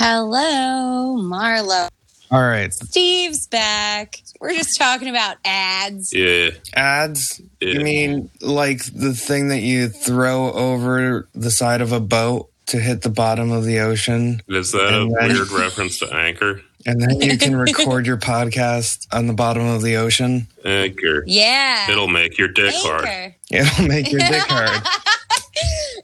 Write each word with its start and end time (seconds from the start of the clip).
Hello, 0.00 1.16
Marlo. 1.20 1.88
All 2.30 2.40
right. 2.40 2.72
Steve's 2.72 3.48
back. 3.48 4.22
We're 4.40 4.54
just 4.54 4.78
talking 4.78 5.08
about 5.08 5.38
ads. 5.44 6.12
Yeah. 6.14 6.50
Ads? 6.72 7.40
Yeah. 7.60 7.70
You 7.70 7.80
mean 7.80 8.30
like 8.40 8.84
the 8.94 9.12
thing 9.12 9.48
that 9.48 9.58
you 9.58 9.88
throw 9.88 10.52
over 10.52 11.28
the 11.34 11.50
side 11.50 11.80
of 11.80 11.90
a 11.90 11.98
boat 11.98 12.48
to 12.66 12.78
hit 12.78 13.02
the 13.02 13.08
bottom 13.10 13.50
of 13.50 13.64
the 13.64 13.80
ocean? 13.80 14.40
Is 14.46 14.70
that 14.70 14.86
a 14.86 15.08
then- 15.18 15.34
weird 15.36 15.50
reference 15.50 15.98
to 15.98 16.14
Anchor? 16.14 16.62
And 16.86 17.00
then 17.02 17.20
you 17.20 17.36
can 17.36 17.56
record 17.56 18.06
your 18.06 18.18
podcast 18.18 19.08
on 19.12 19.26
the 19.26 19.32
bottom 19.32 19.66
of 19.66 19.82
the 19.82 19.96
ocean? 19.96 20.46
Anchor. 20.64 21.24
Yeah. 21.26 21.90
It'll 21.90 22.06
make 22.06 22.38
your 22.38 22.46
dick 22.46 22.72
hard. 22.76 23.34
It'll 23.50 23.88
make 23.88 24.12
your 24.12 24.20
dick 24.20 24.44
hard. 24.46 24.80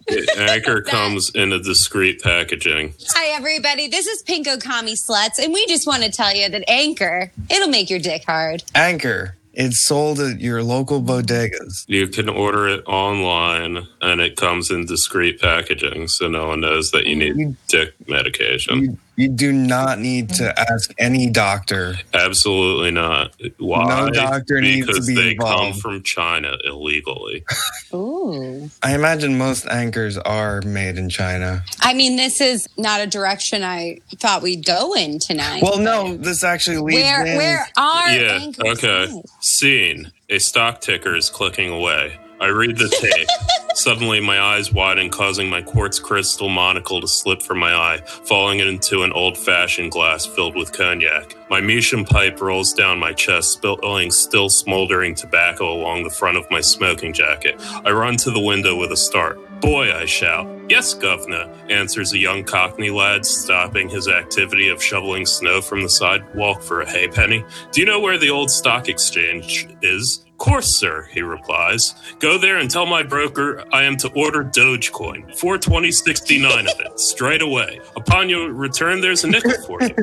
Anchor 0.37 0.83
comes 0.83 1.31
in 1.35 1.53
a 1.53 1.59
discreet 1.59 2.23
packaging. 2.23 2.95
Hi, 3.11 3.37
everybody. 3.37 3.89
This 3.89 4.07
is 4.07 4.23
Pinko 4.23 4.63
Commie 4.63 4.95
Sluts, 4.95 5.39
and 5.43 5.53
we 5.53 5.67
just 5.67 5.87
want 5.87 6.03
to 6.03 6.11
tell 6.11 6.35
you 6.35 6.49
that 6.49 6.65
Anchor, 6.69 7.31
it'll 7.51 7.69
make 7.69 7.91
your 7.91 7.99
dick 7.99 8.25
hard. 8.25 8.63
Anchor. 8.75 9.37
It's 9.57 9.85
sold 9.85 10.19
at 10.19 10.41
your 10.41 10.65
local 10.65 11.01
bodegas. 11.01 11.85
You 11.87 12.09
can 12.09 12.29
order 12.29 12.67
it 12.69 12.83
online 12.87 13.87
and 14.01 14.21
it 14.21 14.37
comes 14.37 14.71
in 14.71 14.85
discreet 14.87 15.41
packaging 15.41 16.09
so 16.09 16.29
no 16.29 16.49
one 16.49 16.61
knows 16.61 16.91
that 16.91 17.07
you 17.07 17.15
need 17.15 17.57
dick 17.69 17.95
medication. 18.09 18.83
You, 18.83 18.99
you 19.17 19.29
do 19.29 19.53
not 19.53 19.99
need 19.99 20.29
to 20.31 20.45
mm. 20.45 20.55
ask 20.71 20.93
any 20.99 21.31
doctor. 21.31 21.95
Absolutely 22.13 22.91
not. 22.91 23.35
Why? 23.59 23.89
No 23.89 24.11
doctor 24.11 24.61
needs 24.61 24.87
to 24.87 24.93
because 24.93 25.07
be 25.07 25.15
they 25.15 25.35
come 25.35 25.73
from 25.75 26.03
China 26.03 26.57
illegally. 26.65 27.45
Ooh. 27.95 28.71
I 28.83 28.95
imagine 28.95 29.39
most 29.39 29.67
anchors 29.67 30.19
are 30.19 30.63
made 30.63 30.99
in 30.99 31.09
China. 31.09 31.65
I 31.81 31.95
mean, 31.95 32.17
this 32.17 32.41
is 32.41 32.67
not 32.77 33.01
a 33.01 33.07
direction 33.07 33.63
I 33.63 34.01
thought 34.17 34.43
we'd 34.43 34.67
go 34.67 34.95
in 34.95 35.19
tonight. 35.19 35.63
Well, 35.63 35.79
no, 35.79 36.17
this 36.17 36.43
actually 36.43 36.79
leads 36.79 37.03
Where, 37.03 37.27
in. 37.27 37.37
where 37.37 37.69
are 37.77 38.11
yeah. 38.11 38.39
anchors? 38.41 38.79
Okay. 38.79 39.07
made? 39.13 39.23
Scene. 39.41 40.13
A 40.31 40.39
stock 40.39 40.81
ticker 40.81 41.15
is 41.15 41.31
clicking 41.31 41.71
away. 41.71 42.19
I 42.45 42.49
read 42.49 42.77
the 42.77 42.89
tape. 43.01 43.27
Suddenly, 43.75 44.21
my 44.21 44.39
eyes 44.39 44.71
widen, 44.71 45.09
causing 45.09 45.49
my 45.49 45.63
quartz 45.63 45.99
crystal 45.99 46.51
monocle 46.51 47.01
to 47.01 47.09
slip 47.09 47.41
from 47.41 47.59
my 47.59 47.75
eye, 47.75 48.03
falling 48.05 48.61
into 48.61 49.03
an 49.03 49.13
old 49.15 49.39
fashioned 49.39 49.93
glass 49.93 50.27
filled 50.27 50.55
with 50.55 50.71
cognac. 50.71 51.35
My 51.49 51.63
meerschaum 51.63 52.05
pipe 52.05 52.43
rolls 52.43 52.75
down 52.75 52.99
my 52.99 53.15
chest, 53.15 53.53
spilling 53.53 54.11
still 54.11 54.51
smoldering 54.51 55.15
tobacco 55.15 55.73
along 55.73 56.05
the 56.05 56.11
front 56.11 56.37
of 56.37 56.45
my 56.51 56.61
smoking 56.61 57.15
jacket. 57.15 57.59
I 57.83 57.93
run 57.93 58.19
to 58.19 58.31
the 58.31 58.41
window 58.41 58.77
with 58.77 58.93
a 58.93 58.97
start. 58.97 59.39
Boy, 59.63 59.91
I 59.91 60.05
shout. 60.05 60.47
Yes, 60.69 60.93
governor, 60.93 61.51
answers 61.71 62.13
a 62.13 62.19
young 62.19 62.45
cockney 62.45 62.91
lad, 62.91 63.25
stopping 63.25 63.89
his 63.89 64.07
activity 64.07 64.69
of 64.69 64.83
shoveling 64.83 65.25
snow 65.25 65.63
from 65.63 65.83
the 65.83 65.89
sidewalk 65.89 66.61
for 66.63 66.83
a 66.83 66.87
haypenny. 66.87 67.43
Do 67.73 67.81
you 67.81 67.87
know 67.87 68.01
where 68.01 68.19
the 68.19 68.29
old 68.29 68.51
stock 68.51 68.91
exchange 68.91 69.67
is? 69.81 70.27
Course, 70.45 70.77
sir, 70.77 71.09
he 71.11 71.23
replies. 71.23 71.95
Go 72.19 72.37
there 72.37 72.59
and 72.59 72.71
tell 72.71 72.85
my 72.85 73.03
broker 73.03 73.65
I 73.73 73.85
am 73.85 73.97
to 73.97 74.11
order 74.11 74.45
Dogecoin, 74.45 75.35
42069 75.39 76.69
of 76.69 76.81
it, 76.81 77.01
straight 77.01 77.41
away. 77.41 77.81
Upon 77.97 78.29
your 78.29 78.53
return, 78.53 79.01
there's 79.01 79.25
a 79.25 79.29
nickel 79.29 79.55
for 79.67 79.81
you. 79.81 79.89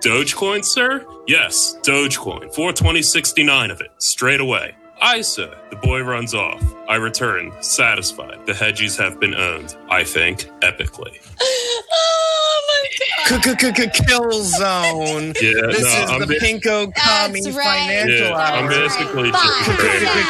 Dogecoin, 0.00 0.64
sir? 0.64 1.04
Yes, 1.26 1.76
Dogecoin, 1.82 2.54
42069 2.54 3.72
of 3.72 3.80
it, 3.80 3.90
straight 3.98 4.40
away. 4.40 4.76
Aye, 5.00 5.22
sir. 5.22 5.52
The 5.70 5.76
boy 5.76 6.02
runs 6.02 6.32
off. 6.32 6.62
I 6.88 6.94
return, 6.94 7.50
satisfied. 7.60 8.46
The 8.46 8.52
hedgies 8.52 8.96
have 8.98 9.18
been 9.18 9.34
owned, 9.34 9.76
I 9.90 10.04
think, 10.04 10.42
epically. 10.60 11.18
My 13.30 13.86
Kill 14.06 14.32
zone. 14.42 15.32
Yeah, 15.40 15.66
This 15.68 15.82
no, 15.82 15.88
is 15.88 16.10
I'm 16.10 16.20
the 16.20 16.26
ba- 16.26 16.34
Pinko 16.34 16.92
Commie 16.94 17.40
That's 17.42 17.56
right. 17.56 17.78
financial 17.80 18.28
Yeah, 18.28 18.34
I'm 18.36 18.68
basically 18.68 19.30
just. 19.30 19.64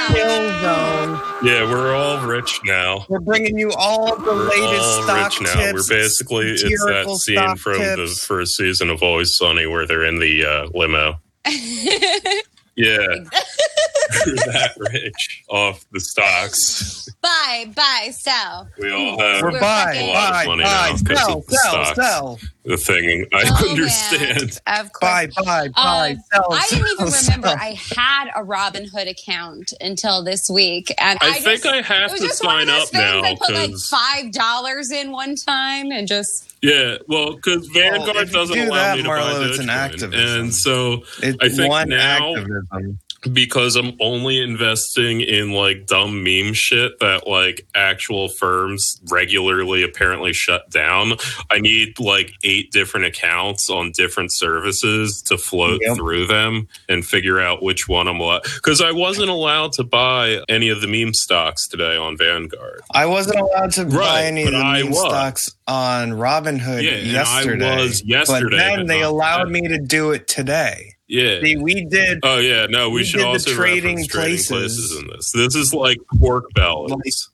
Kill 0.08 0.60
zone. 0.60 1.20
Yeah, 1.44 1.68
we're 1.70 1.94
all 1.94 2.24
rich 2.26 2.60
now. 2.64 3.04
We're 3.08 3.18
bringing 3.20 3.58
you 3.58 3.72
all 3.72 4.16
the 4.16 4.24
We're 4.32 4.48
latest 4.48 4.82
all 4.82 5.02
stock 5.02 5.32
rich 5.40 5.42
now. 5.42 5.60
tips. 5.60 5.90
We're 5.90 5.96
basically 5.96 6.46
it's 6.52 6.62
that 6.84 7.06
scene 7.18 7.36
stock 7.36 7.58
from 7.58 7.78
the 7.78 8.16
first 8.26 8.56
season 8.56 8.90
of 8.90 9.02
Always 9.02 9.36
Sunny 9.36 9.66
where 9.66 9.86
they're 9.86 10.04
in 10.04 10.19
the 10.20 10.44
uh, 10.44 10.69
limo. 10.74 11.20
Yeah, 12.74 12.96
we're 14.27 14.34
that 14.53 14.73
rich 14.93 15.43
off 15.49 15.84
the 15.93 16.00
stocks. 16.00 17.09
buy, 17.21 17.67
buy, 17.75 18.11
sell. 18.12 18.69
We 18.78 18.93
all 18.93 19.19
have 19.19 19.43
We're 19.43 19.53
We're 19.53 19.61
buy, 19.61 19.95
A 19.95 20.06
lot 20.12 20.28
of 20.28 20.33
buy, 20.33 20.45
money 20.47 20.62
buy, 20.65 20.71
now 20.71 20.91
'cause 20.91 21.19
sell, 21.19 21.39
of 21.39 21.47
the 21.47 21.56
sell, 21.56 21.73
stocks. 21.84 21.97
sell. 21.97 22.39
the 22.65 22.77
thing. 22.77 23.27
I 23.33 23.43
Oh, 23.47 23.71
understand. 23.71 24.61
man. 24.67 24.81
Of 24.81 24.93
course. 24.93 25.00
Buy, 25.00 25.27
buy, 25.45 25.69
buy, 25.69 26.11
Um, 26.12 26.23
sell, 26.33 26.47
I 26.53 26.67
didn't 26.71 26.89
even 26.93 27.11
sell, 27.11 27.23
remember 27.37 27.49
sell. 27.49 27.56
I 27.59 27.78
had 27.97 28.28
a 28.37 28.45
Robinhood 28.45 29.09
account 29.11 29.73
until 29.81 30.23
this 30.23 30.49
week, 30.53 30.93
and 30.99 31.19
I 31.21 31.29
I, 31.29 31.33
think 31.41 31.62
just, 31.62 31.67
I 31.67 31.81
have 31.83 32.15
to 32.15 32.23
just 32.23 32.44
one 32.44 32.69
of 32.69 32.69
sign 32.69 32.81
up 32.83 32.89
things 32.89 32.93
now 32.93 33.23
I 33.23 33.34
put 33.34 33.55
like 33.55 33.71
'cause- 33.71 33.89
five 33.89 34.33
dollars 34.33 34.91
in 34.93 35.11
one 35.11 35.34
time, 35.37 35.91
and 35.91 36.06
just 36.06 36.55
Yeah, 36.62 36.99
well, 37.09 37.34
because 37.34 37.67
Vanguard 37.75 38.17
if 38.17 38.29
you 38.29 38.34
doesn't 38.34 38.55
do 38.56 38.69
allow 38.69 38.77
that, 38.77 38.97
me 38.99 39.03
to 39.03 39.09
Marlo, 39.09 39.41
buy 39.41 39.47
it's 39.49 39.59
an 39.59 39.67
Dogecoin. 39.67 39.71
activism. 39.71 40.41
and 40.41 40.55
so 40.55 41.03
It's 41.23 41.37
I 41.41 41.49
think 41.49 41.69
one 41.69 41.89
now- 41.89 42.34
activism. 42.37 42.99
Because 43.33 43.77
I'm 43.77 43.93
only 44.00 44.41
investing 44.43 45.21
in 45.21 45.53
like 45.53 45.87
dumb 45.87 46.25
meme 46.25 46.55
shit 46.55 46.99
that 47.00 47.27
like 47.28 47.66
actual 47.75 48.28
firms 48.28 49.00
regularly 49.10 49.83
apparently 49.83 50.33
shut 50.33 50.69
down. 50.71 51.12
I 51.50 51.59
need 51.61 52.00
like 52.00 52.32
eight 52.43 52.72
different 52.72 53.06
accounts 53.06 53.71
on 53.71 53.93
different 53.93 54.32
services 54.34 55.22
to 55.27 55.38
float 55.38 55.81
Yep. 55.82 55.97
through 55.97 56.27
them 56.27 56.66
and 56.88 57.05
figure 57.05 57.41
out 57.41 57.62
which 57.62 57.88
one 57.88 58.09
I'm 58.09 58.19
allowed. 58.21 58.43
Because 58.55 58.81
I 58.81 58.91
wasn't 58.93 59.31
allowed 59.31 59.72
to 59.75 59.84
buy 59.84 60.43
any 60.49 60.69
of 60.69 60.81
the 60.81 60.88
meme 60.88 61.15
stocks 61.15 61.69
today 61.69 61.97
on 61.97 62.16
Vanguard. 62.16 62.81
I 62.93 63.06
wasn't 63.06 63.38
allowed 63.41 63.72
to 63.72 63.84
buy 63.84 63.97
Right, 63.97 64.22
any 64.25 64.43
of 64.44 64.50
the 64.53 64.56
I 64.59 64.82
meme 64.82 64.91
was. 64.91 64.99
stocks 65.00 65.49
on 65.69 66.11
Robinhood 66.11 66.82
Yeah, 66.82 66.91
and 66.93 67.09
I 67.09 67.12
yesterday. 67.12 67.77
was 67.77 68.03
yesterday, 68.05 68.43
but 68.50 68.56
then 68.56 68.78
but 68.81 68.88
they 68.88 69.03
allowed 69.03 69.44
today. 69.44 69.61
me 69.61 69.69
to 69.69 69.78
do 69.78 70.11
it 70.11 70.27
today. 70.28 70.94
Yeah. 71.12 71.41
See, 71.43 71.59
we 71.59 71.84
did 71.84 72.21
Oh 72.23 72.39
yeah, 72.39 72.67
no, 72.71 72.89
we, 72.89 73.00
We 73.00 73.05
should 73.05 73.21
also 73.21 73.53
trading 73.53 74.06
trading 74.06 74.39
places. 74.39 74.49
places 74.49 74.97
in 74.99 75.09
this. 75.09 75.31
This 75.32 75.55
is 75.55 75.75
like 75.75 75.99
pork 76.19 76.47
bellies. 76.55 77.29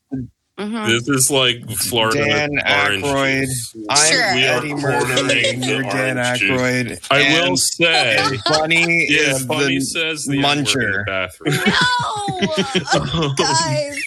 Mhm. 0.58 0.86
This 0.88 1.08
is 1.08 1.30
like 1.30 1.70
Florida 1.70 2.24
Dan 2.24 2.50
orange 2.58 3.04
Aykroyd. 3.04 3.40
juice. 3.46 3.76
I'm 3.88 4.12
Sure. 4.12 4.34
We 4.34 4.46
are 4.46 4.58
Eddie 4.58 4.74
Murphy. 4.74 5.48
and 5.50 5.64
You're 5.64 5.82
Dan. 5.82 6.16
Aykroyd. 6.16 6.98
I 7.12 7.40
will 7.40 7.56
say, 7.56 8.18
Bunny 8.46 9.06
yeah, 9.08 9.36
is 9.36 9.44
Bunny 9.44 9.78
the 9.78 9.84
says 9.84 10.24
the 10.24 10.38
muncher. 10.38 11.04
the 11.04 11.04
bathroom. 11.06 11.54
no, 13.14 13.34
guys. 13.36 14.02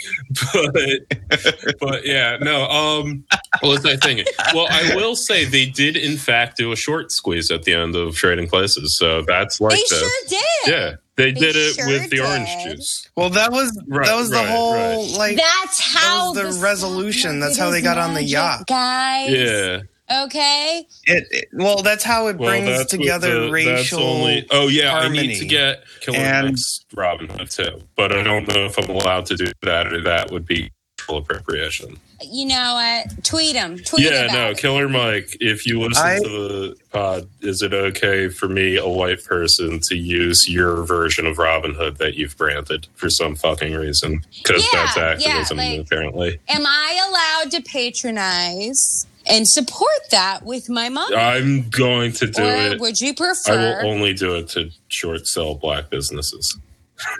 but 0.73 1.79
but 1.79 2.05
yeah, 2.05 2.37
no. 2.41 2.65
Um, 2.67 3.23
what 3.61 3.69
was 3.83 3.85
I 3.85 3.95
thinking? 3.97 4.25
Well, 4.53 4.67
I 4.69 4.95
will 4.95 5.15
say 5.15 5.45
they 5.45 5.65
did 5.67 5.95
in 5.95 6.17
fact 6.17 6.57
do 6.57 6.71
a 6.71 6.75
short 6.75 7.11
squeeze 7.11 7.49
at 7.51 7.63
the 7.63 7.73
end 7.73 7.95
of 7.95 8.15
Trading 8.15 8.47
Places, 8.47 8.97
so 8.97 9.21
that's 9.27 9.59
like 9.61 9.75
They 9.75 9.83
the 9.89 9.95
sure 9.95 10.09
did. 10.27 10.71
yeah. 10.73 10.95
They, 11.17 11.31
They 11.31 11.39
did 11.39 11.55
it 11.55 11.75
sure 11.75 11.87
with 11.87 12.03
the 12.09 12.17
did. 12.17 12.25
orange 12.25 12.49
juice. 12.63 13.09
Well, 13.15 13.29
that 13.31 13.51
was 13.51 13.77
Right, 13.87 14.05
that 14.07 14.15
was 14.15 14.29
the 14.29 14.43
whole 14.43 14.73
right. 14.73 15.17
like 15.17 15.37
That's 15.37 15.79
how 15.79 16.33
the 16.33 16.43
the 16.43 16.59
resolution. 16.61 17.39
That's 17.39 17.57
how 17.57 17.69
they 17.69 17.81
got 17.81 17.97
on 17.97 18.13
the 18.13 18.23
yacht. 18.23 18.61
magic, 18.61 18.67
guys. 18.67 19.29
Yeah. 19.31 19.81
Okay. 20.25 20.85
It, 21.05 21.27
it- 21.31 21.47
well, 21.53 21.81
that's 21.83 22.03
how 22.03 22.27
it 22.27 22.37
Well, 22.37 22.49
brings 22.49 22.65
that's 22.65 22.91
together 22.91 23.45
the- 23.47 23.51
racial. 23.51 23.73
That's 23.75 23.93
only, 23.93 24.47
oh 24.51 24.67
yeah, 24.67 24.97
I 24.97 25.07
need 25.09 25.37
to 25.39 25.45
get 25.45 25.83
Killer 26.01 26.17
And- 26.17 26.47
Mike's 26.49 26.85
Robin 26.95 27.29
Hood 27.29 27.49
too, 27.49 27.81
but 27.95 28.11
I 28.15 28.21
don't 28.23 28.47
know 28.47 28.65
if 28.65 28.77
I'm 28.77 28.89
allowed 28.89 29.25
to 29.27 29.35
do 29.35 29.51
that 29.63 29.91
or 29.93 30.01
that 30.03 30.31
would 30.31 30.45
be 30.45 30.57
cultural 30.59 30.71
appropriation. 31.09 31.97
You 32.23 32.45
know 32.45 32.73
what? 32.75 33.23
Tweet 33.23 33.55
him. 33.55 33.77
Tweet 33.79 34.05
yeah, 34.05 34.25
about 34.25 34.33
no, 34.33 34.49
it. 34.51 34.57
Killer 34.57 34.87
Mike. 34.87 35.37
If 35.39 35.65
you 35.65 35.79
listen 35.81 36.05
I- 36.05 36.19
to 36.19 36.23
the 36.29 36.75
pod, 36.91 37.27
is 37.41 37.61
it 37.61 37.73
okay 37.73 38.29
for 38.29 38.47
me, 38.47 38.77
a 38.77 38.87
white 38.87 39.23
person, 39.23 39.79
to 39.81 39.95
use 39.95 40.47
your 40.47 40.83
version 40.83 41.25
of 41.25 41.37
Robin 41.37 41.73
Hood 41.73 41.97
that 41.97 42.15
you've 42.15 42.37
branded 42.37 42.87
for 42.95 43.09
some 43.09 43.35
fucking 43.35 43.73
reason? 43.73 44.23
Because 44.43 44.67
Yeah, 44.73 44.91
that's 44.95 45.25
yeah, 45.25 45.31
activism, 45.31 45.57
like- 45.57 45.79
apparently. 45.79 46.39
Am 46.47 46.65
I 46.65 47.07
allowed 47.09 47.51
to 47.51 47.61
patronize 47.61 49.07
and 49.27 49.47
support 49.47 50.09
that 50.11 50.43
with 50.43 50.69
my 50.69 50.89
money? 50.89 51.15
I'm 51.15 51.69
going 51.69 52.11
to 52.13 52.27
do 52.27 52.43
or 52.43 52.51
it. 52.73 52.79
would 52.79 53.01
you 53.01 53.13
prefer? 53.15 53.51
I 53.53 53.55
will 53.83 53.91
only 53.91 54.13
do 54.13 54.35
it 54.35 54.49
to 54.49 54.69
short 54.89 55.27
sell 55.27 55.55
black 55.55 55.89
businesses. 55.89 56.57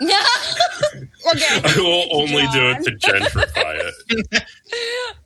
No. 0.00 0.14
okay. 1.32 1.60
I 1.64 1.74
will 1.76 2.08
only 2.12 2.42
do 2.52 2.70
it 2.70 2.84
to 2.84 2.90
gentrify 2.92 3.92
it. 4.32 4.42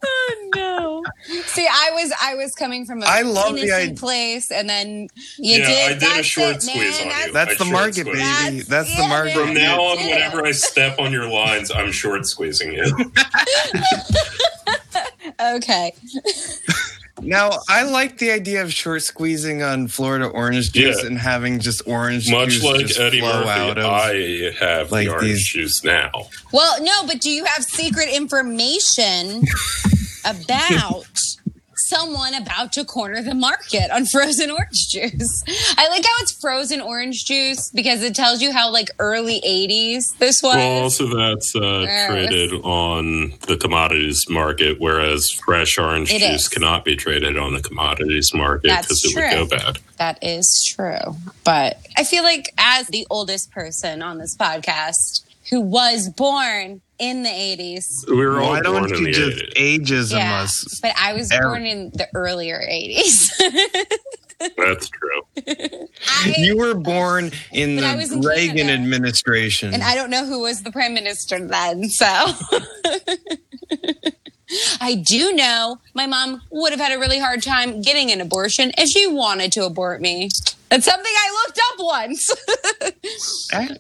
Oh 0.09 0.51
no! 0.57 1.05
See, 1.47 1.67
I 1.67 1.91
was 1.95 2.13
I 2.21 2.35
was 2.35 2.55
coming 2.55 2.85
from 2.85 3.03
a 3.03 3.07
I 3.07 3.23
love 3.23 3.55
the 3.55 3.63
innocent 3.63 3.83
idea- 3.83 3.97
place, 3.97 4.51
and 4.51 4.69
then 4.69 5.09
you 5.39 5.59
Yeah, 5.61 5.67
did. 5.67 5.69
I 5.69 5.89
did 5.95 5.97
a 5.97 6.01
that's 6.17 6.27
short 6.27 6.57
it, 6.57 6.63
squeeze 6.63 6.99
man. 7.05 7.13
on 7.13 7.27
you. 7.29 7.33
That's 7.33 7.61
I 7.61 7.65
the 7.65 7.71
market, 7.73 7.95
squeeze. 8.07 8.17
baby. 8.17 8.61
That's- 8.61 8.69
That's 8.69 8.97
the 8.97 9.03
yeah, 9.03 9.09
market. 9.09 9.35
From 9.35 9.55
now 9.55 9.81
on, 9.83 9.99
Yeah. 9.99 10.15
whenever 10.15 10.45
I 10.47 10.51
step 10.53 10.99
on 10.99 11.13
your 11.13 11.29
lines, 11.29 11.71
I'm 11.71 11.93
short 11.93 12.27
squeezing 12.27 12.73
you. 12.73 12.85
Okay. 15.41 15.93
Now, 17.23 17.61
I 17.69 17.83
like 17.85 18.19
the 18.19 18.31
idea 18.31 18.63
of 18.63 18.73
short 18.73 19.03
squeezing 19.03 19.63
on 19.63 19.89
Florida 19.89 20.27
orange 20.27 20.73
juice 20.73 21.01
Yeah. 21.01 21.07
and 21.07 21.19
having 21.19 21.61
just 21.61 21.81
orange 21.87 22.31
Much 22.31 22.51
juice 22.51 22.63
like 22.65 22.87
just 22.87 23.01
Eddie 23.01 23.21
flow 23.21 23.39
Murphy, 23.45 23.49
out 23.51 23.79
of. 23.79 23.85
I 23.87 24.53
have 24.61 24.93
like 24.93 25.07
the 25.07 25.13
orange 25.13 25.27
these- 25.27 25.47
juice 25.49 25.83
now. 25.85 26.11
Well, 26.53 26.83
no, 26.83 27.07
but 27.07 27.21
do 27.21 27.31
you 27.31 27.45
have 27.47 27.65
secret 27.65 28.09
information 28.15 29.43
about 30.25 31.07
someone 31.89 32.35
about 32.35 32.73
to 32.75 32.85
corner 32.85 33.23
the 33.23 33.35
market 33.35 33.91
on 33.91 34.07
frozen 34.07 34.51
orange 34.51 34.89
juice? 34.89 35.43
I 35.77 35.89
like 35.89 36.05
how 36.05 36.11
it's 36.21 36.33
frozen 36.33 36.81
orange 36.81 37.25
juice 37.25 37.71
because 37.71 38.03
it 38.03 38.15
tells 38.15 38.43
you 38.43 38.53
how 38.53 38.71
like 38.71 38.89
early 38.99 39.41
'80s 39.47 40.17
this 40.19 40.43
was. 40.43 40.57
Well, 40.57 40.83
also 40.83 41.07
that's 41.17 41.55
uh, 41.55 42.07
traded 42.09 42.53
on 42.65 43.35
the 43.47 43.57
commodities 43.57 44.27
market, 44.29 44.81
whereas 44.81 45.31
fresh 45.31 45.79
orange 45.79 46.13
It 46.13 46.21
juice 46.21 46.43
is. 46.43 46.49
cannot 46.49 46.85
be 46.85 46.97
traded 46.97 47.37
on 47.37 47.55
the 47.55 47.63
commodities 47.63 48.33
market 48.35 48.71
because 48.81 49.05
it 49.05 49.15
would 49.15 49.49
go 49.51 49.57
bad. 49.57 49.79
That 49.99 50.19
is 50.23 50.63
true. 50.77 51.17
But 51.45 51.79
I 51.97 52.05
feel 52.05 52.23
like, 52.23 52.53
as 52.59 52.89
the 52.89 53.07
oldest 53.11 53.51
person 53.51 54.03
on 54.03 54.19
this 54.19 54.37
podcast 54.37 55.23
who 55.51 55.61
was 55.61 56.09
born 56.11 56.81
in 56.99 57.23
the 57.23 57.29
80s, 57.29 58.09
We 58.09 58.17
were 58.27 58.41
all 58.41 58.51
Why 58.51 58.63
born 58.63 58.89
don't 58.89 58.93
in 58.95 58.99
you 59.01 59.05
the 59.07 59.13
just 59.13 59.39
80s. 59.57 59.81
ageism 59.81 60.19
yeah, 60.19 60.41
us? 60.43 60.81
but 60.83 60.93
I 60.99 61.13
was 61.13 61.31
born 61.31 61.65
in 61.67 61.91
the 61.95 62.09
earlier 62.15 62.59
80s. 62.59 63.31
That's 64.57 64.89
true. 64.91 65.23
I, 66.09 66.35
You 66.39 66.57
were 66.59 66.75
born 66.75 67.31
in 67.53 67.77
But 67.81 67.99
in 68.01 68.21
the 68.21 68.29
Reagan 68.29 68.57
Canada. 68.57 68.73
administration. 68.83 69.73
and 69.75 69.83
I 69.83 69.95
don't 69.95 70.11
know 70.11 70.25
who 70.27 70.41
was 70.41 70.63
the 70.63 70.71
prime 70.73 70.95
minister 70.95 71.39
then, 71.47 71.89
so. 71.89 72.07
I 74.81 74.95
do 74.95 75.33
know 75.33 75.79
my 75.95 76.07
mom 76.07 76.43
would 76.51 76.71
have 76.73 76.81
had 76.81 76.93
a 76.93 76.99
really 76.99 77.19
hard 77.19 77.43
time 77.43 77.81
getting 77.83 78.11
an 78.13 78.21
abortion 78.21 78.73
if 78.79 78.89
she 78.89 79.07
wanted 79.07 79.51
to 79.53 79.65
abort 79.65 80.01
me. 80.01 80.29
That's 80.69 80.85
something 80.85 81.13
I 81.13 81.45
looked 81.47 81.61
up 81.73 81.85
once. 81.85 82.31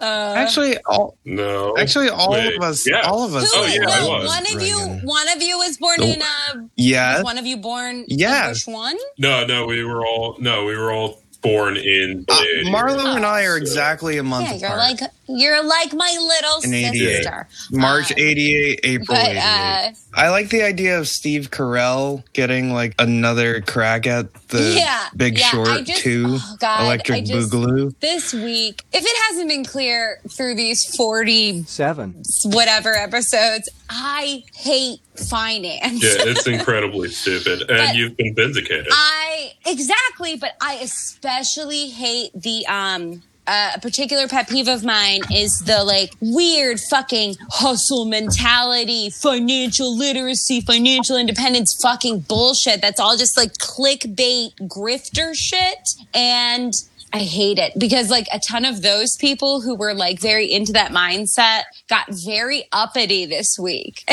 Uh, 0.00 0.34
actually, 0.36 0.78
all 0.86 1.16
No. 1.24 1.76
actually 1.76 2.08
all 2.08 2.30
Wait, 2.32 2.56
of 2.56 2.62
us, 2.62 2.88
yeah. 2.88 3.00
all 3.02 3.24
of 3.24 3.34
us. 3.34 3.52
Who 3.52 3.58
Oh, 3.58 3.62
was- 3.64 3.74
yeah, 3.74 3.82
I 3.88 4.00
no, 4.00 4.08
was. 4.10 4.26
one 4.28 4.56
of 4.56 4.62
you, 4.62 4.78
one 5.06 5.28
of 5.28 5.42
you 5.42 5.58
was 5.58 5.76
born 5.76 5.96
Nope. 5.98 6.16
in 6.16 6.22
a. 6.22 6.68
Yeah, 6.76 7.22
one 7.22 7.36
of 7.38 7.44
you 7.46 7.56
born? 7.56 8.04
Yeah. 8.08 8.46
in 8.46 8.50
Bush 8.52 8.66
one. 8.66 8.96
No, 9.18 9.44
no, 9.44 9.66
we 9.66 9.84
were 9.84 10.06
all 10.06 10.36
no, 10.38 10.64
we 10.64 10.76
were 10.76 10.92
all 10.92 11.20
born 11.42 11.76
in 11.76 12.24
the 12.26 12.32
uh, 12.32 12.36
80s. 12.36 12.72
Marlo 12.72 13.16
and 13.16 13.26
I 13.26 13.42
are 13.42 13.56
So- 13.58 13.62
exactly 13.62 14.16
a 14.18 14.22
month 14.22 14.46
Yeah, 14.46 14.54
you're 14.54 14.66
apart. 14.78 15.00
like 15.00 15.10
you're 15.28 15.62
like 15.64 15.93
my 15.93 16.17
little 16.20 16.62
In 16.64 16.75
88. 16.75 16.99
sister. 17.17 17.49
March 17.73 18.12
uh, 18.12 18.17
88, 18.19 18.81
April 18.84 19.06
But 19.17 19.26
88. 19.31 19.38
uh, 19.40 19.90
I 20.14 20.28
like 20.31 20.49
the 20.50 20.62
idea 20.62 20.99
of 20.99 21.08
Steve 21.08 21.50
Carell 21.50 22.23
getting 22.32 22.73
like 22.73 22.94
another 22.99 23.61
crack 23.61 24.06
at 24.06 24.32
the 24.49 24.75
Yeah, 24.76 25.08
Big 25.17 25.38
yeah, 25.38 25.46
Short 25.49 25.69
I 25.69 25.82
just- 25.82 26.00
2 26.02 26.25
oh, 26.28 26.56
God, 26.61 26.84
Electric 26.84 27.19
I 27.19 27.20
just- 27.23 27.50
Boogaloo. 27.52 27.94
this 28.00 28.32
week, 28.32 28.82
if 28.93 29.05
it 29.05 29.23
hasn't 29.28 29.49
been 29.49 29.64
clear 29.64 30.20
through 30.31 30.55
these 30.55 30.94
forty 30.96 31.64
Seven. 31.64 32.23
whatever 32.44 32.94
episodes, 32.94 33.69
I 33.90 34.43
hate 34.55 35.00
finance. 35.28 36.02
Yeah, 36.02 36.31
it's 36.31 36.46
incredibly 36.46 37.08
stupid, 37.11 37.61
and 37.62 37.69
But- 37.69 37.94
you've 37.96 38.17
been 38.17 38.34
vindicated. 38.34 38.88
I 38.90 39.52
exactly, 39.67 40.37
but 40.37 40.52
I 40.61 40.75
especially 40.82 41.88
hate 41.88 42.31
the 42.34 42.67
um 42.67 43.23
uh, 43.46 43.72
a 43.75 43.81
particular 43.81 44.26
pet 44.28 44.48
peeve 44.48 44.69
of 44.69 44.84
mine 44.84 45.20
is 45.32 45.62
the 45.66 45.84
like 45.84 46.12
weird 46.20 46.81
fucking 46.90 47.37
hustle 47.50 48.04
mentality, 48.04 49.10
financial 49.10 49.96
literacy, 49.96 50.60
financial 50.60 51.16
independence 51.16 51.78
fucking 51.82 52.20
bullshit 52.20 52.81
that's 52.81 53.00
all 53.00 53.16
just 53.16 53.37
like 53.37 53.52
clickbait 53.54 54.50
grifter 54.69 55.34
shit. 55.34 55.88
And 56.14 56.72
I 57.12 57.20
hate 57.20 57.58
it 57.58 57.72
because 57.78 58.10
like 58.10 58.26
a 58.32 58.40
ton 58.46 58.64
of 58.64 58.82
those 58.82 59.16
people 59.16 59.60
who 59.60 59.74
were 59.74 59.94
like 59.94 60.20
very 60.20 60.52
into 60.52 60.72
that 60.72 60.90
mindset 60.90 61.62
got 61.88 62.06
very 62.10 62.64
uppity 62.72 63.26
this 63.26 63.56
week. 63.58 64.04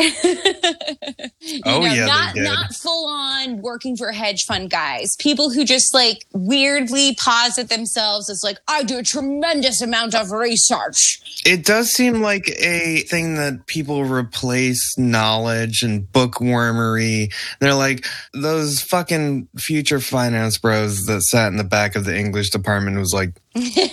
You 1.45 1.61
Oh, 1.65 1.81
know, 1.81 1.93
yeah, 1.93 2.05
not 2.05 2.35
not 2.37 2.73
full 2.73 3.05
on 3.07 3.61
working 3.61 3.97
for 3.97 4.11
hedge 4.13 4.45
fund 4.45 4.69
guys. 4.69 5.09
People 5.19 5.49
who 5.49 5.65
just 5.65 5.93
like 5.93 6.25
weirdly 6.33 7.15
posit 7.15 7.67
themselves 7.67 8.29
as 8.29 8.43
like, 8.43 8.57
I 8.67 8.83
do 8.83 8.97
a 8.99 9.03
tremendous 9.03 9.81
amount 9.81 10.15
of 10.15 10.31
research. 10.31 11.21
It 11.45 11.65
does 11.65 11.89
seem 11.91 12.21
like 12.21 12.47
a 12.59 12.99
thing 13.09 13.35
that 13.35 13.67
people 13.67 14.05
replace 14.05 14.97
knowledge 14.97 15.83
and 15.83 16.09
bookwormery. 16.13 17.29
They're 17.59 17.73
like 17.73 18.05
those 18.33 18.81
fucking 18.81 19.49
future 19.57 19.99
finance 19.99 20.57
bros 20.57 21.01
that 21.07 21.23
sat 21.23 21.47
in 21.49 21.57
the 21.57 21.63
back 21.65 21.95
of 21.95 22.05
the 22.05 22.17
English 22.17 22.51
department 22.51 22.82
was 22.99 23.13
like, 23.13 23.31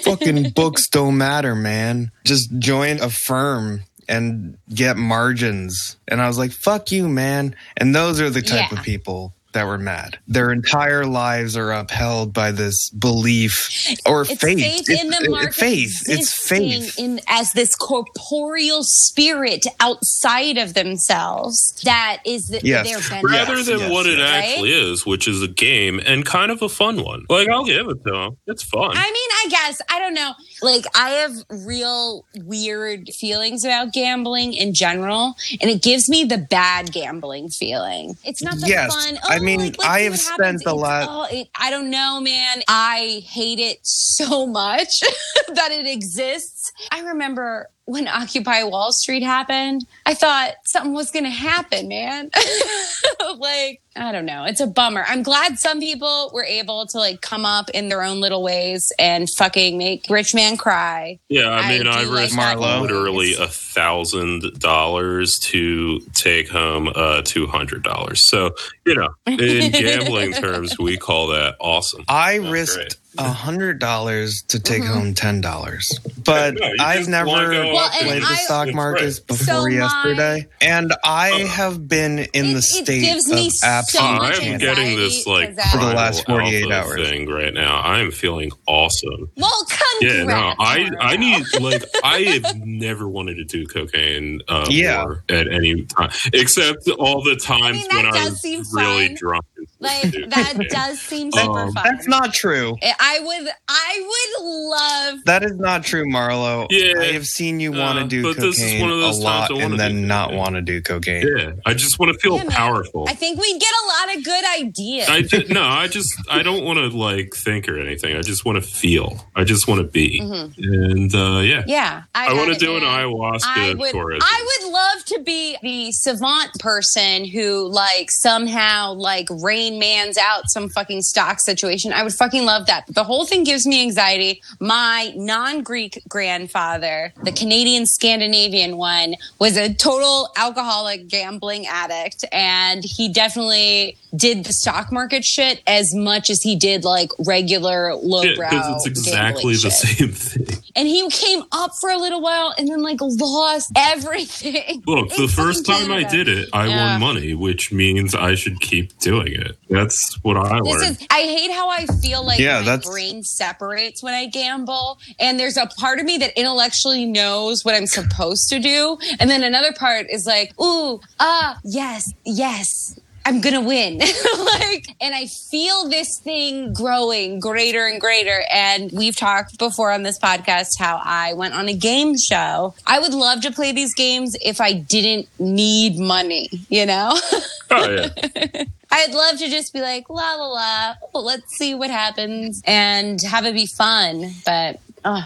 fucking 0.02 0.50
books 0.54 0.88
don't 0.88 1.18
matter, 1.18 1.54
man. 1.54 2.10
Just 2.24 2.50
join 2.58 3.00
a 3.00 3.10
firm 3.10 3.82
and 4.08 4.56
get 4.74 4.96
margins. 4.96 5.96
And 6.08 6.20
I 6.20 6.26
was 6.28 6.38
like, 6.38 6.52
fuck 6.52 6.90
you, 6.92 7.08
man. 7.08 7.54
And 7.76 7.94
those 7.94 8.20
are 8.20 8.30
the 8.30 8.42
type 8.42 8.70
Yeah. 8.72 8.78
of 8.78 8.84
people 8.84 9.34
that 9.52 9.66
were 9.66 9.78
mad. 9.78 10.18
Their 10.28 10.52
entire 10.52 11.04
lives 11.04 11.56
are 11.56 11.72
upheld 11.72 12.32
by 12.32 12.52
this 12.52 12.90
belief 12.90 13.68
or 14.06 14.22
It's 14.22 14.40
faith. 14.40 14.58
faith, 14.58 14.80
It's- 14.88 15.00
in 15.02 15.10
the 15.10 15.24
it- 15.24 15.30
market. 15.30 15.54
Faith. 15.54 16.02
It's 16.06 16.32
faith. 16.32 16.98
In, 16.98 17.20
as 17.28 17.52
this 17.52 17.74
corporeal 17.74 18.82
spirit 18.82 19.66
outside 19.80 20.56
of 20.58 20.74
themselves 20.74 21.80
that 21.84 22.18
is 22.24 22.48
the, 22.48 22.60
Yes. 22.62 22.86
their 22.88 22.98
benefit. 23.00 23.24
Rather 23.30 23.56
Yes, 23.56 23.66
than 23.66 23.78
yes, 23.80 23.90
what 23.90 24.06
it 24.06 24.18
yes. 24.18 24.30
actually 24.44 24.72
is, 24.92 25.06
which 25.06 25.26
is 25.26 25.42
a 25.42 25.48
game 25.48 26.00
and 26.04 26.24
kind 26.24 26.50
of 26.50 26.62
a 26.62 26.68
fun 26.68 27.02
one. 27.02 27.24
Like 27.28 27.48
I'll 27.48 27.64
give 27.64 27.88
it 27.88 28.04
to 28.04 28.10
them. 28.10 28.36
It's 28.46 28.62
fun. 28.62 28.92
I 28.96 29.04
mean, 29.10 29.30
I 29.44 29.46
guess 29.48 29.80
I 29.88 29.98
don't 29.98 30.14
know. 30.14 30.32
Like, 30.62 30.84
I 30.94 31.10
have 31.10 31.32
real 31.48 32.24
weird 32.36 33.08
feelings 33.18 33.64
about 33.64 33.92
gambling 33.92 34.52
in 34.52 34.74
general, 34.74 35.34
and 35.60 35.70
it 35.70 35.82
gives 35.82 36.08
me 36.08 36.24
the 36.24 36.36
bad 36.38 36.92
gambling 36.92 37.48
feeling. 37.48 38.16
It's 38.24 38.42
not 38.42 38.58
the 38.60 38.68
Yes. 38.68 38.94
fun. 38.94 39.18
I 39.24 39.38
oh, 39.38 39.39
mean, 39.40 39.60
like, 39.60 39.76
I 39.84 40.00
have 40.00 40.18
spent 40.18 40.64
a 40.66 40.72
lot- 40.72 41.32
it, 41.32 41.48
I 41.58 41.70
don't 41.70 41.90
know, 41.90 42.20
man. 42.20 42.62
I 42.68 43.22
hate 43.26 43.58
it 43.58 43.78
so 43.82 44.46
much 44.46 45.00
that 45.54 45.70
it 45.72 45.86
exists. 45.86 46.72
I 46.90 47.00
remember 47.00 47.70
when 47.90 48.06
Occupy 48.06 48.62
Wall 48.64 48.92
Street 48.92 49.22
happened. 49.22 49.84
I 50.06 50.14
thought 50.14 50.52
something 50.64 50.92
was 50.92 51.10
going 51.10 51.24
to 51.24 51.30
happen, 51.30 51.88
man. 51.88 52.30
like, 53.38 53.80
I 53.96 54.12
don't 54.12 54.24
know. 54.26 54.44
It's 54.44 54.60
a 54.60 54.66
bummer. 54.68 55.04
I'm 55.06 55.22
glad 55.22 55.58
some 55.58 55.80
people 55.80 56.30
were 56.32 56.44
able 56.44 56.86
to 56.86 56.98
like 56.98 57.20
come 57.20 57.44
up 57.44 57.68
in 57.70 57.88
their 57.88 58.02
own 58.02 58.20
little 58.20 58.42
ways 58.42 58.92
and 58.98 59.28
fucking 59.36 59.76
make 59.76 60.06
rich 60.08 60.34
man 60.34 60.56
cry. 60.56 61.18
yeah, 61.28 61.48
I 61.48 61.58
I 61.62 61.68
mean, 61.68 61.82
do 61.82 61.90
I, 61.90 62.02
risked 62.02 62.36
that 62.36 62.56
Marlo. 62.56 62.80
literally 62.82 63.34
a 63.34 63.48
thousand 63.48 64.58
dollars 64.60 65.38
to 65.42 66.00
take 66.14 66.48
home 66.48 66.90
uh 66.94 67.22
two 67.24 67.46
hundred 67.48 67.82
dollars. 67.82 68.26
So 68.28 68.52
you 68.86 68.94
know, 68.94 69.08
in 69.26 69.72
gambling 69.72 70.32
terms, 70.34 70.78
we 70.78 70.96
call 70.96 71.26
that 71.28 71.56
awesome. 71.60 72.04
I 72.08 72.38
That's 72.38 72.50
risked 72.52 72.76
great. 72.76 73.26
a 73.26 73.30
hundred 73.32 73.80
dollars 73.80 74.42
to 74.48 74.60
take 74.60 74.82
Mm-hmm. 74.82 74.92
home 74.92 75.14
ten 75.14 75.40
dollars, 75.40 75.98
but 76.24 76.54
No, 76.54 76.70
I've 76.78 77.08
never. 77.08 77.26
wanna 77.26 77.72
go 77.80 77.86
Well, 77.86 77.90
Well, 77.90 78.00
and 78.00 78.08
played 78.08 78.22
the 78.22 78.26
I- 78.26 78.44
stock 78.44 78.66
That's 78.66 78.76
markets 78.76 79.18
right. 79.18 79.26
before 79.26 79.44
So 79.46 79.62
my- 79.62 79.68
yesterday, 79.70 80.46
and 80.60 80.94
I 81.04 81.30
Oh. 81.42 81.46
have 81.46 81.88
been 81.88 82.18
in 82.18 82.46
It- 82.46 82.52
the 82.52 82.58
it 82.58 82.62
state 82.62 83.00
gives 83.02 83.30
of 83.30 83.36
me 83.36 83.50
so 83.50 83.66
absolute 83.66 84.04
Oh, 84.04 84.22
I'm 84.24 84.58
getting 84.58 84.96
this 84.96 85.26
anxiety, 85.26 85.30
like 85.30 85.56
'cause 85.56 85.66
I- 85.66 85.70
For 85.78 85.84
the 85.84 85.94
last 85.94 86.26
48 86.26 86.70
hours. 86.70 87.08
thing 87.08 87.28
right 87.28 87.54
now. 87.54 87.80
I'm 87.80 88.10
feeling 88.10 88.50
awesome. 88.66 89.30
Well, 89.36 89.66
congrats. 89.68 89.78
Yeah, 90.02 90.24
no, 90.24 90.54
I 90.58 90.88
I 91.00 91.16
need 91.16 91.44
like 91.60 91.84
I 92.02 92.20
have 92.42 92.56
never 92.64 93.08
wanted 93.08 93.36
to 93.36 93.44
do 93.44 93.66
cocaine 93.66 94.40
uh, 94.48 94.66
Yeah. 94.70 95.02
more 95.02 95.24
at 95.28 95.52
any 95.52 95.82
time, 95.84 96.10
except 96.32 96.88
all 96.98 97.22
the 97.22 97.36
times 97.36 97.76
mean, 97.78 97.86
that 97.90 97.96
when 97.96 98.06
I 98.06 98.10
does 98.12 98.30
was 98.30 98.40
seem 98.40 98.62
really 98.72 99.06
fun. 99.08 99.16
drunk. 99.16 99.44
Like 99.78 100.02
that 100.30 100.52
cocaine. 100.54 100.68
does 100.70 101.00
seem 101.00 101.32
super 101.32 101.58
Um, 101.60 101.72
fun. 101.72 101.84
That's 101.84 102.08
not 102.08 102.32
true. 102.34 102.76
I 102.98 103.18
would, 103.20 103.48
I 103.68 104.00
would 104.00 104.46
love. 104.46 105.18
That 105.26 105.42
is 105.42 105.52
not 105.58 105.84
true, 105.84 106.06
Marlo. 106.06 106.66
Yeah. 106.70 107.00
I 107.00 107.12
have 107.12 107.26
seen 107.26 107.59
you 107.60 107.74
Uh, 107.74 107.78
want 107.78 107.98
to 107.98 108.06
do 108.06 108.22
but 108.22 108.36
this 108.36 108.58
is 108.58 108.62
cocaine 108.64 108.80
one 108.80 108.90
of 108.90 108.98
a 108.98 109.00
those 109.00 109.22
times 109.22 109.50
lot 109.50 109.52
I 109.52 109.62
and 109.64 109.78
then 109.78 110.06
not 110.06 110.32
want 110.32 110.54
to 110.56 110.62
do 110.62 110.80
cocaine. 110.82 111.26
Yeah, 111.26 111.52
I 111.66 111.74
just 111.74 111.98
want 111.98 112.12
to 112.12 112.18
feel 112.18 112.36
Yeah, 112.36 112.44
powerful. 112.48 113.04
I 113.08 113.14
think 113.14 113.40
we'd 113.40 113.60
get 113.60 113.72
a 113.84 113.86
lot 114.08 114.16
of 114.16 114.24
good 114.24 114.44
ideas. 114.60 115.08
I 115.08 115.22
ju- 115.22 115.46
no, 115.48 115.62
I 115.62 115.86
just 115.88 116.10
I 116.30 116.42
don't 116.42 116.64
want 116.64 116.78
to 116.78 116.88
like 116.96 117.34
think 117.34 117.68
or 117.68 117.78
anything. 117.78 118.16
I 118.16 118.22
just 118.22 118.44
want 118.44 118.56
to 118.62 118.68
feel. 118.68 119.26
I 119.36 119.44
just 119.44 119.68
want 119.68 119.80
to 119.80 119.86
be. 119.86 120.18
And 120.20 121.14
uh, 121.14 121.40
yeah, 121.40 121.64
yeah, 121.66 122.02
I, 122.14 122.28
got 122.28 122.36
want 122.36 122.52
to 122.52 122.58
do 122.58 122.76
an 122.76 122.82
man. 122.82 123.06
ayahuasca 123.06 123.40
I 123.44 123.74
would, 123.74 123.92
tourism. 123.92 124.22
I 124.28 124.46
would 124.62 124.72
love 124.72 125.04
to 125.06 125.20
be 125.24 125.56
the 125.62 125.92
savant 125.92 126.50
person 126.58 127.24
who, 127.24 127.68
like, 127.68 128.10
somehow, 128.10 128.92
like, 128.94 129.26
Rain 129.30 129.78
Man's 129.78 130.16
out 130.18 130.44
some 130.50 130.68
fucking 130.68 131.02
stock 131.02 131.40
situation. 131.40 131.92
I 131.92 132.02
would 132.02 132.14
fucking 132.14 132.44
love 132.44 132.66
that. 132.66 132.84
The 132.88 133.04
whole 133.04 133.26
thing 133.26 133.44
gives 133.44 133.66
me 133.66 133.82
anxiety. 133.82 134.42
My 134.60 135.12
non-Greek 135.16 136.02
grandfather, 136.08 137.12
the 137.22 137.32
Canadian 137.32 137.49
Scandinavian 137.86 138.76
one, 138.76 139.14
was 139.38 139.56
a 139.56 139.72
total 139.74 140.28
alcoholic 140.36 141.08
gambling 141.08 141.66
addict, 141.66 142.24
and 142.32 142.82
he 142.84 143.08
definitely 143.12 143.96
did 144.16 144.44
the 144.44 144.52
stock 144.52 144.90
market 144.92 145.24
shit 145.24 145.62
as 145.66 145.94
much 145.94 146.30
as 146.30 146.42
he 146.42 146.56
did 146.56 146.84
like 146.84 147.10
regular 147.26 147.90
yeah, 147.90 147.98
lowbrow. 148.02 148.50
because 148.50 148.86
it's 148.86 148.98
exactly 148.98 149.54
the 149.54 149.70
shit 149.70 149.98
same 149.98 150.12
thing. 150.12 150.62
and 150.74 150.88
he 150.88 151.08
came 151.10 151.42
up 151.52 151.72
for 151.80 151.90
a 151.90 151.96
little 151.98 152.20
while 152.20 152.52
and 152.58 152.68
then 152.68 152.82
like 152.82 152.98
lost 153.00 153.70
everything. 153.76 154.82
Look, 154.86 155.10
the 155.10 155.28
first 155.34 155.64
time 155.66 155.92
I 155.92 156.02
did 156.02 156.28
it, 156.28 156.48
I 156.52 156.66
Yeah. 156.66 156.92
won 156.98 157.00
money, 157.14 157.34
which 157.34 157.72
means 157.72 158.14
I 158.14 158.34
should 158.34 158.60
keep 158.60 158.98
doing 158.98 159.32
it. 159.32 159.56
That's 159.70 160.18
what 160.22 160.36
I 160.36 160.60
This 160.64 160.74
learned. 160.82 161.00
is 161.00 161.06
I 161.10 161.20
hate 161.22 161.52
how 161.52 161.68
I 161.68 161.86
feel 162.02 162.24
like 162.24 162.40
Yeah, 162.40 162.58
my 162.58 162.64
that's- 162.66 162.88
brain 162.88 163.22
separates 163.22 164.02
when 164.02 164.14
I 164.14 164.26
gamble. 164.26 164.98
And 165.20 165.38
there's 165.38 165.56
a 165.56 165.66
part 165.78 166.00
of 166.00 166.04
me 166.04 166.18
that 166.18 166.36
intellectually 166.38 167.06
knows 167.06 167.64
what 167.64 167.74
I'm 167.76 167.86
supposed 167.86 168.48
to 168.50 168.58
do. 168.58 168.98
And 169.20 169.30
then 169.30 169.44
another 169.44 169.72
part 169.72 170.06
is 170.10 170.26
like, 170.26 170.52
ooh, 170.60 171.00
ah, 171.20 171.58
yes, 171.64 172.12
yes. 172.24 172.98
I'm 173.24 173.40
gonna 173.40 173.60
win. 173.60 173.98
like, 173.98 174.86
and 175.00 175.14
I 175.14 175.26
feel 175.26 175.88
this 175.88 176.18
thing 176.18 176.72
growing 176.72 177.40
greater 177.40 177.86
and 177.86 178.00
greater. 178.00 178.42
And 178.52 178.90
we've 178.92 179.16
talked 179.16 179.58
before 179.58 179.90
on 179.90 180.02
this 180.02 180.18
podcast 180.18 180.78
how 180.78 181.00
I 181.04 181.34
went 181.34 181.54
on 181.54 181.68
a 181.68 181.74
game 181.74 182.16
show. 182.16 182.74
I 182.86 182.98
would 182.98 183.14
love 183.14 183.42
to 183.42 183.52
play 183.52 183.72
these 183.72 183.94
games 183.94 184.36
if 184.42 184.60
I 184.60 184.72
didn't 184.72 185.28
need 185.38 185.98
money, 185.98 186.48
you 186.68 186.86
know? 186.86 187.18
oh 187.70 187.90
yeah, 187.90 188.64
I'd 188.92 189.12
love 189.12 189.38
to 189.38 189.48
just 189.48 189.72
be 189.72 189.80
like, 189.80 190.10
la 190.10 190.34
la 190.34 190.46
la, 190.46 190.94
well, 191.14 191.24
let's 191.24 191.56
see 191.56 191.74
what 191.74 191.90
happens 191.90 192.62
and 192.66 193.20
have 193.22 193.44
it 193.44 193.54
be 193.54 193.66
fun. 193.66 194.32
But 194.44 194.80
uh, 195.04 195.22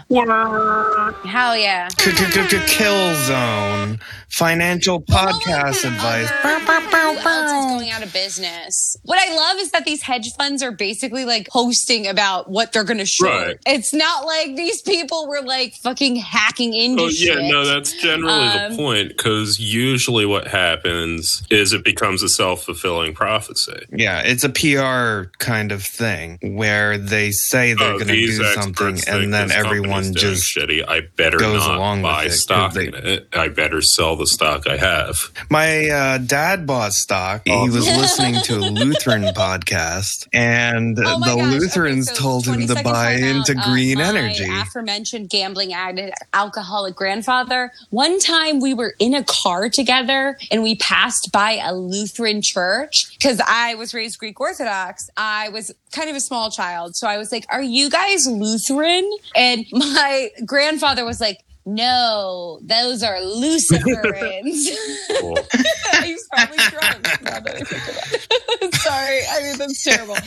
hell 1.25 1.57
yeah. 1.57 1.87
Kill 1.97 3.15
zone. 3.25 3.99
Financial 4.29 5.01
podcast 5.01 5.85
advice. 5.85 6.29
Who 6.29 7.27
else 7.29 7.51
is 7.51 7.65
going 7.77 7.91
out 7.91 8.03
of 8.03 8.11
business? 8.11 8.97
What 9.03 9.17
I 9.17 9.33
love 9.33 9.59
is 9.59 9.71
that 9.71 9.85
these 9.85 10.01
hedge 10.01 10.33
funds 10.33 10.61
are 10.61 10.71
basically 10.71 11.23
like 11.23 11.47
posting 11.47 12.05
about 12.07 12.49
what 12.49 12.73
they're 12.73 12.83
going 12.83 12.97
to 12.97 13.05
short. 13.05 13.31
Right. 13.31 13.57
It's 13.65 13.93
not 13.93 14.25
like 14.25 14.55
these 14.57 14.81
people 14.81 15.27
were 15.29 15.41
like 15.41 15.75
fucking 15.75 16.17
hacking 16.17 16.73
into 16.73 17.03
oh 17.03 17.07
yeah. 17.07 17.35
shit. 17.35 17.43
No, 17.51 17.65
that's 17.65 17.93
generally 17.93 18.33
Um, 18.47 18.71
the 18.71 18.77
point. 18.77 19.09
Because 19.09 19.57
usually, 19.59 20.25
what 20.25 20.47
happens 20.47 21.43
is 21.49 21.71
it 21.71 21.85
becomes 21.85 22.21
a 22.21 22.27
self 22.29 22.63
fulfilling 22.63 23.13
prophecy. 23.13 23.85
Yeah, 23.91 24.21
it's 24.25 24.43
a 24.43 24.49
PR 24.49 25.29
kind 25.37 25.71
of 25.71 25.81
thing 25.83 26.39
where 26.41 26.97
they 26.97 27.31
say 27.31 27.73
they're 27.73 27.93
Oh, 27.93 27.99
going 27.99 28.07
to 28.07 28.15
do 28.15 28.43
something 28.53 28.99
and 29.07 29.33
then 29.33 29.47
this 29.47 29.55
everyone 29.65 30.13
just. 30.13 30.55
shitty. 30.55 30.87
I 30.87 31.01
better 31.15 31.37
goes 31.37 31.59
not 31.65 31.77
along 31.77 32.01
buy 32.01 32.23
it, 32.23 32.27
'cause 32.29 32.41
stock 32.43 32.73
they- 32.73 32.87
in 32.87 32.95
it. 32.95 33.27
I 33.33 33.47
better 33.49 33.81
sell 33.81 34.15
the 34.15 34.27
stock 34.27 34.67
I 34.67 34.77
have. 34.77 35.15
My 35.49 35.89
uh, 35.89 36.17
dad 36.19 36.65
bought 36.67 36.93
stock. 36.93 37.41
He 37.45 37.69
was 37.69 37.85
listening 37.97 38.35
to 38.43 38.55
a 38.57 38.69
Lutheran 38.69 39.23
podcast, 39.33 40.27
and 40.33 40.97
Oh 40.99 41.19
the 41.19 41.35
gosh. 41.35 41.53
Lutherans 41.53 42.07
Okay, 42.09 42.15
so 42.15 42.21
told 42.21 42.45
him 42.45 42.67
to 42.67 42.75
buy 42.83 43.15
time 43.19 43.23
into 43.37 43.53
out. 43.57 43.67
Uh, 43.67 43.71
green 43.71 43.97
my 43.97 44.03
energy. 44.05 44.45
Aforementioned 44.49 45.29
gambling 45.29 45.73
addict, 45.73 46.17
alcoholic 46.33 46.95
grandfather. 46.95 47.71
One 47.89 48.19
time 48.19 48.59
we 48.59 48.73
were 48.73 48.95
in 48.99 49.13
a 49.13 49.23
car 49.23 49.69
together 49.69 50.37
and 50.51 50.61
we 50.63 50.75
passed 50.75 51.31
by 51.31 51.53
a 51.63 51.73
Lutheran 51.73 52.41
church 52.41 53.05
because 53.17 53.39
I 53.47 53.75
was 53.75 53.93
raised 53.93 54.19
Greek 54.19 54.39
Orthodox. 54.39 55.09
I 55.17 55.49
was 55.49 55.73
kind 55.91 56.09
of 56.09 56.15
a 56.15 56.19
small 56.19 56.51
child. 56.51 56.95
So 56.95 57.07
I 57.07 57.17
was 57.17 57.31
like, 57.31 57.45
Are 57.49 57.61
you 57.63 57.89
guys 57.89 58.27
Lutheran? 58.27 59.09
And 59.35 59.54
my 59.71 60.29
grandfather 60.45 61.05
was 61.05 61.21
like, 61.21 61.44
no, 61.65 62.59
those 62.61 63.01
are 63.03 63.17
Luciferans. 63.17 64.67
Cool. 65.19 65.37
He's 66.03 66.27
probably 66.27 66.57
drunk. 66.57 67.07
now 67.23 67.39
that 67.39 67.55
I 67.55 67.59
think 67.61 67.83
about 67.83 68.61
it. 68.61 68.75
sorry. 68.75 69.19
I 69.31 69.41
mean, 69.43 69.57
that's 69.57 69.83
terrible. 69.83 70.17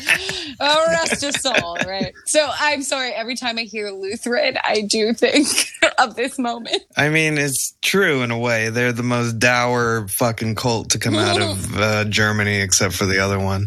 Oh, 0.60 0.86
rest 0.88 1.20
his 1.22 1.40
soul, 1.42 1.76
right? 1.86 2.12
So 2.24 2.48
I'm 2.58 2.82
sorry. 2.82 3.12
Every 3.12 3.36
time 3.36 3.58
I 3.58 3.62
hear 3.62 3.90
Lutheran, 3.90 4.56
I 4.64 4.80
do 4.82 5.12
think 5.12 5.46
of 5.98 6.16
this 6.16 6.38
moment. 6.38 6.82
I 6.96 7.10
mean, 7.10 7.36
it's 7.38 7.76
true 7.82 8.22
in 8.22 8.30
a 8.30 8.38
way. 8.38 8.70
They're 8.70 8.92
the 8.92 9.02
most 9.02 9.38
dour 9.38 10.08
fucking 10.08 10.54
cult 10.54 10.90
to 10.90 10.98
come 10.98 11.16
out 11.16 11.40
of 11.40 11.76
uh, 11.76 12.04
Germany, 12.04 12.60
except 12.60 12.94
for 12.94 13.04
the 13.04 13.18
other 13.18 13.38
one. 13.38 13.66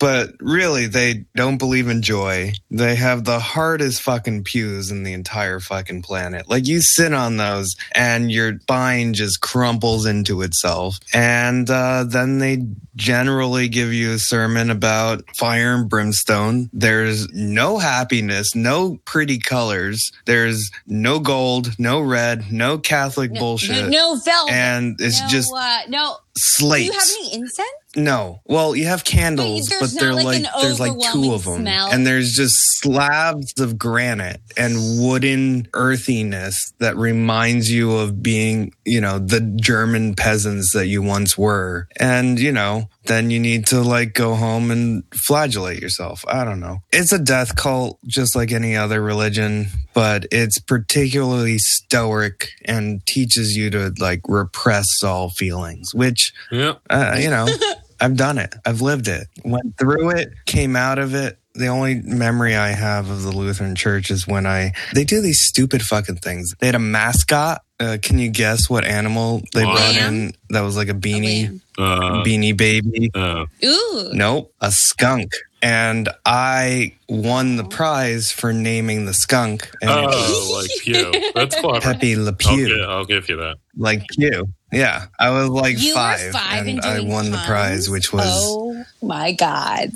but 0.00 0.30
really, 0.40 0.86
they 0.86 1.24
don't 1.36 1.58
believe 1.58 1.88
in 1.88 2.02
joy. 2.02 2.52
They 2.70 2.96
have 2.96 3.24
the 3.24 3.38
hardest 3.38 4.02
fucking 4.02 4.44
pews 4.44 4.90
in 4.90 5.04
the 5.04 5.12
entire 5.12 5.60
fucking 5.60 6.02
planet. 6.02 6.25
Like, 6.48 6.66
you 6.66 6.80
sit 6.80 7.12
on 7.12 7.36
those 7.36 7.74
and 7.94 8.30
your 8.30 8.58
spine 8.60 9.14
just 9.14 9.40
crumples 9.40 10.06
into 10.06 10.42
itself. 10.42 10.98
And 11.14 11.68
uh, 11.70 12.04
then 12.04 12.38
they 12.38 12.64
generally 12.96 13.68
give 13.68 13.92
you 13.92 14.12
a 14.12 14.18
sermon 14.18 14.70
about 14.70 15.24
fire 15.36 15.74
and 15.74 15.88
brimstone. 15.88 16.70
There's 16.72 17.30
no 17.32 17.78
happiness, 17.78 18.54
no 18.54 18.98
pretty 19.04 19.38
colors. 19.38 20.10
There's 20.24 20.70
no 20.86 21.20
gold, 21.20 21.78
no 21.78 22.00
red, 22.00 22.50
no 22.50 22.78
Catholic 22.78 23.32
No, 23.32 23.40
bullshit. 23.40 23.90
No, 23.90 24.14
no 24.14 24.20
velvet. 24.24 24.52
And 24.52 25.00
it's 25.00 25.20
no, 25.20 25.28
just 25.28 25.52
uh, 25.54 25.80
no. 25.88 26.16
Do 26.36 26.40
slates. 26.40 26.86
you 26.86 26.92
have 26.92 27.32
any 27.32 27.34
incense? 27.34 27.68
No. 27.96 28.42
Well, 28.44 28.76
you 28.76 28.84
have 28.84 29.04
candles, 29.04 29.70
but 29.70 29.78
there's 29.78 29.94
they're 29.94 30.12
like, 30.12 30.42
like, 30.42 30.52
there's 30.60 30.78
like 30.78 30.92
two 31.12 31.32
of 31.32 31.44
them, 31.44 31.62
smell? 31.62 31.90
and 31.90 32.06
there's 32.06 32.32
just 32.32 32.54
slabs 32.82 33.58
of 33.58 33.78
granite 33.78 34.42
and 34.58 35.00
wooden 35.00 35.66
earthiness 35.72 36.72
that 36.78 36.94
reminds 36.98 37.70
you 37.70 37.96
of 37.96 38.22
being, 38.22 38.74
you 38.84 39.00
know, 39.00 39.18
the 39.18 39.40
German 39.40 40.14
peasants 40.14 40.74
that 40.74 40.88
you 40.88 41.00
once 41.02 41.38
were. 41.38 41.88
And 41.98 42.38
you 42.38 42.52
know, 42.52 42.90
then 43.06 43.30
you 43.30 43.38
need 43.40 43.66
to 43.66 43.80
like 43.82 44.12
go 44.14 44.34
home 44.34 44.70
and 44.70 45.02
flagellate 45.14 45.80
yourself. 45.80 46.24
I 46.28 46.44
don't 46.44 46.60
know. 46.60 46.78
It's 46.92 47.12
a 47.12 47.18
death 47.18 47.56
cult, 47.56 47.98
just 48.06 48.34
like 48.36 48.52
any 48.52 48.76
other 48.76 49.00
religion, 49.02 49.66
but 49.94 50.26
it's 50.30 50.58
particularly 50.60 51.58
stoic 51.58 52.48
and 52.64 53.04
teaches 53.06 53.56
you 53.56 53.70
to 53.70 53.92
like 53.98 54.20
repress 54.28 55.02
all 55.04 55.30
feelings, 55.30 55.94
which 55.94 56.32
Yeah. 56.50 56.74
uh, 56.90 57.16
you 57.18 57.30
know, 57.30 57.46
I've 58.00 58.16
done 58.16 58.38
it. 58.38 58.54
I've 58.66 58.80
lived 58.82 59.08
it. 59.08 59.26
Went 59.44 59.78
through 59.78 60.10
it, 60.10 60.28
came 60.46 60.76
out 60.76 60.98
of 60.98 61.14
it. 61.14 61.38
The 61.54 61.68
only 61.68 62.02
memory 62.02 62.54
I 62.54 62.68
have 62.68 63.08
of 63.08 63.22
the 63.22 63.32
Lutheran 63.32 63.74
church 63.74 64.10
is 64.10 64.26
when 64.26 64.44
I 64.46 64.72
they 64.94 65.04
do 65.04 65.22
these 65.22 65.40
stupid 65.42 65.80
fucking 65.82 66.16
things. 66.16 66.54
They 66.60 66.66
had 66.66 66.74
a 66.74 66.78
mascot. 66.78 67.62
Uh, 67.78 67.98
can 68.02 68.18
you 68.18 68.30
guess 68.30 68.70
what 68.70 68.84
animal 68.84 69.42
they 69.52 69.64
Lamb? 69.64 69.74
brought 69.74 69.96
in? 69.96 70.32
That 70.50 70.62
was 70.62 70.76
like 70.76 70.88
a 70.88 70.94
beanie, 70.94 71.48
lamb. 71.48 71.60
Uh, 71.78 72.22
beanie 72.24 72.56
baby. 72.56 73.10
uh, 73.14 73.44
Ooh. 73.64 74.10
Nope, 74.14 74.52
a 74.60 74.70
skunk. 74.72 75.32
And 75.62 76.08
I 76.24 76.92
won 77.08 77.56
the 77.56 77.64
prize 77.64 78.30
for 78.30 78.52
naming 78.52 79.04
the 79.06 79.12
skunk. 79.14 79.70
And 79.82 79.90
it 79.90 79.96
oh, 80.12 80.58
like 80.62 80.70
Pew. 80.82 81.12
That's 81.34 81.54
clever. 81.60 81.80
Pepe 81.80 82.16
Le 82.16 82.26
I'll, 82.28 82.32
Pew, 82.34 82.66
gi- 82.68 82.82
I'll 82.86 83.04
give 83.04 83.28
you 83.28 83.36
that. 83.36 83.56
like 83.76 84.06
Pew. 84.08 84.48
Yeah, 84.72 85.06
I 85.18 85.30
was 85.30 85.48
like 85.48 85.78
You 85.80 85.94
five, 85.94 86.20
were 86.26 86.32
five 86.32 86.60
and 86.66 86.68
and 86.78 86.80
I 86.80 86.96
doing 86.98 87.08
won 87.10 87.30
the 87.30 87.38
prize, 87.46 87.88
which 87.90 88.12
was 88.12 88.24
Oh 88.28 88.84
my 89.02 89.32
God. 89.32 89.90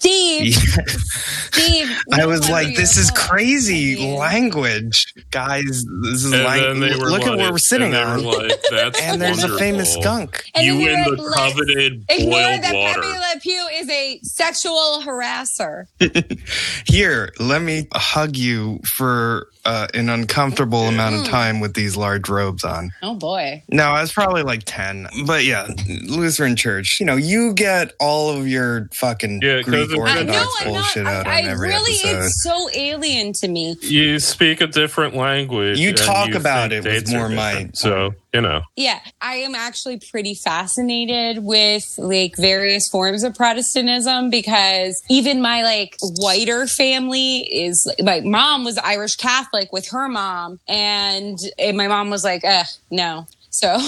Steve, 0.00 0.54
Steve. 0.54 1.98
I 2.14 2.24
was 2.24 2.48
like, 2.48 2.74
this 2.74 2.96
is 2.96 3.10
crazy 3.10 3.96
I 3.96 4.00
mean, 4.00 4.16
language, 4.16 5.12
guys. 5.30 5.84
This 6.02 6.24
is 6.24 6.32
And 6.32 6.42
like, 6.42 6.62
then 6.62 6.80
they 6.80 6.96
were 6.96 7.10
look 7.10 7.20
like, 7.20 7.32
at 7.32 7.36
where 7.36 7.52
we're 7.52 7.58
sitting 7.58 7.92
and 7.94 7.96
on, 7.96 8.24
like, 8.24 8.52
That's 8.70 8.98
and 9.02 9.20
there's 9.20 9.44
a 9.44 9.58
famous 9.58 9.92
skunk. 9.92 10.44
And 10.54 10.64
you 10.66 10.86
then 10.86 11.04
the 11.04 11.22
like, 11.22 11.34
coveted 11.36 12.04
Ignore 12.08 12.30
boiled 12.30 12.62
that 12.62 12.74
water. 12.74 13.02
Pepe 13.02 13.18
Le 13.18 13.40
Pew 13.42 13.68
is 13.74 13.90
a 13.90 14.20
sexual 14.22 15.02
harasser. 15.04 15.84
Here, 16.86 17.32
let 17.38 17.60
me 17.60 17.86
hug 17.92 18.36
you 18.36 18.80
for 18.96 19.48
uh, 19.64 19.86
an 19.94 20.08
uncomfortable 20.08 20.88
amount 20.88 21.14
Mm. 21.16 21.20
of 21.22 21.26
time 21.28 21.60
with 21.60 21.74
these 21.74 21.96
large 21.96 22.28
robes 22.28 22.64
on. 22.64 22.92
Oh 23.02 23.14
boy. 23.14 23.62
No, 23.68 23.84
I 23.84 24.00
was 24.00 24.12
probably 24.12 24.42
like 24.42 24.62
10. 24.64 25.08
But 25.26 25.44
yeah, 25.44 25.66
Lutheran 26.06 26.56
Church, 26.56 26.98
you 27.00 27.06
know, 27.06 27.16
you 27.16 27.52
get 27.52 27.92
all 28.00 28.30
of 28.30 28.46
your 28.48 28.88
fucking 28.94 29.40
Yeah, 29.42 29.56
'cause 29.56 29.64
Greek 29.66 29.82
it's- 29.90 29.98
I 29.98 30.00
Orthodox 30.00 30.26
know 30.28 30.50
I'm 30.60 30.66
not. 30.72 30.74
bullshit 30.82 31.06
out 31.06 31.26
I, 31.26 31.42
on 31.42 31.46
I 31.46 31.50
every 31.50 31.68
really, 31.68 31.92
episode. 32.04 32.24
it's 32.24 32.42
so 32.42 32.68
alien 32.74 33.32
to 33.34 33.48
me. 33.48 33.76
You 33.82 34.18
speak 34.18 34.60
a 34.60 34.66
different 34.66 35.14
language. 35.16 35.78
You 35.78 35.90
and 35.90 35.98
talk 35.98 36.30
about 36.34 36.70
think 36.70 36.84
it 36.86 36.88
with 36.88 36.94
dates 37.04 37.12
are 37.12 37.18
more 37.18 37.28
different. 37.28 37.66
might. 37.66 37.76
So 37.76 38.14
you 38.32 38.40
know, 38.40 38.62
Yeah, 38.76 39.00
I 39.20 39.36
am 39.36 39.54
actually 39.54 39.98
pretty 39.98 40.34
fascinated 40.34 41.42
with 41.42 41.94
like 41.98 42.36
various 42.36 42.88
forms 42.88 43.24
of 43.24 43.34
Protestantism 43.34 44.30
because 44.30 45.02
even 45.08 45.40
my 45.40 45.62
like 45.62 45.96
whiter 46.00 46.66
family 46.66 47.38
is 47.38 47.90
my 48.02 48.20
mom 48.20 48.64
was 48.64 48.78
Irish 48.78 49.16
Catholic 49.16 49.72
with 49.72 49.88
her 49.88 50.08
mom, 50.08 50.60
and, 50.68 51.38
and 51.58 51.76
my 51.76 51.88
mom 51.88 52.10
was 52.10 52.24
like, 52.24 52.44
"Uh, 52.44 52.64
no." 52.90 53.26
So 53.50 53.78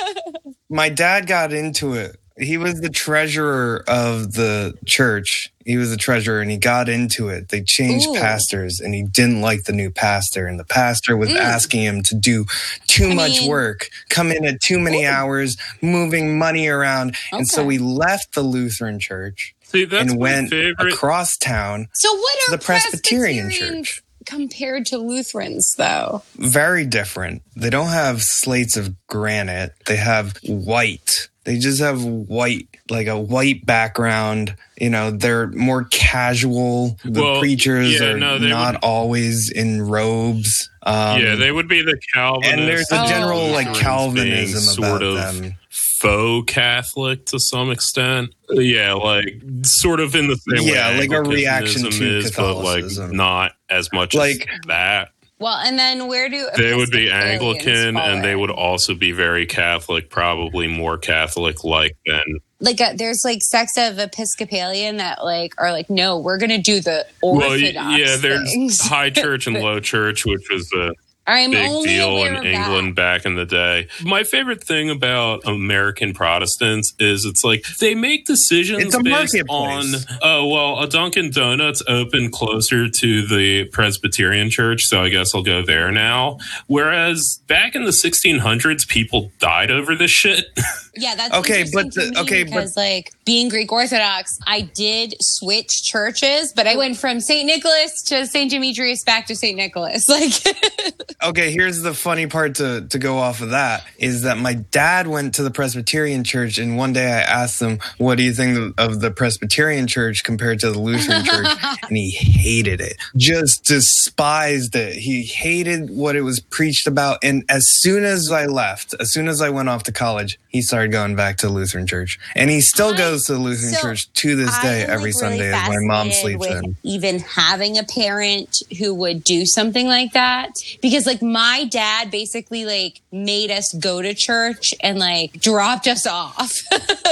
My 0.72 0.88
dad 0.88 1.26
got 1.26 1.52
into 1.52 1.92
it. 1.92 2.16
He 2.42 2.58
was 2.58 2.80
the 2.80 2.88
treasurer 2.90 3.84
of 3.86 4.32
the 4.32 4.74
church. 4.86 5.50
He 5.64 5.76
was 5.76 5.90
the 5.90 5.96
treasurer 5.96 6.40
and 6.40 6.50
he 6.50 6.56
got 6.56 6.88
into 6.88 7.28
it. 7.28 7.48
They 7.50 7.62
changed 7.62 8.08
Ooh. 8.08 8.14
pastors 8.14 8.80
and 8.80 8.94
he 8.94 9.02
didn't 9.04 9.40
like 9.40 9.64
the 9.64 9.72
new 9.72 9.90
pastor. 9.90 10.46
And 10.46 10.58
the 10.58 10.64
pastor 10.64 11.16
was 11.16 11.28
Mm. 11.30 11.38
asking 11.38 11.82
him 11.82 12.02
to 12.04 12.14
do 12.16 12.46
too 12.86 13.10
I 13.10 13.14
much 13.14 13.40
mean- 13.40 13.48
work, 13.48 13.88
come 14.08 14.32
in 14.32 14.44
at 14.44 14.60
too 14.60 14.78
many 14.78 15.04
Ooh. 15.04 15.08
hours, 15.08 15.56
moving 15.80 16.36
money 16.38 16.66
around. 16.68 17.16
And 17.32 17.46
so 17.46 17.62
Okay. 17.62 17.72
he 17.72 17.78
left 17.78 18.34
the 18.34 18.42
Lutheran 18.42 18.98
church 18.98 19.54
see 19.64 19.84
that's 19.84 20.10
and 20.10 20.18
went 20.18 20.50
favorite. 20.50 20.92
across 20.92 21.36
town. 21.36 21.88
So 21.94 22.12
what 22.14 22.38
To 22.46 22.52
are 22.52 22.56
the 22.58 22.64
Presbyterian 22.64 23.46
Presbyterians 23.46 23.86
church. 23.88 24.02
compared 24.26 24.86
to 24.86 24.98
Lutherans 24.98 25.74
though? 25.78 26.22
Very 26.36 26.84
different. 26.86 27.42
They 27.56 27.70
don't 27.70 27.88
have 27.88 28.20
slates 28.22 28.76
of 28.76 28.94
granite, 29.06 29.74
they 29.86 29.96
have 29.96 30.36
white. 30.44 31.28
They 31.44 31.58
just 31.58 31.80
have 31.80 32.04
white, 32.04 32.68
like 32.88 33.08
a 33.08 33.18
white 33.18 33.66
background. 33.66 34.54
You 34.80 34.90
know, 34.90 35.10
they're 35.10 35.48
more 35.48 35.84
casual. 35.84 36.96
The 37.04 37.20
Well, 37.22 37.40
preachers 37.40 37.94
yeah, 38.00 38.10
are 38.10 38.18
no, 38.18 38.38
not 38.38 38.74
would- 38.74 38.84
always 38.84 39.50
in 39.50 39.82
robes. 39.82 40.68
Um, 40.84 41.20
yeah, 41.20 41.34
they 41.36 41.50
would 41.52 41.68
be 41.68 41.82
the 41.82 41.98
Calvinist. 42.12 42.52
and 42.52 42.68
there's 42.68 42.90
a 42.92 43.02
Oh, 43.02 43.08
general 43.08 43.48
like 43.48 43.66
Lutherans 43.68 43.78
Calvinism 43.80 44.78
about 44.84 44.88
sort 44.90 45.02
of 45.02 45.14
them. 45.16 45.54
faux 46.00 46.52
Catholic 46.52 47.26
to 47.26 47.38
some 47.38 47.70
extent. 47.70 48.34
Yeah, 48.50 48.94
like 48.94 49.40
sort 49.62 50.00
of 50.00 50.14
in 50.16 50.26
the 50.28 50.36
same 50.36 50.64
way. 50.64 50.72
Yeah, 50.74 50.90
like 50.98 51.10
a 51.12 51.22
reaction 51.22 51.88
to 51.90 52.18
is, 52.18 52.32
but 52.32 52.56
like 52.62 52.84
not 53.12 53.52
as 53.70 53.88
much 53.92 54.14
Like- 54.14 54.48
as 54.50 54.58
that. 54.66 55.08
Well, 55.42 55.56
and 55.58 55.78
then 55.78 56.06
where 56.06 56.28
do 56.28 56.48
They 56.56 56.74
would 56.74 56.90
be 56.90 57.10
Anglican, 57.10 57.96
and 57.96 58.24
they 58.24 58.36
would 58.36 58.50
also 58.50 58.94
be 58.94 59.10
very 59.12 59.44
Catholic, 59.44 60.08
probably 60.08 60.68
more 60.68 60.96
Catholic 60.96 61.64
like 61.64 61.96
than 62.06 62.22
like 62.60 62.80
a, 62.80 62.94
there's 62.96 63.22
like 63.24 63.42
sects 63.42 63.76
of 63.76 63.98
Episcopalian 63.98 64.98
that 64.98 65.24
like 65.24 65.52
are 65.58 65.72
like 65.72 65.90
no, 65.90 66.18
we're 66.18 66.38
gonna 66.38 66.58
do 66.62 66.80
the 66.80 67.04
orthodox. 67.20 67.74
y- 67.74 67.96
yeah. 67.98 68.16
There's 68.16 68.80
high 68.80 69.10
church 69.10 69.48
and 69.48 69.56
low 69.60 69.80
church, 69.80 70.24
which 70.24 70.48
was 70.48 70.72
a 70.72 70.92
I'm 71.26 71.52
big 71.52 71.70
only 71.70 71.88
deal 71.88 72.24
in 72.24 72.36
of 72.36 72.44
England 72.44 72.96
back 72.96 73.24
in 73.24 73.36
the 73.36 73.44
day. 73.44 73.88
My 74.02 74.24
favorite 74.24 74.62
thing 74.62 74.90
about 74.90 75.46
American 75.46 76.14
Protestants 76.14 76.94
is 76.98 77.24
it's 77.24 77.44
like 77.44 77.64
they 77.78 77.94
make 77.94 78.26
decisions 78.26 78.82
It's 78.82 78.94
a 78.94 79.02
based 79.02 79.42
on 79.48 79.84
oh 80.22 80.48
well, 80.48 80.80
a 80.80 80.88
Dunkin' 80.88 81.30
Donuts 81.30 81.82
opened 81.86 82.32
closer 82.32 82.88
to 82.88 83.26
the 83.26 83.66
Presbyterian 83.66 84.50
Church, 84.50 84.82
so 84.82 85.02
I 85.02 85.10
guess 85.10 85.34
I'll 85.34 85.44
go 85.44 85.62
there 85.64 85.92
now. 85.92 86.38
Whereas 86.66 87.40
back 87.46 87.74
in 87.76 87.84
the 87.84 87.90
1600s, 87.90 88.88
people 88.88 89.30
died 89.38 89.70
over 89.70 89.94
this 89.94 90.10
shit. 90.10 90.46
Yeah, 90.94 91.14
that's 91.14 91.34
Okay, 91.34 91.64
but 91.72 91.92
the- 91.94 92.14
okay, 92.20 92.42
but- 92.44 92.50
because 92.50 92.76
like 92.76 93.12
being 93.24 93.48
Greek 93.48 93.70
Orthodox, 93.72 94.38
I 94.46 94.62
did 94.62 95.14
switch 95.20 95.82
churches, 95.84 96.52
but 96.54 96.66
I 96.66 96.76
went 96.76 96.96
from 96.98 97.20
Saint 97.20 97.46
Nicholas 97.46 98.02
to 98.04 98.26
Saint 98.26 98.50
Demetrius 98.50 99.02
back 99.04 99.26
to 99.26 99.36
Saint 99.36 99.56
Nicholas. 99.56 100.08
Like, 100.12 100.32
Okay, 101.22 101.52
here's 101.52 101.82
the 101.82 101.94
funny 101.94 102.26
part 102.26 102.56
to, 102.56 102.86
to 102.90 102.98
go 102.98 103.18
off 103.18 103.40
of 103.42 103.50
that 103.50 103.84
is 103.98 104.22
that 104.22 104.36
my 104.38 104.54
dad 104.54 105.06
went 105.06 105.34
to 105.36 105.42
the 105.44 105.50
Presbyterian 105.52 106.24
church, 106.24 106.58
and 106.58 106.76
one 106.76 106.92
day 106.92 107.06
I 107.06 107.20
asked 107.20 107.62
him, 107.62 107.78
What 107.98 108.16
do 108.18 108.24
you 108.24 108.32
think 108.34 108.74
of 108.78 109.00
the 109.00 109.10
Presbyterian 109.12 109.86
church 109.86 110.24
compared 110.24 110.58
to 110.60 110.70
the 110.72 110.78
Lutheran 110.80 111.24
church? 111.24 111.46
And 111.88 111.96
he 111.96 112.10
hated 112.10 112.80
it, 112.80 112.96
just 113.16 113.64
despised 113.64 114.74
it. 114.76 114.94
He 114.96 115.22
hated 115.24 115.90
what 115.90 116.16
it 116.16 116.22
was 116.22 116.40
preached 116.40 116.86
about. 116.86 117.18
And 117.22 117.44
as 117.48 117.68
soon 117.68 118.04
as 118.04 118.30
I 118.32 118.46
left, 118.46 118.94
as 118.98 119.12
soon 119.12 119.28
as 119.28 119.40
I 119.42 119.50
went 119.50 119.68
off 119.68 119.82
to 119.84 119.92
college, 119.92 120.38
he 120.48 120.62
started 120.62 120.81
going 120.88 121.16
back 121.16 121.38
to 121.38 121.48
Lutheran 121.48 121.86
church. 121.86 122.18
And 122.34 122.50
he 122.50 122.60
still 122.60 122.94
I- 122.94 122.98
goes 122.98 123.24
to 123.24 123.34
the 123.34 123.38
Lutheran 123.38 123.72
so 123.72 123.80
church 123.80 124.12
to 124.14 124.36
this 124.36 124.56
day, 124.60 124.82
am, 124.84 124.90
every 124.90 125.12
like, 125.12 125.22
really 125.22 125.38
Sunday 125.38 125.52
as 125.52 125.68
my 125.68 125.76
mom 125.80 126.10
sleeps 126.12 126.40
with 126.40 126.64
in. 126.64 126.76
Even 126.82 127.20
having 127.20 127.78
a 127.78 127.84
parent 127.84 128.62
who 128.78 128.94
would 128.94 129.24
do 129.24 129.46
something 129.46 129.86
like 129.86 130.12
that, 130.12 130.50
because 130.80 131.06
like 131.06 131.22
my 131.22 131.64
dad 131.70 132.10
basically 132.10 132.64
like 132.64 133.00
made 133.10 133.50
us 133.50 133.72
go 133.74 134.02
to 134.02 134.14
church 134.14 134.74
and 134.80 134.98
like 134.98 135.40
dropped 135.40 135.86
us 135.86 136.06
off. 136.06 136.60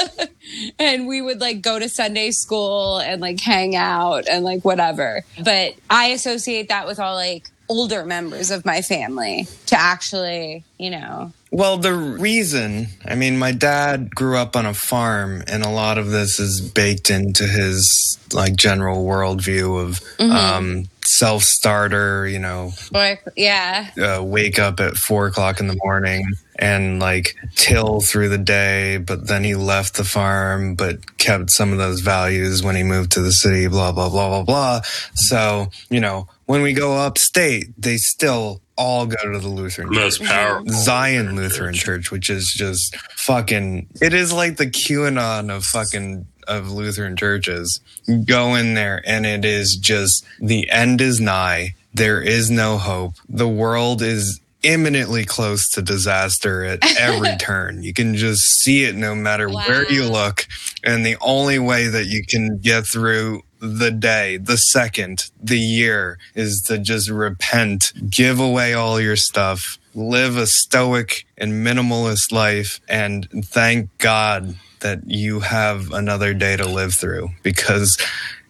and 0.79 1.07
we 1.07 1.21
would 1.21 1.41
like 1.41 1.63
go 1.63 1.79
to 1.79 1.89
Sunday 1.89 2.31
school 2.31 2.99
and 2.99 3.21
like 3.21 3.41
hang 3.41 3.77
out 3.77 4.29
and 4.29 4.45
like 4.45 4.65
whatever. 4.65 5.25
But 5.43 5.75
I 5.89 6.07
associate 6.09 6.69
that 6.69 6.87
with 6.87 6.99
all 6.99 7.15
like 7.15 7.51
older 7.71 8.05
members 8.05 8.51
of 8.51 8.67
my 8.67 8.83
family 8.83 9.47
to 9.67 9.81
actually, 9.81 10.65
you 10.77 10.91
know, 10.91 11.33
Well, 11.53 11.79
the 11.79 11.95
reason, 11.95 12.89
I 13.05 13.15
mean, 13.15 13.39
my 13.39 13.53
dad 13.53 14.13
grew 14.13 14.37
up 14.37 14.57
on 14.57 14.67
a 14.67 14.75
farm, 14.75 15.43
and 15.47 15.65
a 15.65 15.71
lot 15.71 15.97
of 15.97 16.11
this 16.11 16.41
is 16.41 16.61
baked 16.61 17.11
into 17.11 17.45
his 17.47 18.19
like 18.33 18.57
general 18.57 19.05
worldview 19.05 19.81
of 19.81 20.01
um, 20.21 20.85
self 21.05 21.43
starter, 21.43 22.27
you 22.27 22.39
know, 22.41 22.73
like, 22.93 23.23
yeah. 23.37 23.91
uh, 23.97 24.23
wake 24.23 24.59
up 24.59 24.81
at 24.81 24.97
four 24.97 25.27
o'clock 25.29 25.61
in 25.61 25.69
the 25.69 25.79
morning 25.85 26.25
and 26.57 27.01
like 27.01 27.37
till 27.57 28.01
through 28.01 28.29
the 28.29 28.39
day. 28.39 28.99
But 28.99 29.27
then 29.27 29.45
he 29.45 29.55
left 29.55 29.95
the 29.95 30.05
farm, 30.05 30.75
but 30.75 31.19
kept 31.19 31.51
some 31.51 31.73
of 31.73 31.79
those 31.79 32.01
values 32.01 32.63
when 32.63 32.77
he 32.77 32.83
moved 32.83 33.13
to 33.13 33.23
the 33.23 33.33
city, 33.33 33.67
blah, 33.69 33.93
blah, 33.93 34.09
blah, 34.09 34.29
blah, 34.29 34.43
blah. 34.43 34.81
So, 35.15 35.69
you 35.89 36.01
know, 36.01 36.29
when 36.51 36.63
we 36.63 36.73
go 36.73 36.97
upstate, 36.97 37.67
they 37.81 37.97
still 37.97 38.61
all 38.77 39.07
go 39.07 39.33
to 39.33 39.39
the 39.39 39.47
Lutheran 39.47 39.89
Most 39.89 40.19
church. 40.19 40.27
powerful 40.27 40.73
Zion 40.73 41.37
Lutheran 41.37 41.75
Church, 41.75 42.11
which 42.11 42.29
is 42.29 42.53
just 42.57 42.97
fucking. 43.19 43.87
It 44.03 44.13
is 44.13 44.33
like 44.33 44.57
the 44.57 44.67
QAnon 44.67 45.55
of 45.57 45.63
fucking 45.63 46.27
of 46.49 46.73
Lutheran 46.73 47.17
churches. 47.17 47.81
Go 48.25 48.57
in 48.57 48.75
there, 48.75 49.01
and 49.07 49.27
it 49.27 49.45
is 49.45 49.79
just 49.81 50.27
the 50.41 50.69
end 50.71 51.01
is 51.01 51.21
nigh. 51.21 51.77
There 51.95 52.21
is 52.21 52.51
no 52.51 52.79
hope. 52.79 53.15
The 53.29 53.47
world 53.47 54.03
is 54.03 54.41
imminently 54.63 55.25
close 55.25 55.69
to 55.71 55.83
disaster 55.83 56.65
at 56.65 56.79
every 56.99 57.37
turn. 57.41 57.83
You 57.83 57.93
can 57.93 58.15
just 58.15 58.43
see 58.61 58.85
it 58.85 58.95
no 58.95 59.15
matter 59.15 59.49
where 59.49 59.91
you 59.91 60.05
look, 60.05 60.47
and 60.85 61.05
the 61.05 61.17
only 61.21 61.59
way 61.59 61.89
that 61.89 62.07
you 62.07 62.25
can 62.25 62.59
get 62.59 62.87
through 62.87 63.43
the 63.61 63.91
day, 63.91 64.39
the 64.39 64.57
second, 64.57 65.31
the 65.43 65.59
year 65.59 66.19
is 66.35 66.63
to 66.67 66.79
just 66.79 67.11
repent, 67.11 67.93
give 68.09 68.41
away 68.41 68.73
all 68.73 69.01
your 69.01 69.17
stuff, 69.17 69.79
live 69.95 70.37
a 70.37 70.47
stoic 70.47 71.27
and 71.37 71.67
minimalist 71.67 72.33
life, 72.33 72.81
and 72.89 73.29
thank 73.45 73.97
God 73.99 74.57
that 74.81 75.07
you 75.07 75.41
have 75.41 75.93
another 75.93 76.33
day 76.33 76.57
to 76.57 76.67
live 76.67 76.95
through 76.95 77.29
because 77.43 77.99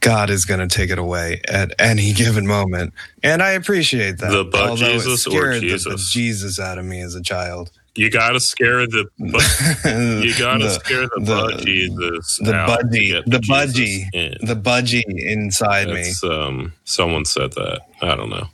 God 0.00 0.30
is 0.30 0.44
going 0.44 0.66
to 0.66 0.74
take 0.74 0.90
it 0.90 0.98
away 0.98 1.40
at 1.48 1.72
any 1.78 2.12
given 2.14 2.46
moment. 2.46 2.92
And 3.22 3.42
I 3.42 3.50
appreciate 3.52 4.18
that. 4.18 4.30
The 4.30 4.44
butt 4.44 4.70
although 4.70 4.86
it 4.86 4.92
Jesus 4.94 5.26
or 5.26 5.58
Jesus? 5.60 5.84
The, 5.84 6.08
Jesus 6.18 6.58
out 6.60 6.78
of 6.78 6.84
me 6.84 7.00
as 7.00 7.14
a 7.14 7.22
child. 7.22 7.70
You 7.96 8.08
gotta 8.08 8.38
scare 8.38 8.86
the 8.86 9.06
bu- 9.18 10.26
you 10.26 10.38
gotta 10.38 10.64
The- 10.64 10.70
scare 10.70 11.02
the, 11.02 11.10
the- 11.20 11.24
butt 11.34 11.60
Jesus 11.66 12.38
the 12.40 12.52
budgie, 12.52 13.24
the 13.26 13.38
budgie, 13.38 14.04
in. 14.12 14.46
the 14.46 14.54
budgie 14.54 15.02
inside 15.06 15.88
me. 15.88 16.10
Um, 16.30 16.72
someone 16.84 17.24
said 17.24 17.52
that. 17.54 17.80
I 18.00 18.14
don't 18.14 18.30
know. 18.30 18.46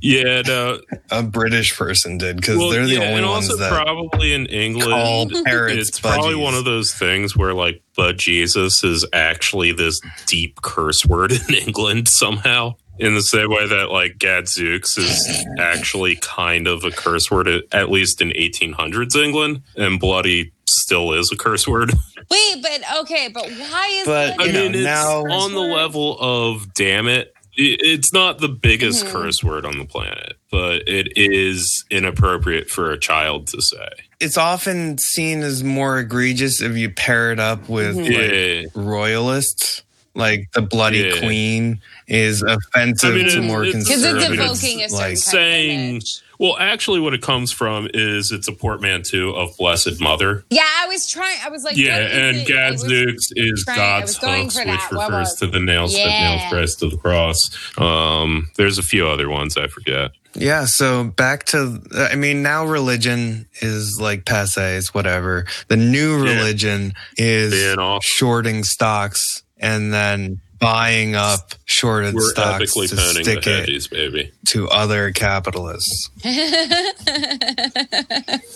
Yeah, 0.00 0.42
no. 0.46 0.80
A 1.10 1.22
British 1.22 1.76
person 1.76 2.18
did 2.18 2.36
because 2.36 2.56
Well, 2.58 2.70
they're 2.70 2.86
the 2.86 2.94
yeah, 2.94 3.00
only 3.00 3.18
and 3.22 3.26
ones 3.26 3.48
also 3.50 3.56
that 3.58 3.70
probably 3.72 4.32
in 4.32 4.46
call 4.46 4.52
England, 4.52 5.32
parrots 5.44 5.88
it's 5.88 6.00
probably 6.00 6.34
one 6.34 6.54
of 6.54 6.64
those 6.64 6.92
things 6.92 7.36
where 7.36 7.54
like 7.54 7.82
"but 7.96 8.16
Jesus" 8.18 8.82
is 8.84 9.06
actually 9.12 9.72
this 9.72 10.00
deep 10.26 10.60
curse 10.62 11.04
word 11.06 11.32
in 11.32 11.54
England 11.66 12.08
somehow. 12.08 12.74
In 12.98 13.14
the 13.14 13.22
same 13.22 13.48
way 13.50 13.66
that 13.66 13.90
like 13.90 14.18
Gadzooks 14.18 14.98
is 14.98 15.46
actually 15.58 16.16
kind 16.16 16.68
of 16.68 16.84
a 16.84 16.90
curse 16.90 17.30
word, 17.30 17.48
at, 17.48 17.64
at 17.72 17.90
least 17.90 18.20
in 18.20 18.28
1800s 18.30 19.16
England, 19.16 19.62
and 19.76 19.98
bloody 19.98 20.52
still 20.68 21.12
is 21.14 21.32
a 21.32 21.36
curse 21.36 21.66
word. 21.66 21.90
Wait, 22.30 22.62
but 22.62 22.82
okay, 23.00 23.28
but 23.32 23.44
why 23.50 23.88
is 23.94 24.06
But, 24.06 24.36
bloody 24.36 24.38
I 24.38 24.44
You 24.46 24.52
know, 24.52 24.62
mean, 24.64 24.74
it's 24.74 24.84
now- 24.84 25.22
on 25.24 25.52
the 25.54 25.60
level 25.60 26.18
of 26.20 26.74
damn 26.74 27.08
it. 27.08 27.34
I- 27.58 27.76
It's 27.80 28.12
not 28.12 28.38
the 28.38 28.48
biggest 28.48 29.04
Mhm. 29.04 29.12
curse 29.12 29.42
word 29.44 29.64
on 29.66 29.78
the 29.78 29.84
planet, 29.84 30.34
but 30.50 30.88
it 30.88 31.12
is 31.16 31.84
inappropriate 31.90 32.70
for 32.70 32.90
a 32.92 32.98
child 32.98 33.46
to 33.48 33.60
say. 33.62 33.88
it's 34.20 34.36
often 34.38 34.96
seen 34.98 35.42
as 35.42 35.64
more 35.64 35.98
egregious 35.98 36.62
if 36.62 36.76
you 36.76 36.88
pair 36.88 37.32
it 37.32 37.40
up 37.40 37.68
with 37.68 37.96
Mhm. 37.96 38.04
like, 38.04 38.32
Yeah. 38.76 38.80
royalists. 38.90 39.82
Like 40.14 40.46
the 40.52 40.60
bloody 40.62 40.98
Yeah. 40.98 41.18
queen 41.18 41.80
is 42.06 42.40
offensive 42.42 43.14
I 43.14 43.16
mean, 43.16 43.28
to 43.30 43.40
more 43.42 43.64
it's- 43.64 43.82
Because 43.84 44.04
it's 44.04 44.12
conservative. 44.12 44.44
evoking 44.44 44.82
a 44.82 44.88
certain 44.90 44.94
like 44.96 45.06
kind 45.06 45.18
saying- 45.18 45.80
of 45.80 45.90
image. 45.94 46.20
Well, 46.42 46.56
actually, 46.58 46.98
what 46.98 47.14
it 47.14 47.22
comes 47.22 47.52
from 47.52 47.88
is 47.94 48.32
it's 48.32 48.48
a 48.48 48.52
portmanteau 48.52 49.30
of 49.30 49.56
Blessed 49.56 50.00
Mother. 50.00 50.44
Yeah, 50.50 50.62
I 50.66 50.88
was 50.88 51.08
trying. 51.08 51.38
I 51.44 51.50
was 51.50 51.62
like, 51.62 51.76
yeah, 51.76 51.98
and 51.98 52.36
it? 52.38 52.50
I 52.52 52.70
was- 52.72 52.82
Gadzooks 52.82 53.28
is 53.36 53.62
trying- 53.64 53.76
God's 53.78 54.18
going 54.18 54.42
hooks, 54.50 54.56
which. 54.58 54.66
What 54.90 55.10
refers 55.10 55.28
was- 55.28 55.34
to 55.36 55.46
the 55.46 55.60
nails 55.60 55.94
that 55.94 56.04
nails 56.04 56.42
Christ 56.50 56.80
to 56.80 56.88
the 56.88 56.96
cross. 56.96 57.38
Um, 57.78 58.50
there's 58.56 58.76
a 58.76 58.82
few 58.82 59.06
other 59.06 59.28
ones 59.28 59.56
I 59.56 59.68
forget. 59.68 60.10
Yeah, 60.34 60.64
so 60.66 61.04
back 61.04 61.44
to 61.46 61.80
I 62.10 62.16
mean 62.16 62.42
now 62.42 62.64
religion 62.66 63.46
is 63.60 63.98
like 64.00 64.24
passe, 64.24 64.76
it's 64.78 64.92
whatever. 64.92 65.46
The 65.68 65.76
new 65.76 66.24
Yeah. 66.24 66.34
religion 66.38 66.94
is 67.16 67.76
shorting 68.02 68.64
stocks 68.64 69.42
and 69.60 69.92
then 69.94 70.40
buying 70.58 71.14
up 71.14 71.54
shorted 71.82 72.14
We're 72.14 72.30
stocks 72.30 72.62
epically 72.62 72.88
to 72.90 72.96
pounding 72.96 73.24
the 73.24 73.30
stick 73.32 73.38
it 73.38 73.58
hedges, 73.58 73.88
baby. 73.88 74.30
to 74.50 74.68
other 74.68 75.10
capitalists. 75.10 76.10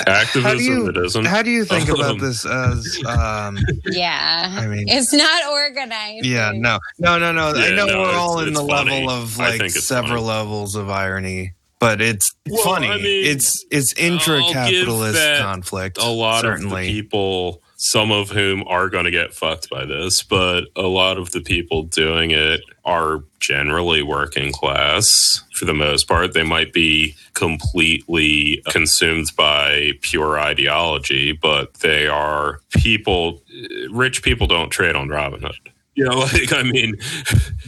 Activism, 0.06 0.42
How 0.42 0.54
do 0.54 0.62
you 0.62 0.86
it 0.88 0.96
isn't. 0.96 1.24
how 1.24 1.42
do 1.42 1.50
you 1.50 1.64
think 1.64 1.88
about 1.88 2.10
Um, 2.12 2.18
this 2.18 2.46
as 2.46 3.00
um 3.04 3.58
yeah. 3.86 4.54
I 4.56 4.66
mean 4.68 4.84
it's 4.88 5.12
not 5.12 5.44
organized. 5.50 6.24
yeah, 6.24 6.52
no. 6.54 6.78
No, 7.00 7.18
no, 7.18 7.32
no. 7.32 7.48
I 7.48 7.70
know 7.74 7.86
no, 7.86 7.98
we're 8.00 8.14
all 8.14 8.38
in 8.40 8.52
the 8.52 8.64
funny. 8.64 9.02
level 9.04 9.10
of 9.10 9.36
like 9.38 9.70
several 9.70 10.24
funny. 10.24 10.26
levels 10.38 10.76
of 10.76 10.88
irony. 10.88 11.52
But 11.78 12.00
it's 12.00 12.30
Well, 12.48 12.62
funny. 12.62 12.88
I 12.88 12.96
mean, 12.96 13.26
it's 13.26 13.52
it's 13.70 13.92
intra-capitalist 13.98 15.40
conflict. 15.42 15.98
a 15.98 16.06
lot 16.06 16.42
certainly. 16.42 16.82
of 16.88 16.94
the 16.94 17.02
people, 17.02 17.60
some 17.92 18.10
of 18.10 18.30
whom 18.30 18.62
are 18.66 18.88
going 18.88 19.04
to 19.04 19.10
get 19.10 19.32
fucked 19.34 19.68
by 19.70 19.84
this, 19.84 20.22
but 20.22 20.64
a 20.76 20.82
lot 20.88 21.18
of 21.18 21.32
the 21.32 21.40
people 21.40 21.82
doing 21.84 22.30
it 22.30 22.60
are 22.84 23.22
generally 23.40 24.02
working 24.02 24.52
class 24.52 25.42
for 25.54 25.64
the 25.66 25.74
most 25.74 26.08
part. 26.08 26.32
They 26.34 26.42
might 26.42 26.72
be 26.72 27.14
completely 27.34 28.62
consumed 28.68 29.30
by 29.36 29.92
pure 30.02 30.38
ideology, 30.38 31.32
but 31.32 31.74
they 31.74 32.06
are 32.06 32.60
people, 32.70 33.42
rich 33.90 34.22
people 34.22 34.46
don't 34.46 34.70
trade 34.70 34.96
on 34.96 35.08
Robinhood. 35.08 35.54
You 35.94 36.04
know, 36.04 36.18
like, 36.32 36.52
I 36.52 36.62
mean, 36.62 36.96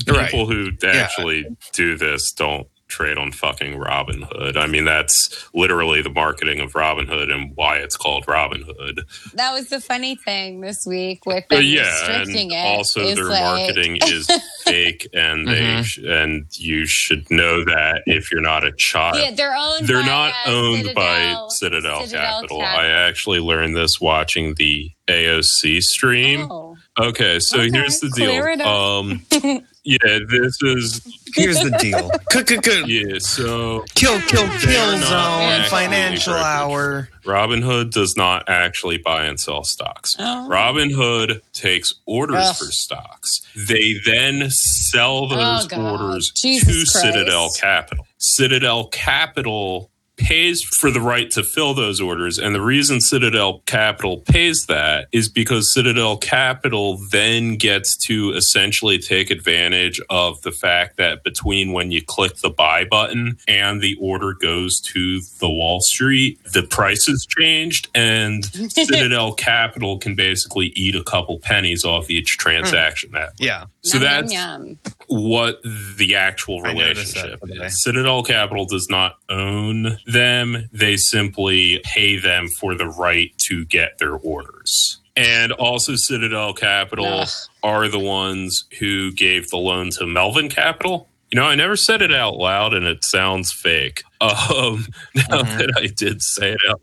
Right. 0.06 0.30
people 0.30 0.46
who 0.46 0.70
actually 0.84 1.46
do 1.72 1.96
this 1.96 2.32
don't 2.32 2.66
trade 2.88 3.18
on 3.18 3.30
fucking 3.32 3.78
Robinhood. 3.78 4.56
I 4.56 4.66
mean, 4.66 4.84
that's 4.84 5.48
literally 5.54 6.02
the 6.02 6.08
marketing 6.10 6.60
of 6.60 6.72
Robinhood 6.72 7.30
and 7.32 7.52
why 7.54 7.76
it's 7.76 7.96
called 7.96 8.26
Robinhood. 8.26 9.00
That 9.34 9.52
was 9.52 9.68
the 9.68 9.80
funny 9.80 10.16
thing 10.16 10.60
this 10.60 10.84
week 10.86 11.24
with 11.26 11.44
But 11.48 11.56
them 11.56 11.64
yeah, 11.66 11.82
restricting 11.82 12.54
and 12.54 12.66
it. 12.66 12.76
also 12.78 13.00
is 13.02 13.16
their 13.16 13.26
like- 13.26 13.42
marketing 13.42 13.98
is 14.06 14.26
fake, 14.64 15.06
and 15.12 15.46
they 15.46 15.60
Mhm. 15.60 15.84
sh- 15.84 15.98
and 15.98 16.46
you 16.56 16.86
should 16.86 17.30
know 17.30 17.64
that 17.64 18.02
if 18.06 18.32
you're 18.32 18.40
not 18.40 18.64
a 18.64 18.72
child. 18.72 19.16
Yeah, 19.18 19.30
they're 19.32 19.54
owned. 19.56 19.86
They're 19.86 20.00
by, 20.02 20.06
not 20.06 20.32
uh, 20.46 20.50
owned 20.50 20.94
by 20.94 21.18
Citadel- 21.20 21.50
Citadel, 21.50 22.00
Citadel 22.06 22.32
Capital. 22.40 22.62
I 22.62 22.86
actually 22.86 23.40
learned 23.40 23.76
this 23.76 24.00
watching 24.00 24.54
the 24.54 24.90
AOC 25.08 25.80
stream. 25.82 26.50
Oh. 26.50 26.76
Okay, 26.98 27.38
so 27.38 27.60
Okay, 27.60 27.70
here's 27.70 28.00
the 28.00 28.08
deal. 28.10 28.30
clear 28.30 28.48
it 28.48 28.60
up. 28.60 28.66
Um, 28.66 29.22
yeah, 29.88 30.18
this 30.28 30.58
is 30.62 31.00
Here's 31.34 31.58
the 31.60 31.70
deal. 31.80 32.10
Yeah. 32.86 33.18
So 33.18 33.84
Kill, 33.94 34.20
kill, 34.22 34.48
kill 34.58 34.98
zone, 34.98 35.02
actually 35.02 35.68
financial 35.70 36.32
privileged. 36.34 36.46
hour. 36.46 37.08
Robinhood 37.24 37.90
does 37.92 38.16
not 38.16 38.48
actually 38.48 38.98
buy 38.98 39.24
and 39.24 39.38
sell 39.38 39.64
stocks. 39.64 40.14
Oh. 40.18 40.48
Robinhood 40.50 41.40
takes 41.52 41.94
orders 42.06 42.36
Ugh. 42.38 42.56
for 42.56 42.64
stocks. 42.66 43.40
They 43.54 43.94
then 44.04 44.50
sell 44.50 45.24
oh, 45.24 45.28
those 45.28 45.64
Oh, 45.64 45.68
God. 45.68 46.00
orders 46.00 46.32
Jesus 46.34 46.92
to 46.92 46.98
Christ. 47.00 47.14
Citadel 47.14 47.50
Capital. 47.58 48.06
Citadel 48.18 48.88
Capital 48.88 49.90
pays 50.18 50.62
for 50.62 50.90
the 50.90 51.00
right 51.00 51.30
to 51.30 51.42
fill 51.42 51.74
those 51.74 52.00
orders. 52.00 52.38
And 52.38 52.54
the 52.54 52.60
reason 52.60 53.00
Citadel 53.00 53.60
Capital 53.66 54.18
pays 54.18 54.66
that 54.68 55.08
is 55.12 55.28
because 55.28 55.72
Citadel 55.72 56.16
Capital 56.18 56.98
then 57.10 57.56
gets 57.56 57.96
to 58.06 58.32
essentially 58.32 58.98
take 58.98 59.30
advantage 59.30 60.00
of 60.10 60.40
the 60.42 60.52
fact 60.52 60.96
that 60.96 61.22
between 61.24 61.72
when 61.72 61.90
you 61.90 62.02
click 62.02 62.36
the 62.36 62.50
buy 62.50 62.84
button 62.84 63.38
and 63.46 63.80
the 63.80 63.96
order 64.00 64.34
goes 64.34 64.80
to 64.80 65.20
the 65.40 65.48
Wall 65.48 65.80
Street, 65.80 66.38
the 66.52 66.62
price 66.64 67.06
has 67.06 67.26
changed. 67.26 67.88
And 67.94 68.44
Citadel 68.70 69.32
Capital 69.32 69.98
can 69.98 70.14
basically 70.14 70.66
eat 70.76 70.94
a 70.94 71.04
couple 71.04 71.38
pennies 71.38 71.84
off 71.84 72.10
each 72.10 72.36
hmm. 72.38 72.42
transaction 72.42 73.12
that 73.12 73.30
Yeah. 73.38 73.66
so 73.82 73.98
Yum, 73.98 74.02
yum, 74.02 74.10
that's 74.20 74.32
yum. 74.32 74.78
what 75.06 75.62
the 75.96 76.16
actual 76.16 76.64
I 76.66 76.72
noticed 76.72 77.14
that 77.14 77.20
relationship 77.22 77.40
today. 77.40 77.66
is. 77.66 77.82
Citadel 77.82 78.22
Capital 78.22 78.64
does 78.64 78.88
not 78.90 79.16
own 79.28 79.98
them. 80.08 80.68
They 80.72 80.96
simply 80.96 81.80
pay 81.84 82.18
them 82.18 82.48
for 82.48 82.74
the 82.74 82.88
right 82.88 83.30
to 83.46 83.64
get 83.64 83.98
their 83.98 84.14
orders. 84.14 84.98
And 85.16 85.52
also, 85.52 85.94
Citadel 85.96 86.54
Capital 86.54 87.04
Ugh. 87.04 87.28
are 87.62 87.88
the 87.88 87.98
ones 87.98 88.64
who 88.78 89.12
gave 89.12 89.48
the 89.50 89.56
loan 89.56 89.90
to 89.90 90.06
Melvin 90.06 90.48
Capital. 90.48 91.08
You 91.30 91.40
know, 91.40 91.46
I 91.46 91.54
never 91.56 91.76
said 91.76 92.02
it 92.02 92.14
out 92.14 92.36
loud 92.36 92.72
and 92.72 92.86
it 92.86 93.04
sounds 93.04 93.52
fake. 93.52 94.02
Um, 94.20 94.86
now 95.14 95.42
Mhm. 95.42 95.58
that 95.58 95.72
I 95.76 95.86
did 95.86 96.22
say 96.22 96.52
it 96.52 96.58
out, 96.68 96.80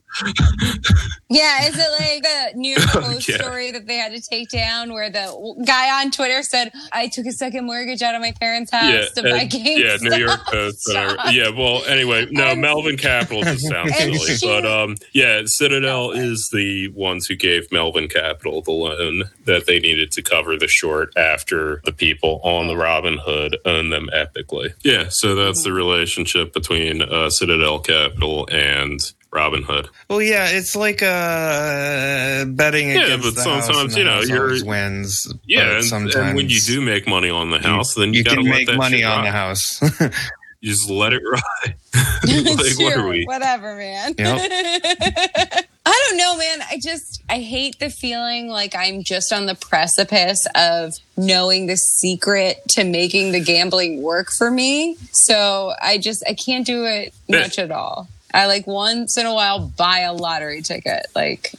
Yeah, 1.29 1.67
is 1.67 1.75
it 1.77 1.89
like 1.99 2.23
the 2.23 2.57
New 2.57 2.75
York 2.77 2.87
Post 2.89 3.27
Yeah. 3.27 3.37
story 3.37 3.71
that 3.71 3.87
they 3.87 3.95
had 3.97 4.13
to 4.13 4.21
take 4.21 4.49
down 4.49 4.93
where 4.93 5.09
the 5.09 5.55
guy 5.65 6.01
on 6.01 6.11
Twitter 6.11 6.43
said, 6.43 6.71
I 6.93 7.07
took 7.07 7.25
a 7.25 7.31
second 7.31 7.65
mortgage 7.65 8.01
out 8.01 8.15
of 8.15 8.21
my 8.21 8.31
parents' 8.39 8.71
house 8.71 9.11
to 9.15 9.23
buy 9.23 9.29
and- 9.41 9.51
GameStop. 9.51 9.77
yeah, 9.77 9.97
New 10.17 10.17
York 10.25 10.45
Post. 10.45 10.89
yeah, 10.93 11.49
well, 11.49 11.83
anyway, 11.85 12.27
no, 12.31 12.43
And- 12.51 12.61
Melvin 12.61 12.97
Capital 12.97 13.41
just 13.43 13.67
sounds 13.67 13.95
silly, 13.97 14.17
she- 14.37 14.45
but 14.47 14.65
um, 14.65 14.95
yeah, 15.13 15.41
Citadel 15.45 15.85
No 15.85 16.11
is 16.11 16.49
the 16.53 16.87
ones 16.89 17.25
who 17.27 17.35
gave 17.35 17.71
Melvin 17.71 18.07
Capital 18.07 18.61
the 18.61 18.71
loan 18.71 19.23
that 19.45 19.65
they 19.65 19.79
needed 19.79 20.11
to 20.13 20.21
cover 20.21 20.57
the 20.57 20.67
short 20.67 21.11
after 21.17 21.81
the 21.85 21.91
people 21.91 22.39
on 22.43 22.67
the 22.67 22.73
Robinhood 22.75 23.55
own 23.65 23.89
them 23.89 24.09
epically. 24.13 24.73
Yeah, 24.83 25.05
so 25.09 25.35
that's 25.35 25.59
Mm-hmm. 25.59 25.69
the 25.69 25.73
relationship 25.73 26.53
between 26.53 27.01
uh, 27.01 27.24
Citadel 27.29 27.79
Capital 27.79 28.47
and 28.51 28.99
Robinhood. 29.31 29.89
Well, 30.09 30.21
yeah, 30.21 30.47
it's 30.49 30.75
like 30.75 31.01
uh, 31.03 32.45
betting 32.45 32.89
Yeah, 32.91 33.03
against 33.05 33.23
but 33.23 33.35
the 33.43 33.49
house 33.49 33.65
sometimes, 33.67 33.97
you 33.97 34.03
know, 34.05 34.21
your 34.21 34.53
you're- 34.53 34.67
wins. 34.67 35.31
Yeah, 35.45 35.75
and, 35.77 35.83
sometimes 35.85 36.15
and 36.15 36.35
when 36.35 36.49
you 36.49 36.59
do 36.61 36.81
make 36.81 37.07
money 37.07 37.29
on 37.29 37.49
the 37.51 37.59
house, 37.59 37.95
then 37.95 38.13
you, 38.13 38.19
you 38.19 38.23
gotta 38.23 38.37
can 38.37 38.45
let 38.45 38.51
make 38.55 38.67
that 38.67 38.77
money 38.77 39.03
on 39.03 39.17
ride. 39.19 39.25
the 39.27 39.31
house. 39.31 39.81
You 40.61 40.71
just 40.71 40.89
let 40.89 41.13
it 41.13 41.21
ride. 41.21 41.75
like, 42.25 42.79
what 42.79 42.97
are 42.97 43.07
we? 43.07 43.25
Whatever, 43.25 43.75
man. 43.75 44.15
Yep. 44.17 45.65
I 45.85 46.07
don't 46.09 46.17
know, 46.17 46.37
man. 46.37 46.61
I 46.69 46.79
just 46.81 47.21
I 47.29 47.39
hate 47.39 47.79
the 47.79 47.89
feeling 47.89 48.47
like 48.47 48.75
I'm 48.75 49.03
just 49.03 49.31
on 49.31 49.45
the 49.45 49.55
precipice 49.55 50.47
of 50.55 50.93
knowing 51.15 51.67
the 51.67 51.77
secret 51.77 52.61
to 52.69 52.83
making 52.83 53.31
the 53.31 53.39
gambling 53.39 54.01
work 54.01 54.31
for 54.31 54.49
me. 54.49 54.97
So 55.11 55.73
I 55.81 55.97
just 55.97 56.23
I 56.27 56.33
can't 56.33 56.65
do 56.65 56.85
it 56.85 57.13
much 57.29 57.59
at 57.59 57.71
all. 57.71 58.07
I 58.33 58.47
like 58.47 58.67
once 58.67 59.17
in 59.17 59.25
a 59.25 59.33
while 59.33 59.59
buy 59.59 59.99
a 59.99 60.13
lottery 60.13 60.61
ticket. 60.61 61.05
Like 61.15 61.53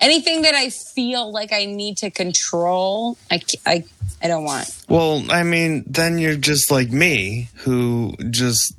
anything 0.00 0.42
that 0.42 0.54
I 0.54 0.70
feel 0.70 1.30
like 1.30 1.52
I 1.52 1.66
need 1.66 1.98
to 1.98 2.10
control, 2.10 3.16
I, 3.30 3.40
I, 3.64 3.84
I 4.20 4.28
don't 4.28 4.44
want. 4.44 4.68
well, 4.88 5.24
I 5.30 5.44
mean, 5.44 5.84
then 5.86 6.18
you're 6.18 6.36
just 6.36 6.72
like 6.72 6.90
me, 6.90 7.50
who 7.58 8.14
just 8.30 8.74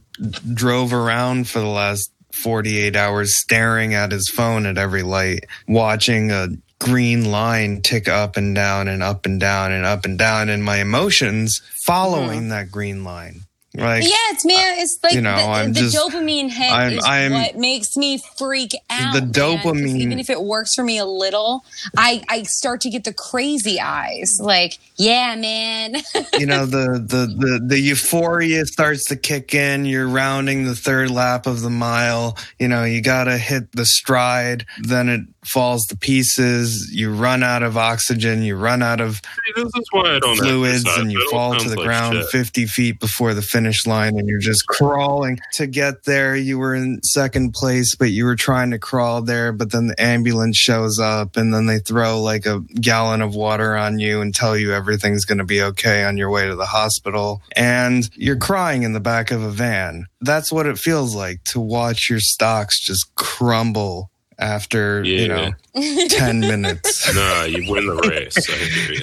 drove 0.54 0.92
around 0.94 1.48
for 1.48 1.60
the 1.60 1.68
last 1.68 2.12
48 2.38 2.96
hours 2.96 3.38
staring 3.38 3.94
at 3.94 4.12
his 4.12 4.30
phone 4.30 4.66
at 4.66 4.78
every 4.78 5.04
light, 5.04 5.46
watching 5.68 6.32
a 6.32 6.48
green 6.80 7.32
line 7.32 7.82
tick 7.82 8.08
up 8.08 8.38
and 8.38 8.54
down 8.54 8.88
and 8.88 9.02
up 9.02 9.26
and 9.26 9.40
down 9.40 9.72
and 9.72 9.86
up 9.86 10.06
and 10.06 10.18
down, 10.18 10.50
and 10.50 10.64
my 10.64 10.78
emotions 10.78 11.60
following 11.84 12.42
mm-hmm. 12.42 12.50
that 12.50 12.72
green 12.72 13.04
line. 13.04 13.42
Like 13.78 14.04
yeah, 14.04 14.10
it's 14.32 14.44
man. 14.46 14.76
It's 14.80 14.98
like 15.04 15.14
you 15.14 15.22
know, 15.22 15.36
the, 15.36 15.42
I'm 15.44 15.74
the 15.74 15.80
just- 15.82 15.96
dopamine 15.96 16.50
hit 16.50 16.72
I'm- 16.72 16.94
is 16.94 17.06
I'm- 17.06 17.32
what 17.32 17.56
makes 17.58 17.96
me 17.96 18.22
freak 18.38 18.72
out. 18.90 19.14
The 19.14 19.22
man, 19.22 19.32
'cause 19.32 19.64
dopamine- 19.64 20.00
even 20.00 20.20
if 20.20 20.30
it 20.30 20.42
works 20.42 20.74
for 20.76 20.84
me 20.84 20.98
a 20.98 21.06
little, 21.06 21.64
I 21.96 22.22
I 22.28 22.44
start 22.44 22.82
to 22.82 22.90
get 22.90 23.04
the 23.04 23.14
crazy 23.14 23.80
eyes. 23.80 24.38
Like, 24.42 24.80
yeah, 24.98 25.36
man. 25.36 25.96
you 26.40 26.46
know 26.48 26.66
the, 26.66 27.00
the 27.08 27.28
the 27.38 27.62
the 27.68 27.80
euphoria 27.80 28.66
starts 28.66 29.06
to 29.06 29.16
kick 29.16 29.54
in 29.54 29.86
you're 29.86 30.08
rounding 30.08 30.66
the 30.66 30.76
third 30.76 31.12
lap 31.12 31.46
of 31.46 31.62
the 31.62 31.70
mile 31.70 32.38
you 32.60 32.68
know 32.68 32.84
you 32.84 33.02
gotta 33.02 33.38
hit 33.38 33.72
the 33.74 33.86
stride 33.86 34.66
then 34.82 35.08
it 35.10 35.22
falls 35.46 35.86
to 35.86 35.96
pieces 35.96 36.90
you 36.92 37.14
run 37.14 37.44
out 37.44 37.64
of 37.64 37.78
oxygen 37.78 38.42
you 38.42 38.56
run 38.56 38.82
out 38.82 39.00
of 39.00 39.16
See, 39.18 39.54
this 39.64 39.66
is 39.76 39.86
why 39.92 40.16
I 40.16 40.20
don't 40.20 40.36
fluids 40.38 40.86
and 40.98 41.12
you 41.12 41.28
fall 41.30 41.56
to 41.56 41.70
the 41.70 41.76
like 41.76 41.86
ground 41.86 42.16
shit. 42.18 42.30
50 42.30 42.66
feet 42.66 43.00
before 43.00 43.34
the 43.34 43.42
finish 43.42 43.67
line 43.88 44.18
and 44.18 44.28
you're 44.28 44.40
just 44.40 44.68
crawling 44.68 45.40
to 45.54 45.68
get 45.68 46.04
there 46.06 46.36
you 46.36 46.58
were 46.58 46.74
in 46.76 47.02
second 47.04 47.54
place 47.54 47.96
but 47.96 48.10
you 48.12 48.24
were 48.26 48.36
trying 48.36 48.72
to 48.72 48.80
crawl 48.80 49.22
there 49.22 49.52
but 49.52 49.72
then 49.72 49.88
the 49.88 50.02
ambulance 50.02 50.56
shows 50.58 51.00
up 51.00 51.36
and 51.36 51.54
then 51.54 51.66
they 51.66 51.80
throw 51.80 52.22
like 52.22 52.46
a 52.46 52.60
gallon 52.80 53.22
of 53.22 53.36
water 53.36 53.76
on 53.76 54.00
you 54.00 54.22
and 54.22 54.34
tell 54.34 54.58
you 54.58 54.74
everything's 54.74 55.26
going 55.26 55.38
to 55.38 55.44
be 55.44 55.62
okay 55.62 56.04
on 56.04 56.18
your 56.18 56.30
way 56.30 56.48
to 56.48 56.56
the 56.56 56.66
hospital 56.66 57.42
and 57.56 58.10
you're 58.16 58.38
crying 58.38 58.84
in 58.84 58.94
the 58.94 59.00
back 59.00 59.32
of 59.32 59.42
a 59.42 59.50
van 59.50 60.06
that's 60.22 60.52
what 60.52 60.66
it 60.66 60.78
feels 60.78 61.14
like 61.16 61.44
to 61.44 61.60
watch 61.60 62.10
your 62.10 62.20
stocks 62.20 62.80
just 62.80 63.14
crumble 63.16 64.10
after 64.40 65.04
you 65.04 65.28
know 65.28 65.52
10 66.10 66.40
minutes 66.40 67.12
Nah, 67.14 67.44
you 67.44 67.72
win 67.72 67.88
the 67.88 67.96
race. 68.10 68.38
I 68.50 68.54
hear. 68.54 69.02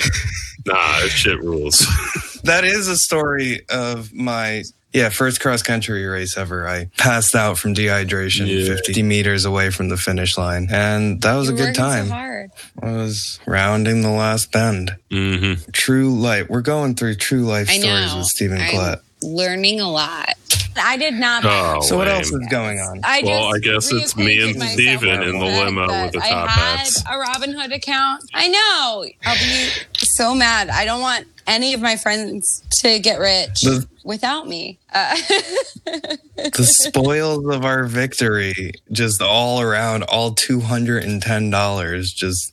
Nah, 0.66 1.00
that 1.00 1.09
shit 1.09 1.40
rules. 1.40 1.85
that 2.45 2.65
is 2.65 2.89
a 2.89 2.97
story 2.97 3.61
of 3.69 4.13
my 4.13 4.63
yeah 4.93 5.09
first 5.09 5.41
cross 5.41 5.63
country 5.63 6.05
race 6.07 6.37
ever 6.37 6.69
i 6.69 6.89
passed 6.99 7.35
out 7.35 7.59
from 7.59 7.75
dehydration 7.75 8.47
Yeah. 8.47 8.77
50 8.77 9.03
meters 9.03 9.45
away 9.45 9.71
from 9.71 9.89
the 9.89 9.97
finish 9.97 10.39
line 10.39 10.69
and 10.71 11.21
that 11.23 11.35
was 11.35 11.49
You're 11.49 11.55
a 11.55 11.59
good 11.59 11.65
working 11.69 11.75
time 11.75 12.07
So 12.07 12.13
hard. 12.15 12.51
i 12.83 12.93
was 12.93 13.41
rounding 13.47 14.03
the 14.03 14.11
last 14.11 14.53
bend 14.53 14.97
hmm 15.11 15.55
true 15.73 16.11
life 16.15 16.49
we're 16.49 16.61
going 16.63 16.95
through 16.95 17.17
true 17.17 17.43
life 17.45 17.69
I 17.71 17.79
stories 17.79 18.13
know. 18.13 18.19
with 18.19 18.27
stephen 18.27 18.59
I'm 18.59 18.69
Klett. 18.75 19.01
learning 19.23 19.81
a 19.81 19.91
lot. 19.91 20.31
I 20.77 20.97
did 20.97 21.15
not. 21.15 21.45
Oh, 21.47 21.81
so 21.83 21.97
what 21.97 22.09
lame. 22.09 22.17
else 22.17 22.33
is 22.33 22.47
going 22.51 22.81
on 22.81 23.01
I 23.05 23.23
Well, 23.25 23.55
I 23.55 23.59
guess 23.61 23.93
it's 23.93 24.17
me 24.17 24.43
and 24.43 24.57
reacquainted 24.57 24.59
myself 24.59 24.73
Steven 24.73 25.23
in 25.23 25.39
the 25.39 25.47
fact 25.47 25.65
limo 25.67 26.03
with 26.03 26.13
the 26.15 26.19
I 26.21 26.29
top 26.31 26.49
had 26.49 26.77
hats. 26.79 27.01
a 27.03 27.05
Robinhood 27.13 27.73
account. 27.73 28.25
I 28.35 28.49
know. 28.49 29.05
So 30.05 30.35
mad. 30.35 30.69
I 30.71 30.85
don't 30.85 31.01
want 31.01 31.27
any 31.47 31.75
of 31.75 31.81
my 31.81 31.97
friends 31.97 32.62
to 32.81 32.99
get 32.99 33.19
rich 33.19 33.62
The- 33.62 33.87
without 34.05 34.49
me. 34.49 34.79
Uh, 34.93 35.14
the 36.37 36.64
spoils 36.64 37.47
of 37.49 37.64
our 37.64 37.85
victory 37.85 38.73
just 38.93 39.21
all 39.21 39.61
around 39.61 40.05
all 40.05 40.35
$210 40.35 42.14
just 42.14 42.53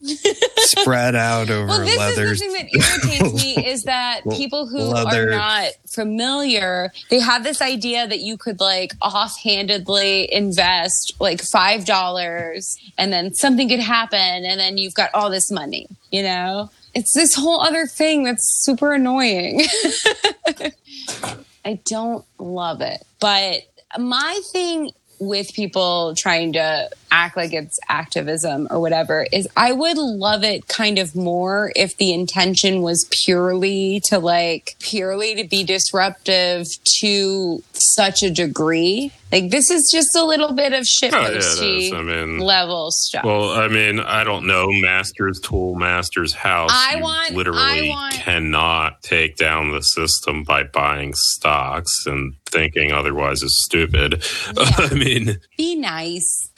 spread 0.57 1.15
out 1.15 1.49
over 1.49 1.67
well, 1.67 1.79
this 1.81 1.97
leather 1.97 2.25
is 2.25 2.39
the 2.39 2.47
thing 2.47 2.53
that 2.53 2.67
irritates 2.73 3.43
me 3.43 3.65
is 3.67 3.83
that 3.83 4.21
people 4.31 4.67
who 4.67 4.79
Leather. 4.79 5.27
are 5.29 5.31
not 5.31 5.67
familiar, 5.87 6.91
they 7.09 7.19
have 7.19 7.43
this 7.43 7.61
idea 7.61 8.07
that 8.07 8.19
you 8.19 8.37
could 8.37 8.59
like 8.59 8.93
offhandedly 9.01 10.31
invest 10.33 11.13
like 11.19 11.41
five 11.41 11.85
dollars 11.85 12.77
and 12.97 13.11
then 13.13 13.33
something 13.33 13.69
could 13.69 13.79
happen 13.79 14.19
and 14.19 14.59
then 14.59 14.77
you've 14.77 14.95
got 14.95 15.09
all 15.13 15.29
this 15.29 15.51
money. 15.51 15.87
You 16.11 16.23
know, 16.23 16.69
it's 16.93 17.13
this 17.13 17.33
whole 17.35 17.61
other 17.61 17.85
thing 17.85 18.23
that's 18.23 18.63
super 18.63 18.93
annoying. 18.93 19.63
I 21.65 21.79
don't 21.85 22.25
love 22.39 22.81
it. 22.81 23.03
But 23.19 23.61
my 23.97 24.41
thing 24.51 24.91
with 25.19 25.53
people 25.53 26.15
trying 26.15 26.53
to 26.53 26.89
act 27.11 27.35
like 27.37 27.53
it's 27.53 27.79
activism 27.89 28.67
or 28.71 28.79
whatever 28.79 29.27
is 29.31 29.47
I 29.57 29.73
would 29.73 29.97
love 29.97 30.43
it 30.43 30.67
kind 30.67 30.97
of 30.97 31.15
more 31.15 31.71
if 31.75 31.97
the 31.97 32.13
intention 32.13 32.81
was 32.81 33.05
purely 33.11 33.99
to 34.05 34.17
like 34.19 34.75
purely 34.79 35.35
to 35.35 35.43
be 35.47 35.63
disruptive 35.63 36.67
to 36.99 37.61
such 37.73 38.23
a 38.23 38.29
degree. 38.31 39.11
Like 39.31 39.49
this 39.49 39.69
is 39.71 39.89
just 39.91 40.15
a 40.15 40.25
little 40.25 40.51
bit 40.53 40.73
of 40.73 40.85
shit 40.85 41.13
Oh, 41.13 41.19
yeah, 41.21 41.27
it 41.29 41.33
posty 41.35 41.85
is. 41.87 41.93
I 41.93 42.01
mean, 42.01 42.39
level 42.39 42.91
stuff. 42.91 43.23
Well, 43.23 43.51
I 43.51 43.67
mean, 43.69 43.99
I 44.01 44.23
don't 44.25 44.45
know. 44.45 44.67
Master's 44.71 45.39
tool, 45.39 45.75
Master's 45.75 46.33
house. 46.33 46.69
I 46.73 46.95
You 46.97 47.03
want- 47.03 47.31
literally 47.33 47.61
I 47.61 47.89
want- 47.89 48.13
cannot 48.13 49.01
take 49.03 49.37
down 49.37 49.71
the 49.71 49.81
system 49.81 50.43
by 50.43 50.63
buying 50.63 51.13
stocks 51.15 52.05
and 52.05 52.33
thinking 52.49 52.91
otherwise 52.91 53.41
is 53.41 53.57
stupid. 53.65 54.21
I 54.57 54.93
mean, 54.93 55.37
be 55.57 55.75
nice. 55.77 56.49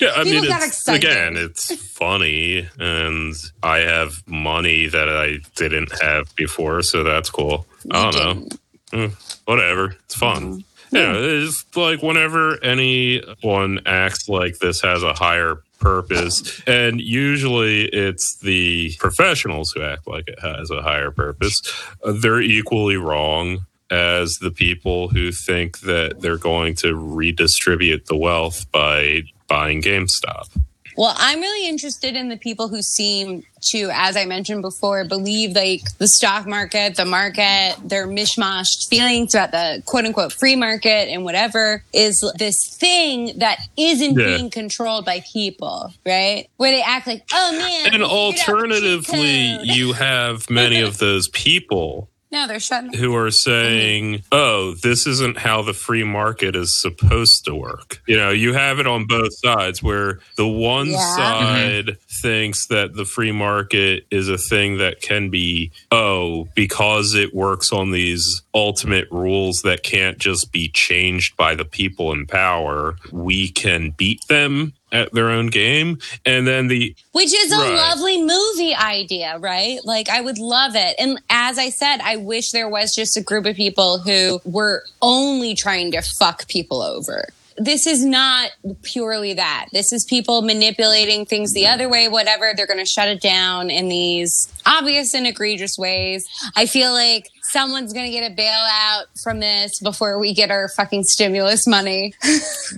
yeah, 0.00 0.12
I 0.16 0.24
People 0.24 0.42
mean, 0.42 0.52
it's, 0.52 0.88
again, 0.88 1.36
it's 1.36 1.74
funny, 1.92 2.68
and 2.78 3.34
I 3.62 3.78
have 3.78 4.22
money 4.26 4.86
that 4.86 5.08
I 5.08 5.38
didn't 5.56 5.92
have 6.00 6.34
before, 6.36 6.82
so 6.82 7.02
that's 7.02 7.30
cool. 7.30 7.66
I 7.90 8.10
don't 8.10 8.14
know. 8.14 8.48
didn't. 8.92 9.14
whatever. 9.44 9.96
It's 10.04 10.14
fun. 10.14 10.64
Yeah, 10.90 11.14
it's 11.16 11.64
like 11.74 12.02
whenever 12.02 12.62
anyone 12.62 13.80
acts 13.86 14.28
like 14.28 14.58
this 14.58 14.82
has 14.82 15.02
a 15.02 15.14
higher 15.14 15.62
purpose, 15.80 16.62
and 16.66 17.00
usually 17.00 17.84
it's 17.86 18.38
the 18.42 18.92
professionals 18.98 19.72
who 19.72 19.82
act 19.82 20.06
like 20.06 20.28
it 20.28 20.38
has 20.40 20.70
a 20.70 20.82
higher 20.82 21.10
purpose, 21.10 21.62
uh, 22.04 22.12
they're 22.12 22.42
equally 22.42 22.96
wrong 22.96 23.66
as 23.92 24.38
the 24.38 24.50
people 24.50 25.08
who 25.08 25.30
think 25.30 25.80
that 25.80 26.20
they're 26.22 26.38
going 26.38 26.74
to 26.76 26.94
redistribute 26.96 28.06
the 28.06 28.16
wealth 28.16 28.70
by 28.72 29.22
buying 29.48 29.82
GameStop. 29.82 30.48
Well, 30.96 31.14
I'm 31.16 31.40
really 31.40 31.68
interested 31.68 32.16
in 32.16 32.28
the 32.28 32.36
people 32.36 32.68
who 32.68 32.82
seem 32.82 33.44
to, 33.70 33.90
as 33.94 34.14
I 34.14 34.26
mentioned 34.26 34.60
before, 34.60 35.04
believe 35.06 35.54
like 35.56 35.80
the 35.96 36.06
stock 36.06 36.46
market, 36.46 36.96
the 36.96 37.06
market, 37.06 37.76
their 37.82 38.06
mishmash 38.06 38.88
feelings 38.90 39.34
about 39.34 39.52
the 39.52 39.82
quote 39.86 40.04
unquote 40.04 40.32
free 40.34 40.54
market 40.56 41.08
and 41.08 41.24
whatever 41.24 41.82
is 41.94 42.20
this 42.38 42.76
thing 42.78 43.38
that 43.38 43.58
isn't 43.78 44.18
Yeah. 44.18 44.36
being 44.36 44.50
controlled 44.50 45.06
by 45.06 45.22
people, 45.32 45.94
right? 46.04 46.48
Where 46.58 46.70
they 46.70 46.82
act 46.82 47.06
like, 47.06 47.24
oh 47.32 47.52
man. 47.52 47.94
And 47.94 48.02
we 48.02 48.02
figured 48.02 48.02
out 48.02 48.08
the 48.08 48.32
cheat 48.36 48.48
alternatively, 48.48 49.58
you 49.62 49.92
have 49.94 50.50
many 50.50 50.80
of 50.80 50.98
those 51.06 51.28
people 51.28 52.10
no, 52.32 52.46
they're 52.48 52.58
shutting. 52.58 52.92
who 52.94 53.14
are 53.14 53.30
saying, 53.30 54.22
oh, 54.32 54.74
this 54.82 55.06
isn't 55.06 55.38
how 55.38 55.62
the 55.62 55.74
free 55.74 56.02
market 56.04 56.56
is 56.56 56.80
supposed 56.80 57.44
to 57.44 57.54
work. 57.54 58.00
You 58.08 58.16
know, 58.16 58.30
you 58.30 58.54
have 58.54 58.78
it 58.78 58.86
on 58.86 59.06
both 59.06 59.32
sides 59.44 59.82
where 59.82 60.18
the 60.36 60.48
one 60.48 60.86
Yeah. 60.88 60.96
Mm-hmm. 60.98 61.88
side 61.88 61.98
thinks 62.22 62.66
that 62.68 62.94
the 62.94 63.04
free 63.04 63.32
market 63.32 64.06
is 64.10 64.28
a 64.28 64.38
thing 64.38 64.78
that 64.78 65.00
can 65.02 65.28
be, 65.30 65.70
oh, 65.90 66.48
because 66.54 67.14
it 67.14 67.34
works 67.34 67.72
on 67.72 67.90
these 67.90 68.42
ultimate 68.54 69.08
rules 69.10 69.62
that 69.62 69.82
can't 69.82 70.18
just 70.18 70.52
be 70.52 70.68
changed 70.68 71.36
by 71.36 71.54
the 71.54 71.64
people 71.64 72.12
in 72.12 72.26
power, 72.26 72.96
we 73.12 73.48
can 73.50 73.90
beat 73.90 74.26
them 74.28 74.72
at 74.92 75.12
their 75.12 75.30
own 75.30 75.46
game. 75.48 75.98
And 76.24 76.46
then 76.46 76.68
the 76.68 76.94
Which 77.12 77.32
is 77.34 77.52
a 77.52 77.56
Right. 77.56 77.74
lovely 77.74 78.22
movie 78.22 78.74
idea, 78.74 79.38
right? 79.38 79.78
Like, 79.84 80.08
I 80.08 80.20
would 80.20 80.38
love 80.38 80.76
it. 80.76 80.94
And 80.98 81.20
as 81.30 81.58
I 81.58 81.70
said, 81.70 82.00
I 82.02 82.16
wish 82.16 82.50
there 82.52 82.68
was 82.68 82.94
just 82.94 83.16
a 83.16 83.22
group 83.22 83.46
of 83.46 83.56
people 83.56 83.98
who 83.98 84.40
were 84.44 84.84
only 85.00 85.54
trying 85.54 85.92
to 85.92 86.02
fuck 86.02 86.46
people 86.48 86.82
over. 86.82 87.28
This 87.58 87.86
is 87.86 88.02
not 88.04 88.50
purely 88.82 89.34
that. 89.34 89.66
This 89.72 89.92
is 89.92 90.04
people 90.04 90.40
manipulating 90.40 91.26
things 91.26 91.52
the 91.52 91.66
other 91.66 91.86
way, 91.86 92.08
whatever. 92.08 92.52
They're 92.56 92.66
going 92.66 92.78
to 92.78 92.86
shut 92.86 93.08
it 93.08 93.20
down 93.20 93.70
in 93.70 93.88
these 93.88 94.48
obvious 94.64 95.12
and 95.14 95.26
egregious 95.26 95.76
ways. 95.76 96.26
I 96.56 96.64
feel 96.64 96.92
like 96.92 97.28
someone's 97.52 97.92
going 97.92 98.06
to 98.06 98.10
get 98.10 98.30
a 98.30 98.34
bailout 98.34 99.04
from 99.22 99.38
this 99.38 99.78
before 99.80 100.18
we 100.18 100.32
get 100.32 100.50
our 100.50 100.68
fucking 100.68 101.04
stimulus 101.04 101.66
money. 101.66 102.14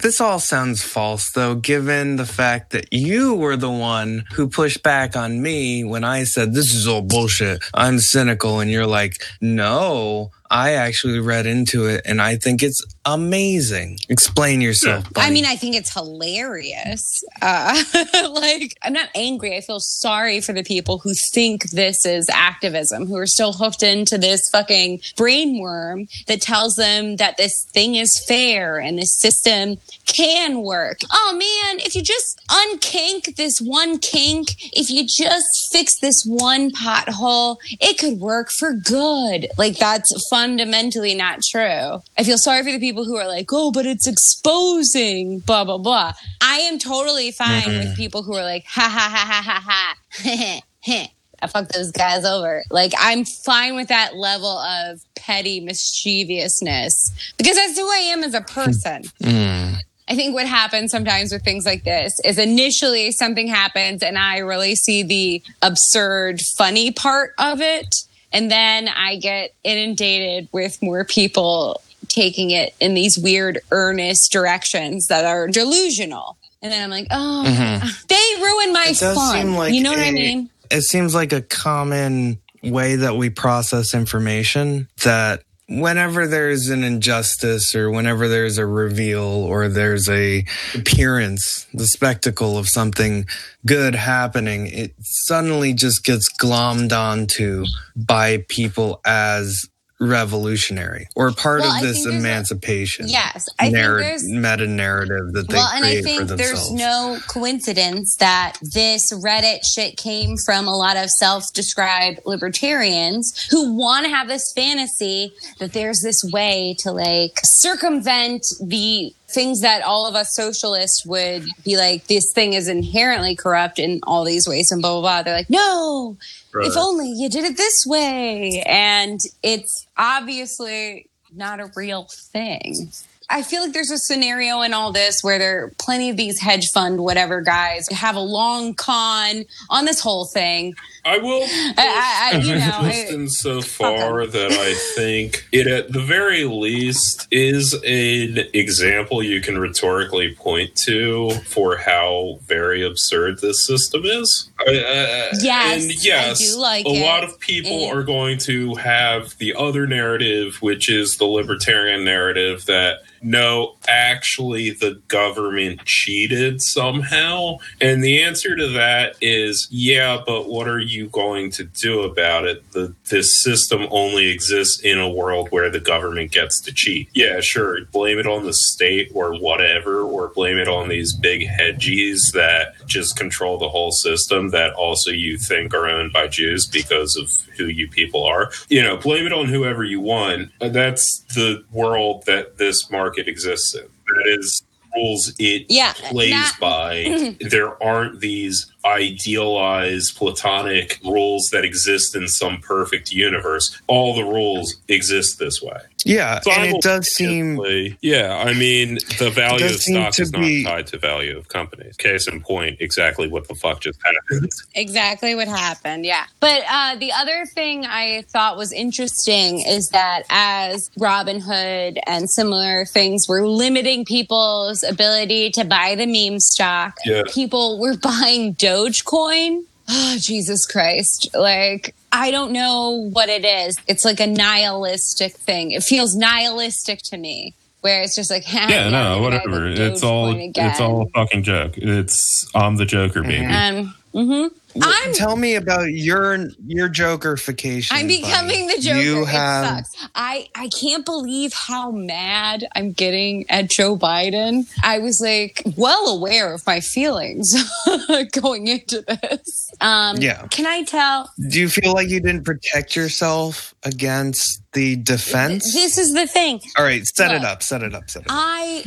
This 0.03 0.21
all 0.21 0.41
sounds 0.41 0.83
false, 0.83 1.31
though, 1.31 1.55
given 1.55 2.17
the 2.17 2.27
fact 2.27 2.73
that 2.73 2.93
you 2.93 3.35
were 3.35 3.57
the 3.57 3.71
one 3.71 4.25
who 4.35 4.49
pushed 4.49 4.83
back 4.83 5.17
on 5.17 5.41
me 5.41 5.85
when 5.85 6.03
I 6.03 6.25
said, 6.25 6.53
This 6.53 6.75
is 6.75 6.89
all 6.89 7.01
bullshit. 7.01 7.63
I'm 7.73 8.01
cynical. 8.01 8.59
And 8.59 8.71
you're 8.71 8.89
like, 8.89 9.23
No, 9.41 10.33
I 10.55 10.75
actually 10.75 11.19
read 11.19 11.47
into 11.47 11.87
it 11.87 12.03
and 12.05 12.23
I 12.23 12.37
think 12.37 12.63
it's 12.63 12.81
amazing. 13.05 13.99
Explain 14.09 14.61
yourself. 14.61 15.05
I 15.17 15.31
mean, 15.31 15.45
I 15.45 15.57
think 15.57 15.75
it's 15.75 15.93
hilarious. 15.93 17.25
Uh, 17.43 17.83
like, 18.31 18.77
I'm 18.81 18.93
not 18.93 19.09
angry. 19.17 19.57
I 19.57 19.61
feel 19.63 19.81
sorry 19.81 20.41
for 20.41 20.53
the 20.53 20.63
people 20.63 20.99
who 20.99 21.13
think 21.33 21.71
this 21.71 22.07
is 22.07 22.29
activism, 22.31 23.07
who 23.07 23.17
are 23.17 23.27
still 23.27 23.53
hooked 23.53 23.83
into 23.83 24.17
this 24.17 24.49
fucking 24.51 25.01
brainworm 25.17 26.09
that 26.29 26.41
tells 26.41 26.77
them 26.77 27.17
that 27.17 27.37
this 27.37 27.67
thing 27.73 27.97
is 27.97 28.25
fair 28.29 28.79
and 28.79 28.97
this 28.97 29.19
system 29.19 29.79
can 30.07 30.63
work. 30.63 31.01
Oh 31.13 31.33
man, 31.33 31.85
if 31.85 31.97
you 31.97 32.03
just 32.03 32.41
unkink 32.49 33.35
this 33.35 33.59
one 33.59 33.99
kink, 33.99 34.55
if 34.73 34.89
you 34.89 35.05
just 35.05 35.73
fix 35.73 35.99
this 35.99 36.23
one 36.25 36.71
pothole, 36.71 37.57
it 37.81 37.99
could 37.99 38.21
work 38.21 38.51
for 38.51 38.73
good. 38.73 39.49
Like 39.59 39.79
that's 39.79 40.13
fundamentally 40.45 41.15
not 41.15 41.41
true. 41.43 42.03
I 42.19 42.25
feel 42.25 42.37
sorry 42.37 42.63
for 42.63 42.71
the 42.71 42.79
people 42.79 43.05
who 43.05 43.17
are 43.17 43.27
like, 43.27 43.47
oh, 43.51 43.73
but 43.73 43.87
it's 43.87 44.07
exposing, 44.07 45.39
blah, 45.39 45.65
blah, 45.65 45.79
blah. 45.79 46.13
I 46.43 46.59
am 46.59 46.79
totally 46.79 47.31
fine 47.31 47.67
with 47.67 47.87
mm-hmm. 47.87 47.95
people 47.95 48.23
who 48.23 48.35
are 48.35 48.43
like, 48.43 48.65
ha 48.67 48.83
ha 48.83 49.09
ha 49.11 49.43
ha 49.43 49.43
ha 49.43 49.97
ha. 50.23 51.09
I 51.43 51.47
fuck 51.47 51.69
those 51.69 51.91
guys 51.91 52.25
over. 52.25 52.63
Like 52.71 52.93
I'm 52.99 53.25
fine 53.25 53.75
with 53.75 53.89
that 53.89 54.17
level 54.17 54.59
of 54.59 55.01
petty 55.15 55.61
mischievousness 55.61 57.33
because 57.37 57.57
that's 57.57 57.79
who 57.79 57.87
I 57.87 58.11
am 58.13 58.23
as 58.23 58.35
a 58.35 58.43
person. 58.43 59.05
Mm. 59.23 59.77
I 60.07 60.15
think 60.17 60.35
what 60.35 60.47
happens 60.47 60.91
sometimes 60.91 61.33
with 61.33 61.45
things 61.45 61.65
like 61.65 61.85
this 61.85 62.21
is 62.27 62.39
initially 62.39 63.11
something 63.11 63.49
happens 63.49 64.03
and 64.03 64.19
I 64.19 64.39
really 64.39 64.75
see 64.75 65.03
the 65.03 65.43
absurd, 65.63 66.43
funny 66.59 66.93
part 66.93 67.33
of 67.39 67.63
it. 67.63 67.95
And 68.35 68.51
then 68.51 68.89
I 68.89 69.17
get 69.17 69.55
inundated 69.63 70.49
with 70.53 70.83
more 70.83 71.05
people 71.05 71.81
taking 72.09 72.51
it 72.51 72.75
in 72.81 72.95
these 72.95 73.17
weird, 73.17 73.61
earnest 73.71 74.31
directions 74.33 75.07
that 75.07 75.25
are 75.25 75.49
delusional. 75.49 76.37
And 76.61 76.73
then 76.73 76.83
I'm 76.83 76.91
like, 76.91 77.07
oh, 77.11 77.45
mm-hmm. 77.47 77.89
they 78.09 78.43
ruined 78.43 78.73
my 78.73 78.87
It 78.91 78.99
does 78.99 79.17
fun. 79.17 79.35
seem 79.35 79.55
like 79.55 79.73
you 79.73 79.83
know 79.83 79.91
what 79.91 80.01
I 80.01 80.11
mean? 80.11 80.51
it 80.71 80.83
seems 80.83 81.15
like 81.15 81.33
a 81.33 81.43
common 81.43 82.41
way 82.63 82.97
that 82.97 83.17
we 83.17 83.31
process 83.31 83.95
information 83.95 84.89
that 85.05 85.43
whenever 85.69 86.27
there's 86.27 86.69
an 86.69 86.85
injustice 86.85 87.75
or 87.75 87.91
whenever 87.91 88.29
there's 88.29 88.59
a 88.59 88.67
reveal 88.67 89.23
or 89.23 89.69
there's 89.69 90.09
a 90.11 90.45
appearance 90.75 91.67
the 91.73 91.87
spectacle 91.87 92.59
of 92.59 92.69
something 92.69 93.25
good 93.65 93.95
happening 93.95 94.67
it 94.67 94.95
suddenly 95.01 95.73
just 95.73 96.05
gets 96.05 96.31
glommed 96.39 96.93
onto 96.93 97.65
by 97.97 98.45
people 98.49 99.01
as 99.07 99.67
revolutionary 100.09 101.09
or 101.15 101.33
part 101.33 101.61
Well, 101.61 101.77
of 101.77 101.83
this 101.83 102.05
there's 102.05 102.15
a- 102.15 102.19
emancipation 102.19 103.09
Yes, 103.09 103.49
I 103.59 103.65
think 103.65 103.75
there's 103.77 104.25
meta 104.29 104.67
narrative 104.67 105.33
that 105.33 105.49
they 105.49 105.57
well, 105.57 105.69
and 105.75 105.85
I 105.85 106.03
think 106.03 106.29
there's 106.31 106.71
no 106.71 107.19
coincidence 107.29 108.17
that 108.17 108.59
this 108.63 109.13
Reddit 109.13 109.61
shit 109.65 109.97
came 109.97 110.37
from 110.37 110.67
a 110.67 110.77
lot 110.77 110.97
of 110.97 111.11
self-described 111.11 112.21
libertarians 112.25 113.47
who 113.51 113.73
want 113.75 114.05
to 114.05 114.11
have 114.11 114.29
this 114.29 114.53
fantasy 114.55 115.33
that 115.59 115.73
there's 115.73 116.01
this 116.03 116.23
way 116.33 116.75
to 116.81 116.93
like 116.93 117.39
circumvent 117.43 118.47
the 118.63 119.13
things 119.29 119.63
that 119.63 119.83
all 119.83 120.07
of 120.07 120.15
us 120.15 120.33
socialists 120.35 121.05
would 121.05 121.45
be 121.65 121.77
like 121.77 122.07
this 122.07 122.33
thing 122.33 122.53
is 122.53 122.69
inherently 122.69 123.35
corrupt 123.35 123.79
in 123.81 123.99
all 124.05 124.23
these 124.25 124.47
ways 124.47 124.71
and 124.71 124.81
blah 124.81 124.93
blah 124.93 125.01
blah. 125.01 125.23
They're 125.23 125.37
like 125.37 125.51
no 125.51 126.17
if 126.63 126.77
only 126.77 127.11
you 127.11 127.29
did 127.29 127.45
it 127.45 127.57
this 127.57 127.85
way. 127.87 128.63
And 128.67 129.21
it's 129.43 129.87
obviously 129.97 131.09
not 131.35 131.61
a 131.61 131.71
real 131.75 132.09
thing. 132.11 132.91
I 133.31 133.43
feel 133.43 133.63
like 133.63 133.73
there's 133.73 133.91
a 133.91 133.99
scenario 133.99 134.61
in 134.63 134.75
all 134.75 134.93
this 134.93 135.23
where 135.23 135.39
there 135.39 135.65
are 135.65 135.73
plenty 135.79 136.11
of 136.11 136.17
these 136.17 136.41
hedge 136.41 136.71
fund 136.71 137.01
whatever 137.01 137.41
guys 137.41 137.89
have 137.89 138.17
a 138.17 138.21
long 138.21 138.75
con 138.75 139.45
on 139.71 139.85
this 139.87 140.01
whole 140.01 140.27
thing. 140.27 140.75
I 141.07 141.19
will 141.19 141.43
I, 141.77 142.31
I, 142.35 142.39
you 142.39 142.55
know, 142.55 142.59
just 142.91 143.11
I, 143.11 143.15
in 143.15 143.29
so 143.29 143.61
far 143.61 144.27
that 144.27 144.53
I 144.53 144.75
think 144.97 145.45
it 145.53 145.67
at 145.67 145.93
the 145.93 146.01
very 146.01 146.45
least 146.45 147.29
is 147.31 147.75
an 147.75 148.47
example 148.55 149.23
you 149.23 149.41
can 149.43 149.59
rhetorically 149.59 150.35
point 150.35 150.75
to 150.87 151.31
for 151.47 151.77
how 151.77 152.39
very 152.47 152.83
absurd 152.83 153.41
this 153.41 153.67
system 153.67 154.05
is. 154.05 154.51
I- 154.61 154.71
I- 154.71 155.31
Yes, 155.41 156.05
yes, 156.05 156.57
like 156.57 156.87
a 156.87 156.91
it. 156.91 157.03
lot 157.05 157.23
of 157.25 157.39
people 157.41 157.85
And- 157.89 157.99
are 157.99 158.03
going 158.03 158.39
to 158.39 158.75
have 158.77 159.37
the 159.39 159.55
other 159.55 159.87
narrative, 159.87 160.63
which 160.63 160.89
is 160.89 161.17
the 161.17 161.27
libertarian 161.27 162.05
narrative 162.05 162.65
that 162.67 163.01
no, 163.27 163.77
actually, 163.89 164.69
the 164.71 165.01
government 165.09 165.83
cheated 165.87 166.61
somehow. 166.63 167.57
And 167.81 168.05
the 168.05 168.23
answer 168.23 168.55
to 168.55 168.69
that 168.69 169.17
is 169.23 169.67
yeah, 169.71 170.21
but 170.27 170.47
what 170.47 170.69
are 170.69 170.79
you 170.79 170.94
going 171.09 171.51
to 171.53 171.65
do 171.65 172.03
about 172.03 172.45
it? 172.47 172.71
The, 172.73 172.95
this 173.11 173.43
system 173.43 173.87
only 173.91 174.27
exists 174.31 174.81
in 174.81 174.99
a 174.99 175.09
world 175.09 175.49
where 175.51 175.71
the 175.71 175.81
government 175.81 176.33
gets 176.33 176.61
to 176.63 176.73
cheat. 176.73 177.09
Yeah, 177.15 177.41
sure, 177.41 177.85
blame 177.87 178.19
it 178.19 178.27
on 178.27 178.45
the 178.45 178.53
state 178.55 179.11
or 179.15 179.35
whatever, 179.39 180.03
or 180.03 180.29
blame 180.29 180.59
it 180.59 180.69
on 180.69 180.89
these 180.89 181.15
big 181.15 181.43
hedgies 181.49 182.19
that 182.33 182.75
just 182.87 183.17
control 183.17 183.59
the 183.59 183.69
whole 183.69 183.93
system 183.93 184.51
that 184.51 184.73
also 184.75 185.11
you 185.11 185.39
think 185.39 185.75
are 185.75 185.89
owned 185.89 186.13
by 186.13 186.29
Jews 186.29 186.67
because 186.67 187.17
of 187.17 187.31
who 187.57 187.67
you 187.67 187.89
people 187.89 188.25
are. 188.25 188.51
You 188.69 188.83
know, 188.83 188.97
blame 188.97 189.27
it 189.27 189.33
on 189.33 189.47
whoever 189.47 189.85
you 189.85 190.01
want. 190.01 190.51
Uh, 190.61 190.69
that's 190.69 191.25
the 191.35 191.65
world 191.73 192.25
that 192.27 192.59
this 192.59 192.91
market 192.91 193.29
exists 193.29 193.75
in. 193.75 193.83
That 194.07 194.39
is 194.39 194.63
rules 194.95 195.35
it 195.41 195.67
Yeah, 195.69 195.93
plays 195.95 196.31
not- 196.31 196.61
by. 196.61 197.37
there 197.51 197.83
aren't 197.83 198.21
these 198.21 198.71
idealized 198.85 200.17
platonic 200.17 200.99
rules 201.05 201.49
that 201.53 201.65
exist 201.65 202.15
in 202.15 202.29
some 202.29 202.59
perfect 202.59 203.13
universe. 203.13 203.81
All 203.87 204.15
the 204.15 204.25
rules 204.25 204.77
exist 204.89 205.39
this 205.39 205.63
way. 205.63 205.79
yeah 206.07 206.39
and 206.47 206.77
it 206.77 206.83
does 206.83 207.07
seem 207.15 207.57
Simultaneously- 207.57 207.99
yeah. 208.03 208.37
I 208.37 208.53
mean, 208.53 208.99
the 209.19 209.31
value 209.31 209.65
of 209.65 209.73
stock 209.81 210.13
to 210.15 210.23
is 210.23 210.33
not 210.33 210.43
tied 210.65 210.87
to 210.89 210.99
value 210.99 211.37
of 211.39 211.49
companies. 211.49 211.97
Case 211.97 212.29
in 212.29 212.43
point, 212.43 212.77
exactly 212.81 213.27
what 213.29 213.49
the 213.49 213.55
fuck 213.55 213.81
just 213.81 213.99
happened. 214.05 214.51
exactly 214.75 215.35
what 215.35 215.49
happened. 215.49 216.05
Yeah. 216.05 216.25
But 216.41 216.63
uh, 216.69 216.97
the 216.97 217.11
other 217.13 217.47
thing 217.47 217.87
I 217.87 218.25
thought 218.29 218.57
was 218.59 218.71
interesting 218.73 219.61
is 219.67 219.89
that 219.91 220.25
as 220.29 220.91
Robinhood 220.99 221.99
and 222.07 222.29
similar 222.29 222.85
things 222.85 223.27
were 223.29 223.47
limiting 223.49 224.05
people's 224.05 224.83
ability 224.83 225.51
to 225.53 225.65
buy 225.65 225.95
the 225.95 226.07
meme 226.07 226.39
stock, 226.41 226.99
Yeah. 227.07 227.23
people 227.33 227.81
were 227.81 227.97
buying 227.97 228.53
Dogecoin. 228.75 229.65
Oh, 229.89 230.17
Jesus 230.19 230.67
Christ. 230.67 231.29
Like, 231.35 231.95
I 232.11 232.31
don't 232.31 232.53
know 232.53 233.09
what 233.13 233.29
it 233.29 233.45
is. 233.45 233.79
It's 233.87 234.05
like 234.05 234.21
a 234.21 234.27
nihilistic 234.27 235.35
thing. 235.35 235.73
It 235.73 235.83
feels 235.83 236.15
nihilistic 236.17 237.01
to 237.11 237.17
me. 237.17 237.55
Where 237.83 238.01
it's 238.01 238.17
just 238.17 238.31
like, 238.31 238.45
Yeah, 238.53 238.89
no, 238.89 239.21
we're 239.21 239.31
gonna 239.31 239.43
buy 239.45 239.51
whatever. 239.53 239.67
It's 239.69 240.03
all 240.03 240.31
again. 240.35 240.71
it's 240.71 240.81
all 240.81 241.03
a 241.03 241.07
fucking 241.11 241.43
joke. 241.43 241.75
It's 241.77 242.49
I'm 242.55 242.77
the 242.77 242.87
Joker, 242.87 243.23
baby. 243.23 243.45
Um, 243.45 243.95
mhm. 244.15 244.51
I'm 244.83 245.13
Tell 245.15 245.37
me 245.37 245.55
about 245.55 245.93
your 245.93 246.49
your 246.67 246.89
jokerification. 246.89 247.89
I'm 247.93 248.07
buddy. 248.07 248.23
becoming 248.23 248.67
the 248.67 248.79
Joker. 248.81 248.99
You 249.01 249.23
it 249.23 249.29
have 249.29 249.87
sucks. 249.87 250.09
I 250.15 250.49
I 250.55 250.69
can't 250.69 251.05
believe 251.05 251.53
how 251.53 251.91
mad 251.91 252.67
I'm 252.75 252.93
getting 252.93 253.49
at 253.51 253.71
Joe 253.71 253.97
Biden. 253.97 254.65
I 254.83 254.99
was 254.99 255.21
like 255.21 255.63
well 255.77 256.09
aware 256.09 256.53
of 256.53 256.67
my 256.67 256.81
feelings 256.81 257.55
going 258.33 258.67
into 258.67 259.03
this. 259.03 259.71
Um, 259.81 260.17
Yeah. 260.19 260.47
Can 260.49 260.67
I 260.67 260.83
tell? 260.85 261.31
Do 261.51 261.61
you 261.61 261.69
feel 261.69 261.93
like 261.93 262.09
you 262.09 262.21
didn't 262.21 262.45
protect 262.45 262.97
yourself 262.97 263.75
against 263.85 264.61
the 264.73 264.97
defense? 264.97 265.73
This 265.73 265.99
is 265.99 266.13
the 266.15 266.27
thing. 266.27 266.61
All 266.79 266.85
right, 266.85 267.05
set 267.07 267.33
it 267.33 267.45
up. 267.45 267.63
Set 267.63 267.83
it 267.83 267.95
up. 267.95 268.11
Set 268.11 268.23
it 268.23 268.29
up. 268.31 268.37
I 268.37 268.85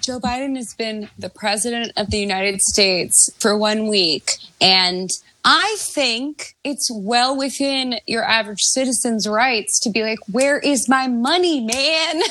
Joe 0.00 0.18
Biden 0.18 0.56
has 0.56 0.74
been 0.74 1.08
the 1.18 1.28
president 1.28 1.92
of 1.96 2.10
the 2.10 2.18
United 2.18 2.60
States 2.60 3.30
for 3.38 3.56
one 3.56 3.88
week, 3.88 4.32
and 4.60 5.10
I 5.44 5.76
think 5.78 6.54
it's 6.62 6.88
well 6.92 7.36
within 7.36 7.96
your 8.06 8.22
average 8.22 8.62
citizen's 8.62 9.28
rights 9.28 9.80
to 9.80 9.90
be 9.90 10.02
like, 10.02 10.18
"Where 10.30 10.58
is 10.58 10.88
my 10.88 11.08
money, 11.08 11.60
man?" 11.60 12.22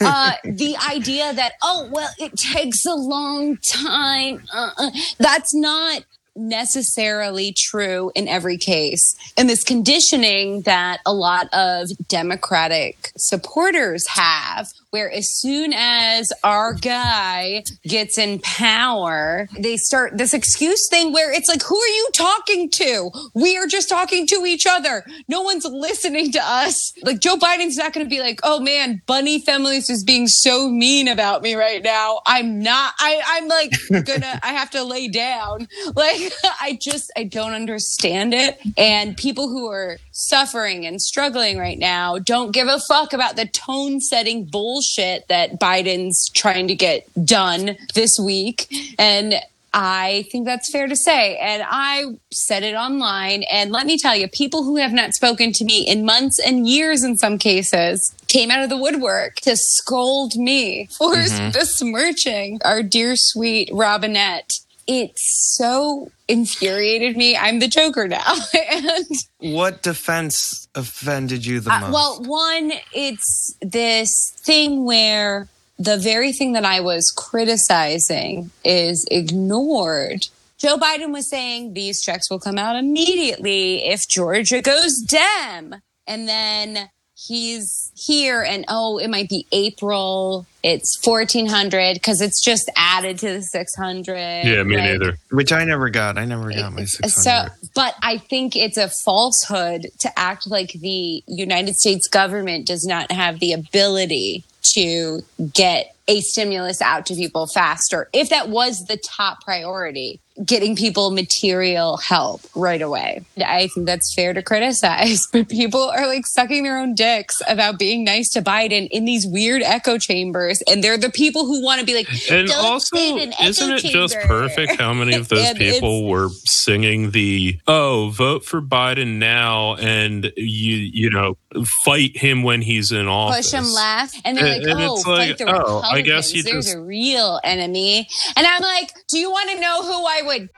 uh, 0.00 0.32
the 0.44 0.76
idea 0.88 1.32
that 1.32 1.52
oh 1.62 1.88
well, 1.90 2.10
it 2.18 2.36
takes 2.36 2.84
a 2.84 2.94
long 2.94 3.56
time. 3.58 4.42
Uh-uh. 4.52 4.90
That's 5.18 5.54
not 5.54 6.04
necessarily 6.36 7.52
true 7.56 8.12
in 8.14 8.28
every 8.28 8.58
case. 8.58 9.16
And 9.36 9.48
this 9.48 9.64
conditioning 9.64 10.62
that 10.62 11.00
a 11.06 11.12
lot 11.12 11.48
of 11.52 11.88
Democratic 12.08 13.12
supporters 13.16 14.06
have, 14.08 14.68
where 14.90 15.10
as 15.10 15.28
soon 15.40 15.72
as 15.74 16.32
our 16.44 16.74
guy 16.74 17.62
gets 17.84 18.18
in 18.18 18.38
power, 18.40 19.48
they 19.58 19.76
start 19.76 20.16
this 20.16 20.32
excuse 20.32 20.88
thing 20.88 21.12
where 21.12 21.32
it's 21.32 21.48
like, 21.48 21.62
who 21.62 21.76
are 21.76 21.86
you 21.86 22.08
talking 22.14 22.70
to? 22.70 23.10
We 23.34 23.56
are 23.58 23.66
just 23.66 23.88
talking 23.88 24.26
to 24.28 24.44
each 24.46 24.66
other. 24.66 25.04
No 25.28 25.42
one's 25.42 25.64
listening 25.64 26.32
to 26.32 26.40
us. 26.42 26.92
Like 27.02 27.20
Joe 27.20 27.36
Biden's 27.36 27.76
not 27.76 27.92
going 27.92 28.06
to 28.06 28.10
be 28.10 28.20
like, 28.20 28.40
oh 28.42 28.60
man, 28.60 29.02
Bunny 29.06 29.40
Feminist 29.40 29.90
is 29.90 30.04
being 30.04 30.28
so 30.28 30.68
mean 30.68 31.08
about 31.08 31.42
me 31.42 31.54
right 31.54 31.82
now. 31.82 32.20
I'm 32.26 32.60
not, 32.60 32.94
I, 32.98 33.20
I'm 33.26 33.48
like 33.48 33.72
gonna, 34.06 34.40
I 34.42 34.52
have 34.52 34.70
to 34.70 34.84
lay 34.84 35.08
down. 35.08 35.68
Like, 35.94 36.32
I 36.60 36.78
just, 36.80 37.10
I 37.16 37.24
don't 37.24 37.52
understand 37.52 38.34
it. 38.34 38.58
And 38.78 39.16
people 39.16 39.48
who 39.48 39.68
are 39.70 39.98
suffering 40.16 40.86
and 40.86 41.00
struggling 41.00 41.58
right 41.58 41.78
now 41.78 42.18
don't 42.18 42.52
give 42.52 42.68
a 42.68 42.80
fuck 42.80 43.12
about 43.12 43.36
the 43.36 43.46
tone 43.46 44.00
setting 44.00 44.44
bullshit 44.44 45.28
that 45.28 45.60
Biden's 45.60 46.30
trying 46.30 46.68
to 46.68 46.74
get 46.74 47.06
done 47.24 47.76
this 47.94 48.18
week. 48.18 48.66
And 48.98 49.34
I 49.74 50.24
think 50.32 50.46
that's 50.46 50.70
fair 50.70 50.88
to 50.88 50.96
say. 50.96 51.36
And 51.36 51.62
I 51.68 52.16
said 52.32 52.62
it 52.62 52.74
online. 52.74 53.42
And 53.52 53.70
let 53.70 53.84
me 53.84 53.98
tell 53.98 54.16
you, 54.16 54.26
people 54.26 54.64
who 54.64 54.76
have 54.76 54.94
not 54.94 55.12
spoken 55.12 55.52
to 55.52 55.66
me 55.66 55.86
in 55.86 56.06
months 56.06 56.40
and 56.40 56.66
years 56.66 57.04
in 57.04 57.18
some 57.18 57.36
cases 57.36 58.14
came 58.26 58.50
out 58.50 58.64
of 58.64 58.70
the 58.70 58.78
woodwork 58.78 59.36
to 59.40 59.54
scold 59.54 60.36
me 60.36 60.88
for 60.96 61.14
mm-hmm. 61.14 61.50
besmirching 61.52 62.58
our 62.64 62.82
dear 62.82 63.16
sweet 63.16 63.68
Robinette. 63.70 64.60
It 64.86 65.12
so 65.16 66.10
infuriated 66.28 67.16
me. 67.16 67.36
I'm 67.36 67.58
the 67.58 67.68
Joker 67.68 68.06
now. 68.06 68.36
and 68.72 69.06
What 69.38 69.82
defense 69.82 70.68
offended 70.74 71.44
you 71.44 71.60
the 71.60 71.72
uh, 71.72 71.80
most? 71.80 71.92
well, 71.92 72.22
one, 72.22 72.72
it's 72.92 73.54
this 73.60 74.32
thing 74.38 74.84
where 74.84 75.48
the 75.78 75.96
very 75.98 76.32
thing 76.32 76.52
that 76.52 76.64
I 76.64 76.80
was 76.80 77.10
criticizing 77.10 78.50
is 78.64 79.06
ignored. 79.10 80.28
Joe 80.58 80.78
Biden 80.78 81.12
was 81.12 81.28
saying 81.28 81.74
these 81.74 82.00
checks 82.00 82.30
will 82.30 82.40
come 82.40 82.56
out 82.56 82.76
immediately 82.76 83.84
if 83.84 84.08
Georgia 84.08 84.62
goes 84.62 84.98
Dem. 85.06 85.76
And 86.06 86.28
then 86.28 86.88
he's 87.16 87.90
here 87.96 88.42
and 88.42 88.64
oh, 88.68 88.98
it 88.98 89.08
might 89.08 89.28
be 89.28 89.46
April. 89.50 90.46
It's 90.62 91.00
1400 91.02 91.94
because 91.94 92.20
it's 92.20 92.44
just 92.44 92.70
added 92.76 93.18
to 93.20 93.34
the 93.34 93.42
600. 93.42 94.14
Yeah, 94.14 94.62
me 94.62 94.76
Like, 94.76 94.84
neither. 94.90 95.18
Which 95.30 95.52
I 95.52 95.64
never 95.64 95.88
got. 95.88 96.18
I 96.18 96.24
never 96.24 96.52
got 96.52 96.72
my 96.72 96.84
600. 96.84 97.10
so, 97.10 97.68
but 97.74 97.94
I 98.02 98.18
think 98.18 98.54
it's 98.54 98.76
a 98.76 98.88
falsehood 98.88 99.86
to 100.00 100.18
act 100.18 100.46
like 100.46 100.72
the 100.72 101.22
United 101.26 101.76
States 101.76 102.06
government 102.06 102.66
does 102.66 102.84
not 102.84 103.10
have 103.10 103.40
the 103.40 103.52
ability 103.52 104.44
to 104.74 105.22
get 105.54 105.94
a 106.08 106.20
stimulus 106.20 106.82
out 106.82 107.06
to 107.06 107.14
people 107.14 107.46
faster. 107.46 108.08
If 108.12 108.28
that 108.28 108.48
was 108.48 108.84
the 108.86 108.96
top 108.96 109.42
priority, 109.42 110.20
getting 110.44 110.76
people 110.76 111.10
material 111.10 111.96
help 111.96 112.42
right 112.54 112.82
away. 112.82 113.22
I 113.38 113.68
think 113.68 113.86
that's 113.86 114.14
fair 114.14 114.32
to 114.34 114.42
criticize, 114.42 115.26
but 115.32 115.48
people 115.48 115.82
are 115.84 116.06
like 116.06 116.26
sucking 116.26 116.62
their 116.62 116.78
own 116.78 116.94
dicks 116.94 117.40
about 117.48 117.78
being 117.78 118.04
nice 118.04 118.28
to 118.30 118.42
Biden 118.42 118.88
in 118.90 119.04
these 119.04 119.26
weird 119.26 119.62
echo 119.62 119.98
chambers. 119.98 120.62
And 120.70 120.82
they're 120.84 120.98
the 120.98 121.10
people 121.10 121.46
who 121.46 121.62
want 121.62 121.80
to 121.80 121.86
be 121.86 121.94
like, 121.94 122.08
And 122.30 122.48
"Don't 122.48 122.64
also, 122.64 122.96
echo 122.96 123.44
isn't 123.44 123.70
it 123.72 123.84
just 123.84 124.16
perfect 124.26 124.76
how 124.80 124.92
many 124.92 125.14
of 125.14 125.28
those 125.30 125.54
people 125.54 126.06
were 126.08 126.28
singing 126.44 127.10
the 127.12 127.58
"Oh, 127.66 128.10
vote 128.14 128.44
for 128.44 128.60
Biden 128.60 129.16
now" 129.18 129.74
and 129.76 130.32
you 130.36 130.76
you 130.76 131.10
know 131.10 131.36
fight 131.84 132.16
him 132.16 132.42
when 132.42 132.62
he's 132.62 132.92
in 132.92 133.06
office? 133.08 133.36
push 133.50 133.50
them 133.52 133.70
left, 133.72 134.20
and 134.24 134.36
they're 134.36 134.46
And- 134.46 134.64
like, 134.64 134.70
and 134.72 134.80
"Oh, 134.82 134.94
like, 134.94 135.04
fight 135.04 135.38
the 135.38 135.44
oh, 135.44 135.52
Republicans. 135.52 135.92
I 135.92 136.00
guess 136.02 136.34
you 136.34 136.42
There's 136.42 136.66
just- 136.66 136.76
a 136.76 136.80
real 136.80 137.40
enemy." 137.44 138.08
And 138.36 138.46
I'm 138.46 138.62
like, 138.62 138.92
"Do 139.08 139.18
you 139.18 139.30
want 139.30 139.50
to 139.50 139.60
know 139.60 139.82
who 139.82 140.04
I 140.06 140.22
would?" 140.26 140.48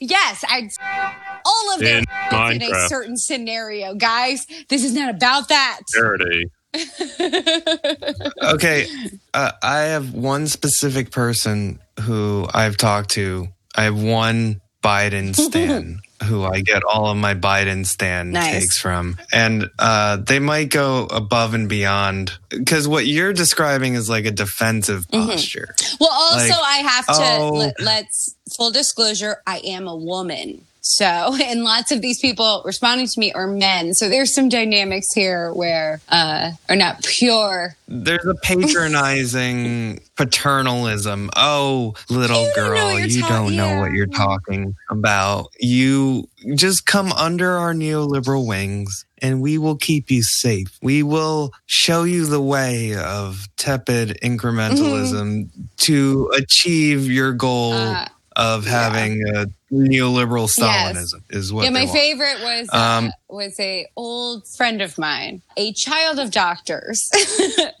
Yes, 0.00 0.44
I'd 0.48 0.70
all 1.44 1.74
of 1.74 1.80
them 1.80 2.04
In 2.32 2.62
in 2.62 2.62
a 2.62 2.88
certain 2.88 3.16
scenario, 3.16 3.94
guys. 3.94 4.46
This 4.68 4.84
is 4.84 4.92
not 4.94 5.14
about 5.14 5.48
that. 5.48 5.80
Parody. 5.94 6.44
okay, 8.42 8.86
uh, 9.34 9.52
I 9.62 9.78
have 9.80 10.12
one 10.12 10.46
specific 10.46 11.10
person 11.10 11.78
who 12.02 12.46
I've 12.52 12.76
talked 12.76 13.10
to. 13.12 13.48
I 13.74 13.84
have 13.84 14.00
one 14.00 14.60
Biden 14.82 15.34
stan 15.34 16.00
who 16.24 16.44
I 16.44 16.60
get 16.60 16.82
all 16.84 17.06
of 17.06 17.16
my 17.16 17.34
Biden 17.34 17.86
stan 17.86 18.32
Nice. 18.32 18.52
takes 18.52 18.78
from, 18.78 19.16
and 19.32 19.70
uh, 19.78 20.16
they 20.18 20.38
might 20.40 20.70
go 20.70 21.04
above 21.10 21.54
and 21.54 21.68
beyond 21.68 22.32
because 22.50 22.86
what 22.86 23.06
you're 23.06 23.32
describing 23.32 23.94
is 23.94 24.08
like 24.10 24.24
a 24.26 24.30
defensive 24.30 25.06
Mm-hmm. 25.08 25.30
posture. 25.30 25.74
Well, 26.00 26.10
also, 26.12 26.48
Like, 26.48 26.58
I 26.62 26.76
have 26.78 27.06
to 27.06 27.12
oh. 27.16 27.50
let, 27.54 27.80
let's 27.80 28.34
full 28.58 28.70
disclosure. 28.70 29.36
I 29.46 29.58
am 29.64 29.88
a 29.88 29.96
woman. 29.96 30.66
So, 30.80 31.36
and 31.42 31.64
lots 31.64 31.92
of 31.92 32.00
these 32.02 32.18
people 32.20 32.62
responding 32.64 33.06
to 33.06 33.20
me 33.20 33.32
are 33.32 33.46
men. 33.46 33.94
So 33.94 34.08
there's 34.08 34.34
some 34.34 34.48
dynamics 34.48 35.12
here 35.14 35.52
where, 35.52 36.00
uh, 36.08 36.52
are 36.68 36.76
not 36.76 37.04
pure. 37.04 37.76
There's 37.88 38.24
a 38.26 38.34
patronizing 38.34 40.00
paternalism. 40.16 41.30
Oh, 41.36 41.94
little 42.10 42.44
You 42.44 42.52
don't 42.54 42.66
girl, 42.66 43.00
you're 43.00 43.22
ta- 43.22 43.28
don't 43.28 43.56
know 43.56 43.68
yeah. 43.68 43.80
what 43.80 43.92
you're 43.92 44.06
talking 44.06 44.74
about. 44.90 45.48
You 45.60 46.28
just 46.54 46.86
come 46.86 47.12
under 47.12 47.50
our 47.52 47.74
neoliberal 47.74 48.46
wings 48.46 49.04
and 49.20 49.42
we 49.42 49.58
will 49.58 49.76
keep 49.76 50.10
you 50.10 50.22
safe. 50.22 50.78
We 50.80 51.02
will 51.02 51.52
show 51.66 52.04
you 52.04 52.26
the 52.26 52.40
way 52.40 52.94
of 52.94 53.48
tepid 53.56 54.18
incrementalism 54.22 55.48
to 55.78 56.30
achieve 56.36 57.10
your 57.10 57.32
goal 57.32 57.72
Uh, 57.72 58.06
of 58.38 58.64
having 58.64 59.20
a 59.34 59.46
neoliberal 59.72 60.48
Stalinism 60.48 61.22
is 61.28 61.52
what 61.52 61.64
yeah, 61.64 61.70
my 61.70 61.84
want. 61.84 61.92
favorite 61.92 62.40
was 62.40 62.68
uh, 62.72 62.78
Um, 62.78 63.10
was 63.28 63.58
a 63.58 63.86
old 63.96 64.46
friend 64.46 64.80
of 64.80 64.96
mine, 64.96 65.42
a 65.56 65.72
child 65.72 66.20
of 66.20 66.30
doctors. 66.30 67.10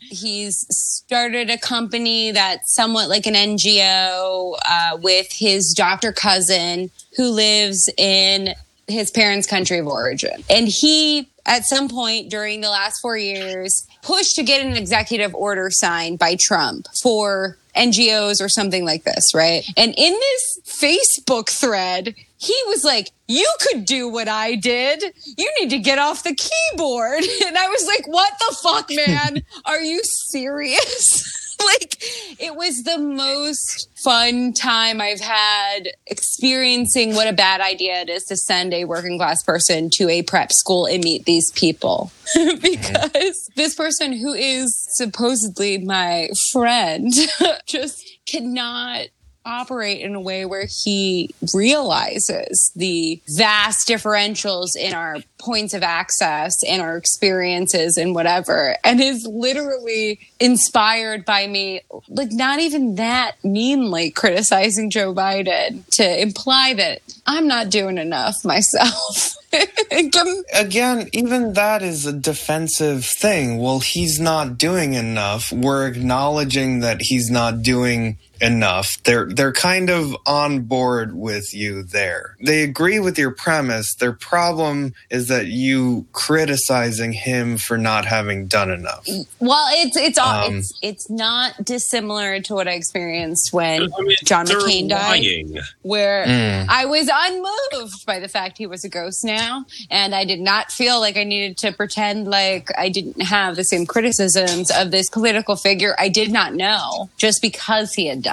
He's 0.00 0.66
started 0.68 1.48
a 1.48 1.58
company 1.58 2.32
that's 2.32 2.74
somewhat 2.74 3.08
like 3.08 3.26
an 3.26 3.34
NGO 3.34 4.58
uh, 4.68 4.98
with 5.00 5.30
his 5.30 5.72
doctor 5.72 6.12
cousin 6.12 6.90
who 7.16 7.30
lives 7.30 7.88
in 7.96 8.54
his 8.88 9.12
parents' 9.12 9.46
country 9.46 9.78
of 9.78 9.86
origin, 9.86 10.42
and 10.50 10.66
he. 10.68 11.30
At 11.48 11.64
some 11.64 11.88
point 11.88 12.30
during 12.30 12.60
the 12.60 12.68
last 12.68 13.00
four 13.00 13.16
years, 13.16 13.86
pushed 14.02 14.36
to 14.36 14.42
get 14.42 14.64
an 14.64 14.76
executive 14.76 15.34
order 15.34 15.70
signed 15.70 16.18
by 16.18 16.36
Trump 16.38 16.86
for 17.02 17.56
NGOs 17.74 18.44
or 18.44 18.50
something 18.50 18.84
like 18.84 19.04
this, 19.04 19.34
right? 19.34 19.64
And 19.76 19.94
in 19.96 20.12
this 20.12 20.60
Facebook 20.66 21.48
thread, 21.48 22.14
he 22.36 22.54
was 22.66 22.84
like, 22.84 23.10
You 23.26 23.50
could 23.60 23.86
do 23.86 24.08
what 24.08 24.28
I 24.28 24.56
did. 24.56 25.02
You 25.38 25.50
need 25.60 25.70
to 25.70 25.78
get 25.78 25.98
off 25.98 26.22
the 26.22 26.34
keyboard. 26.34 27.24
And 27.46 27.56
I 27.56 27.68
was 27.68 27.86
like, 27.86 28.06
What 28.06 28.32
the 28.38 28.56
fuck, 28.62 28.90
man? 28.90 29.42
Are 29.64 29.80
you 29.80 30.02
serious? 30.04 31.37
like, 31.64 31.96
it 32.40 32.54
was 32.54 32.82
the 32.84 32.98
most 32.98 33.88
fun 34.02 34.52
time 34.52 35.00
I've 35.00 35.20
had 35.20 35.88
experiencing 36.06 37.14
what 37.14 37.28
a 37.28 37.32
bad 37.32 37.60
idea 37.60 38.00
it 38.02 38.08
is 38.08 38.24
to 38.24 38.36
send 38.36 38.72
a 38.72 38.84
working 38.84 39.18
class 39.18 39.42
person 39.42 39.90
to 39.94 40.08
a 40.08 40.22
prep 40.22 40.52
school 40.52 40.86
and 40.86 41.02
meet 41.02 41.24
these 41.24 41.50
people. 41.52 42.12
Mm-hmm. 42.36 42.60
because 42.60 43.48
this 43.56 43.74
person 43.74 44.12
who 44.12 44.34
is 44.34 44.86
supposedly 44.90 45.78
my 45.78 46.28
friend 46.52 47.10
just 47.66 48.04
cannot 48.26 49.06
operate 49.48 50.00
in 50.00 50.14
a 50.14 50.20
way 50.20 50.44
where 50.44 50.66
he 50.84 51.34
realizes 51.54 52.70
the 52.76 53.20
vast 53.28 53.88
differentials 53.88 54.76
in 54.78 54.94
our 54.94 55.18
points 55.38 55.72
of 55.72 55.82
access 55.82 56.54
and 56.66 56.82
our 56.82 56.96
experiences 56.96 57.96
and 57.96 58.14
whatever 58.14 58.76
and 58.84 59.00
is 59.00 59.26
literally 59.26 60.18
inspired 60.40 61.24
by 61.24 61.46
me 61.46 61.80
like 62.08 62.32
not 62.32 62.58
even 62.60 62.96
that 62.96 63.32
meanly 63.42 64.10
criticizing 64.10 64.90
Joe 64.90 65.14
Biden 65.14 65.86
to 65.92 66.22
imply 66.22 66.74
that 66.74 67.00
I'm 67.26 67.46
not 67.46 67.70
doing 67.70 67.98
enough 67.98 68.44
myself. 68.44 69.36
Again, 69.90 71.08
even 71.12 71.54
that 71.54 71.82
is 71.82 72.04
a 72.04 72.12
defensive 72.12 73.04
thing. 73.04 73.58
Well, 73.58 73.80
he's 73.80 74.20
not 74.20 74.58
doing 74.58 74.94
enough. 74.94 75.52
We're 75.52 75.86
acknowledging 75.86 76.80
that 76.80 77.00
he's 77.00 77.30
not 77.30 77.62
doing 77.62 78.18
enough. 78.40 79.02
They're 79.04 79.26
they're 79.26 79.52
kind 79.52 79.90
of 79.90 80.16
on 80.26 80.60
board 80.60 81.14
with 81.16 81.54
you 81.54 81.82
there. 81.82 82.36
They 82.40 82.62
agree 82.62 83.00
with 83.00 83.18
your 83.18 83.30
premise. 83.30 83.94
Their 83.94 84.12
problem 84.12 84.94
is 85.10 85.28
that 85.28 85.46
you 85.46 86.06
criticizing 86.12 87.12
him 87.12 87.58
for 87.58 87.78
not 87.78 88.04
having 88.04 88.46
done 88.46 88.70
enough. 88.70 89.06
Well, 89.40 89.66
it's 89.70 89.96
it's 89.96 90.18
all 90.18 90.46
Um, 90.48 90.56
it's 90.58 90.72
it's 90.82 91.10
not 91.10 91.64
dissimilar 91.64 92.40
to 92.42 92.54
what 92.54 92.68
I 92.68 92.72
experienced 92.72 93.52
when 93.52 93.82
I 93.82 94.02
mean, 94.02 94.16
John 94.24 94.46
they're 94.46 94.58
McCain 94.58 94.88
died, 94.88 95.60
where 95.82 96.26
Mm. 96.26 96.66
I 96.68 96.84
was 96.84 97.08
unmoved 97.12 98.04
by 98.06 98.18
the 98.18 98.28
fact 98.28 98.58
he 98.58 98.66
was 98.66 98.84
a 98.84 98.88
ghost 98.88 99.24
now, 99.24 99.64
and 99.90 100.14
I 100.14 100.24
did 100.24 100.40
not 100.40 100.70
feel 100.70 101.00
like 101.00 101.16
I 101.16 101.24
needed 101.24 101.56
to 101.58 101.72
pretend 101.72 102.28
like 102.28 102.70
I 102.76 102.88
didn't 102.88 103.22
have 103.22 103.56
the 103.56 103.64
same 103.64 103.86
criticisms 103.86 104.70
of 104.70 104.90
this 104.90 105.08
political 105.08 105.56
figure 105.56 105.94
I 105.98 106.08
did 106.08 106.30
not 106.32 106.54
know 106.54 107.08
just 107.16 107.40
because 107.42 107.94
he 107.94 108.06
had 108.06 108.22
died, 108.22 108.27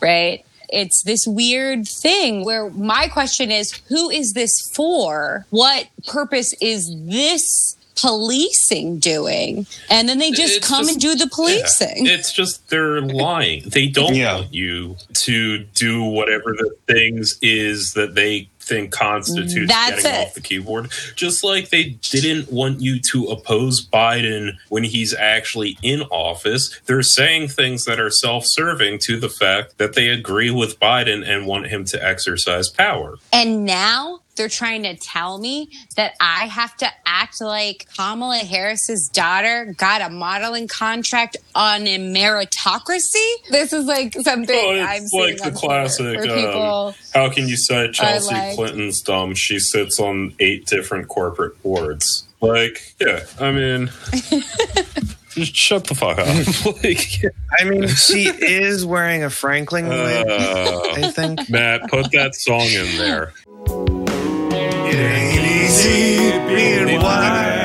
right? 0.00 0.44
It's 0.68 1.02
this 1.04 1.26
weird 1.26 1.86
thing 1.86 2.44
where 2.44 2.70
my 2.70 3.08
question 3.08 3.50
is 3.52 3.72
who 3.88 4.10
is 4.10 4.32
this 4.32 4.68
for? 4.74 5.46
What 5.50 5.86
purpose 6.06 6.52
is 6.60 6.90
this 7.06 7.76
policing 7.94 8.98
doing? 8.98 9.66
And 9.88 10.08
then 10.08 10.18
they 10.18 10.30
just 10.30 10.56
It's 10.58 10.68
come 10.68 10.82
just- 10.86 10.92
and 10.94 11.00
do 11.00 11.14
the 11.14 11.28
policing. 11.28 12.06
Yeah, 12.06 12.12
it's 12.14 12.32
just 12.32 12.68
they're 12.68 13.00
lying. 13.00 13.62
They 13.66 13.86
don't 13.86 14.14
Yeah. 14.14 14.34
want 14.36 14.52
you 14.54 14.96
to 15.24 15.58
do 15.58 16.02
whatever 16.02 16.52
the 16.58 16.70
things 16.92 17.38
is 17.42 17.92
that 17.94 18.14
they 18.14 18.48
think 18.66 18.90
constitutes 18.90 19.72
That's 19.72 20.02
getting 20.02 20.20
it. 20.20 20.26
off 20.26 20.34
the 20.34 20.40
keyboard. 20.40 20.90
Just 21.14 21.44
like 21.44 21.70
they 21.70 21.98
didn't 22.00 22.52
want 22.52 22.80
you 22.80 23.00
to 23.12 23.26
oppose 23.26 23.86
Biden 23.86 24.56
when 24.68 24.84
he's 24.84 25.14
actually 25.14 25.78
in 25.82 26.02
office, 26.02 26.80
they're 26.86 27.02
saying 27.02 27.48
things 27.48 27.84
that 27.84 28.00
are 28.00 28.10
self 28.10 28.44
serving 28.46 28.98
to 29.00 29.18
the 29.18 29.28
fact 29.28 29.78
that 29.78 29.94
they 29.94 30.08
agree 30.08 30.50
with 30.50 30.78
Biden 30.80 31.26
and 31.26 31.46
want 31.46 31.68
him 31.68 31.84
to 31.86 32.04
exercise 32.04 32.68
power. 32.68 33.16
And 33.32 33.64
now 33.64 34.20
they're 34.36 34.48
trying 34.48 34.82
to 34.84 34.94
tell 34.96 35.38
me 35.38 35.70
that 35.96 36.14
I 36.20 36.46
have 36.46 36.76
to 36.78 36.88
act 37.06 37.40
like 37.40 37.86
Kamala 37.96 38.38
Harris's 38.38 39.08
daughter 39.08 39.74
got 39.76 40.02
a 40.02 40.10
modeling 40.10 40.68
contract 40.68 41.36
on 41.54 41.86
a 41.86 41.98
meritocracy. 41.98 43.32
This 43.50 43.72
is 43.72 43.86
like 43.86 44.14
something 44.14 44.54
Well, 44.56 44.86
I'm 44.86 45.02
it's 45.02 45.10
seeing 45.10 45.22
like 45.24 45.36
the 45.38 45.44
on 45.48 45.54
classic. 45.54 46.18
where. 46.20 46.50
Um, 46.56 46.94
how 47.14 47.30
can 47.30 47.48
you 47.48 47.56
say 47.56 47.90
Chelsea 47.90 48.34
like- 48.34 48.54
Clinton's 48.56 49.00
dumb? 49.02 49.34
She 49.34 49.58
sits 49.58 49.98
on 50.00 50.34
eight 50.38 50.66
different 50.66 51.08
corporate 51.08 51.60
boards. 51.62 52.24
Like, 52.42 52.94
yeah, 53.00 53.24
I 53.40 53.50
mean, 53.50 53.90
just 55.30 55.56
shut 55.56 55.84
the 55.84 55.94
fuck 55.94 56.18
up. 56.18 56.76
like, 56.84 57.22
yeah. 57.22 57.30
I 57.58 57.64
mean, 57.64 57.88
she 57.88 58.24
is 58.28 58.84
wearing 58.84 59.24
a 59.24 59.30
Franklin 59.30 59.88
wig, 59.88 60.26
Uh, 60.28 60.80
I 60.96 61.10
think. 61.12 61.48
Matt, 61.48 61.88
put 61.88 62.12
that 62.12 62.34
song 62.34 62.66
in 62.66 62.98
there. 62.98 63.32
Ain't 65.78 65.84
easy 65.84 66.38
being 66.46 67.55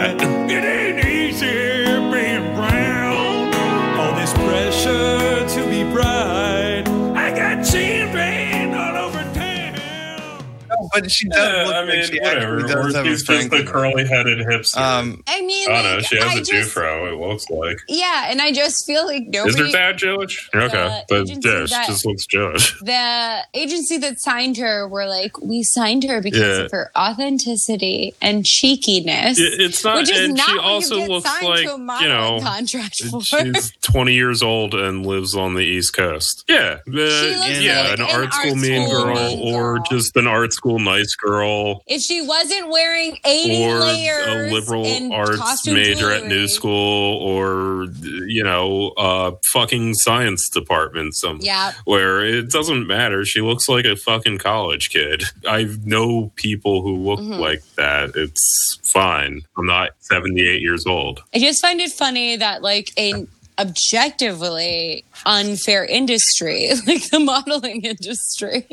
but 10.93 11.09
she 11.11 11.27
does 11.29 11.37
Yeah, 11.39 11.63
look 11.65 11.75
I 11.75 11.79
like 11.83 11.87
mean, 11.89 12.05
she 12.05 12.19
whatever. 12.19 12.57
actually 12.59 12.73
Or 12.73 12.83
does 12.83 12.95
have 12.95 13.05
a 13.05 13.09
she's 13.09 13.23
just 13.23 13.49
the 13.49 13.63
curly 13.63 14.07
headed 14.07 14.39
hipster. 14.39 14.77
Um, 14.77 15.23
I 15.27 15.41
mean, 15.41 15.69
I 15.71 15.81
don't 15.81 15.91
know. 15.97 15.99
She 16.01 16.15
has 16.17 16.25
I 16.25 16.33
a 16.33 16.43
just, 16.43 16.51
Jewfro, 16.75 17.11
it 17.11 17.19
looks 17.19 17.49
like. 17.49 17.79
Yeah, 17.87 18.25
and 18.29 18.41
I 18.41 18.51
just 18.51 18.85
feel 18.85 19.05
like 19.05 19.23
nobody. 19.27 19.49
Is 19.49 19.55
nobody. 19.57 19.71
her 19.71 19.77
dad 19.77 19.97
Jewish? 19.97 20.49
Okay. 20.53 21.01
But 21.09 21.21
agency 21.21 21.49
yeah, 21.49 21.65
she 21.65 21.91
just 21.91 22.05
looks 22.05 22.25
Jewish. 22.25 22.79
the 22.81 23.45
agency 23.53 23.97
that 23.99 24.19
signed 24.19 24.57
her 24.57 24.87
were 24.87 25.05
like, 25.07 25.39
we 25.41 25.63
signed 25.63 26.03
her 26.05 26.21
because 26.21 26.39
Yeah. 26.59 26.65
of 26.65 26.71
her 26.71 26.91
authenticity 26.97 28.13
and 28.21 28.45
cheekiness. 28.45 29.39
It- 29.39 29.59
it's 29.61 29.83
not, 29.83 29.97
which 29.97 30.09
is 30.11 30.19
and 30.19 30.35
not 30.37 30.47
she 30.49 30.55
what 30.55 30.63
also 30.65 30.95
you 30.95 31.01
get 31.01 31.09
looks 31.09 31.41
like, 31.43 31.65
to 31.67 31.73
a 31.75 32.01
you 32.01 32.07
know, 32.07 32.39
contract 32.41 33.01
for. 33.03 33.21
She's 33.21 33.71
20 33.81 34.13
years 34.13 34.41
old 34.43 34.73
and 34.73 35.05
lives 35.05 35.35
on 35.35 35.53
the 35.55 35.61
East 35.63 35.95
Coast. 35.95 36.43
Yeah. 36.47 36.77
Uh, 36.87 36.91
looks 36.91 37.61
yeah, 37.61 37.81
like 37.81 37.99
an, 37.99 38.05
an 38.05 38.11
art 38.11 38.33
school 38.33 38.51
art 38.51 38.57
mean 38.59 38.87
school 38.89 39.03
girl 39.03 39.15
mean 39.15 39.53
or 39.55 39.79
just 39.89 40.15
an 40.15 40.27
art 40.27 40.53
school 40.53 40.79
nice 40.81 41.15
girl. 41.15 41.81
If 41.87 42.01
she 42.01 42.21
wasn't 42.21 42.69
wearing 42.69 43.17
80 43.23 43.65
or 43.65 43.77
a 43.81 44.51
liberal 44.51 45.13
arts 45.13 45.67
major 45.67 46.11
at 46.11 46.25
new 46.25 46.47
school 46.47 47.17
or 47.21 47.87
you 48.27 48.43
know 48.43 48.89
uh 48.97 49.31
fucking 49.53 49.93
science 49.95 50.49
department 50.49 51.15
some 51.15 51.39
Yeah. 51.41 51.73
where 51.85 52.25
it 52.25 52.49
doesn't 52.49 52.87
matter. 52.87 53.23
She 53.25 53.41
looks 53.41 53.67
like 53.69 53.85
a 53.85 53.95
fucking 53.95 54.37
college 54.39 54.89
kid. 54.89 55.23
I 55.47 55.67
know 55.85 56.31
people 56.35 56.81
who 56.81 56.95
look 56.97 57.19
Mm-hmm. 57.21 57.33
like 57.39 57.61
that. 57.75 58.15
It's 58.15 58.79
fine. 58.91 59.41
I'm 59.57 59.65
not 59.67 59.91
78 59.99 60.61
years 60.61 60.85
old. 60.87 61.21
I 61.35 61.39
just 61.39 61.61
find 61.61 61.79
it 61.79 61.91
funny 61.91 62.35
that 62.37 62.61
like 62.61 62.91
a 62.97 63.27
objectively 63.59 65.03
unfair 65.25 65.85
industry 65.85 66.69
like 66.87 67.09
the 67.09 67.19
modeling 67.19 67.81
industry 67.83 68.65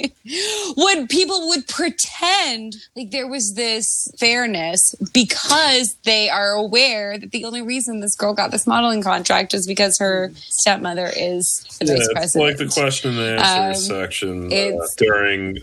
would 0.77 1.09
people 1.09 1.49
would 1.49 1.67
pretend 1.69 2.75
like 2.97 3.11
there 3.11 3.27
was 3.29 3.55
this 3.55 4.11
fairness 4.19 4.95
because 5.13 5.97
they 6.05 6.29
are 6.31 6.53
aware 6.53 7.19
that 7.19 7.33
the 7.33 7.45
only 7.45 7.61
reason 7.63 8.01
this 8.01 8.17
girl 8.17 8.33
got 8.35 8.51
this 8.51 8.67
modeling 8.67 9.03
contract 9.03 9.53
is 9.55 9.67
because 9.67 9.97
her 9.99 10.31
stepmother 10.49 11.11
is 11.17 11.65
the 11.81 11.87
yeah, 11.87 11.93
vice 11.95 12.01
it's 12.05 12.13
president 12.13 12.47
like 12.49 12.57
the 12.59 12.67
question 12.81 13.19
and 13.19 13.39
answer 13.41 13.93
Um, 13.93 14.01
section 14.03 14.53
uh, 14.53 14.87
during 14.97 15.59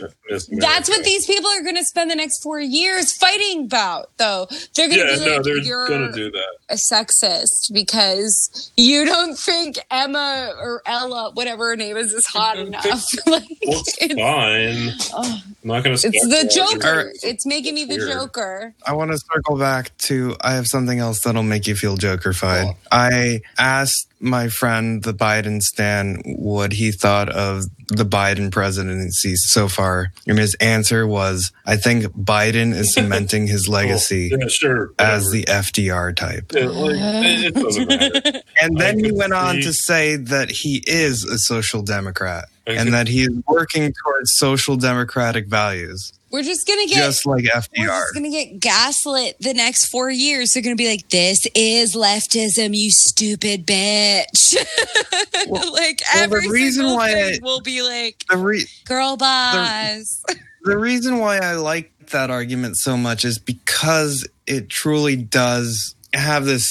That's 0.51 0.89
what 0.89 1.03
these 1.03 1.25
people 1.25 1.49
are 1.49 1.61
going 1.63 1.75
to 1.75 1.83
spend 1.83 2.09
the 2.11 2.15
next 2.15 2.41
four 2.41 2.59
years 2.59 3.13
fighting 3.15 3.65
about, 3.65 4.09
though. 4.17 4.47
They're 4.75 4.87
going 4.87 4.99
to 5.01 5.07
yeah 5.13 5.19
be 5.19 5.25
no 5.25 5.53
like, 5.55 5.65
"You're 5.65 5.87
gonna 5.87 6.11
do 6.11 6.31
that. 6.31 6.55
a 6.69 6.75
sexist 6.75 7.71
because 7.73 8.71
you 8.77 9.04
don't 9.05 9.37
think 9.37 9.77
Emma 9.89 10.53
or 10.59 10.81
Ella, 10.85 11.31
whatever 11.33 11.69
her 11.69 11.75
name 11.75 11.97
is, 11.97 12.13
is 12.13 12.25
hot 12.25 12.57
mm-hmm. 12.57 12.67
enough." 12.67 13.05
like, 13.27 13.43
well, 13.65 13.79
it's 13.79 13.97
it's, 14.01 14.13
fine 14.13 15.13
oh, 15.13 15.41
i'm 15.45 15.67
not 15.67 15.83
gonna 15.83 15.93
it's 15.93 16.03
the. 16.03 16.51
Joker. 16.53 16.87
Alright. 16.87 17.15
It's 17.23 17.45
making 17.45 17.75
me 17.75 17.85
the 17.85 17.97
Weird. 17.97 18.11
Joker. 18.11 18.73
I 18.85 18.93
want 18.93 19.11
to 19.11 19.17
circle 19.17 19.57
back 19.57 19.95
to 19.99 20.35
I 20.41 20.53
have 20.53 20.67
something 20.67 20.99
else 20.99 21.21
that'll 21.21 21.43
make 21.43 21.67
you 21.67 21.75
feel 21.75 21.97
jokerfied. 21.97 22.75
I 22.91 23.41
asked 23.57 24.07
my 24.19 24.47
friend, 24.47 25.03
the 25.03 25.13
Biden 25.13 25.61
Stan, 25.61 26.21
what 26.25 26.73
he 26.73 26.91
thought 26.91 27.29
of 27.29 27.63
the 27.87 28.05
Biden 28.05 28.51
presidency 28.51 29.35
so 29.35 29.67
far. 29.67 30.11
And 30.27 30.39
his 30.39 30.55
answer 30.55 31.05
was 31.05 31.51
I 31.65 31.77
think 31.77 32.05
Biden 32.05 32.73
is 32.73 32.93
cementing 32.93 33.47
his 33.47 33.67
legacy 33.69 34.31
yeah 34.31 34.47
sure 34.47 34.91
as 34.97 35.29
the 35.31 35.43
FDR 35.43 36.15
type. 36.15 36.51
Yeah, 36.53 36.65
like, 36.67 36.95
it, 36.97 37.53
it 37.55 38.45
And 38.61 38.77
then 38.77 39.03
he 39.03 39.11
went 39.11 39.33
on 39.33 39.55
see- 39.55 39.61
to 39.63 39.73
say 39.73 40.15
that 40.15 40.49
he 40.49 40.83
is 40.87 41.23
a 41.23 41.37
social 41.37 41.81
democrat 41.81 42.45
and 42.67 42.93
that 42.93 43.07
he 43.07 43.23
is 43.23 43.43
working 43.47 43.93
towards 44.03 44.31
social 44.35 44.75
democratic 44.75 45.47
values, 45.47 46.13
We're 46.35 46.43
just 46.43 46.67
gonna 46.67 46.85
get. 46.85 46.97
just 46.97 47.25
like 47.25 47.45
FDR. 47.45 47.69
we're 47.77 47.87
just 47.87 48.13
gonna 48.13 48.29
get 48.29 48.59
gaslit 48.59 49.37
the 49.39 49.53
next 49.53 49.85
four 49.85 50.09
years. 50.11 50.51
They're 50.51 50.61
gonna 50.61 50.75
be 50.75 50.89
like, 50.89 51.07
"This 51.07 51.47
is 51.55 51.95
leftism, 51.95 52.75
you 52.75 52.91
stupid 52.91 53.65
bitch." 53.65 54.53
like 55.47 55.47
well, 55.47 55.77
every 56.13 56.41
the 56.41 56.49
reason 56.49 56.87
why 56.87 57.11
I- 57.13 57.39
will 57.41 57.61
be 57.61 57.81
like, 57.81 58.25
The 58.29 58.35
re- 58.35 58.67
"Girl 58.83 59.15
boss." 59.15 60.23
the 60.63 60.77
reason 60.77 61.19
why 61.19 61.37
I 61.37 61.53
like 61.53 61.93
that 62.07 62.29
argument 62.29 62.75
so 62.79 62.97
much 62.97 63.23
is 63.23 63.39
because 63.39 64.27
it 64.45 64.67
truly 64.67 65.15
does 65.15 65.95
have 66.13 66.43
this 66.43 66.67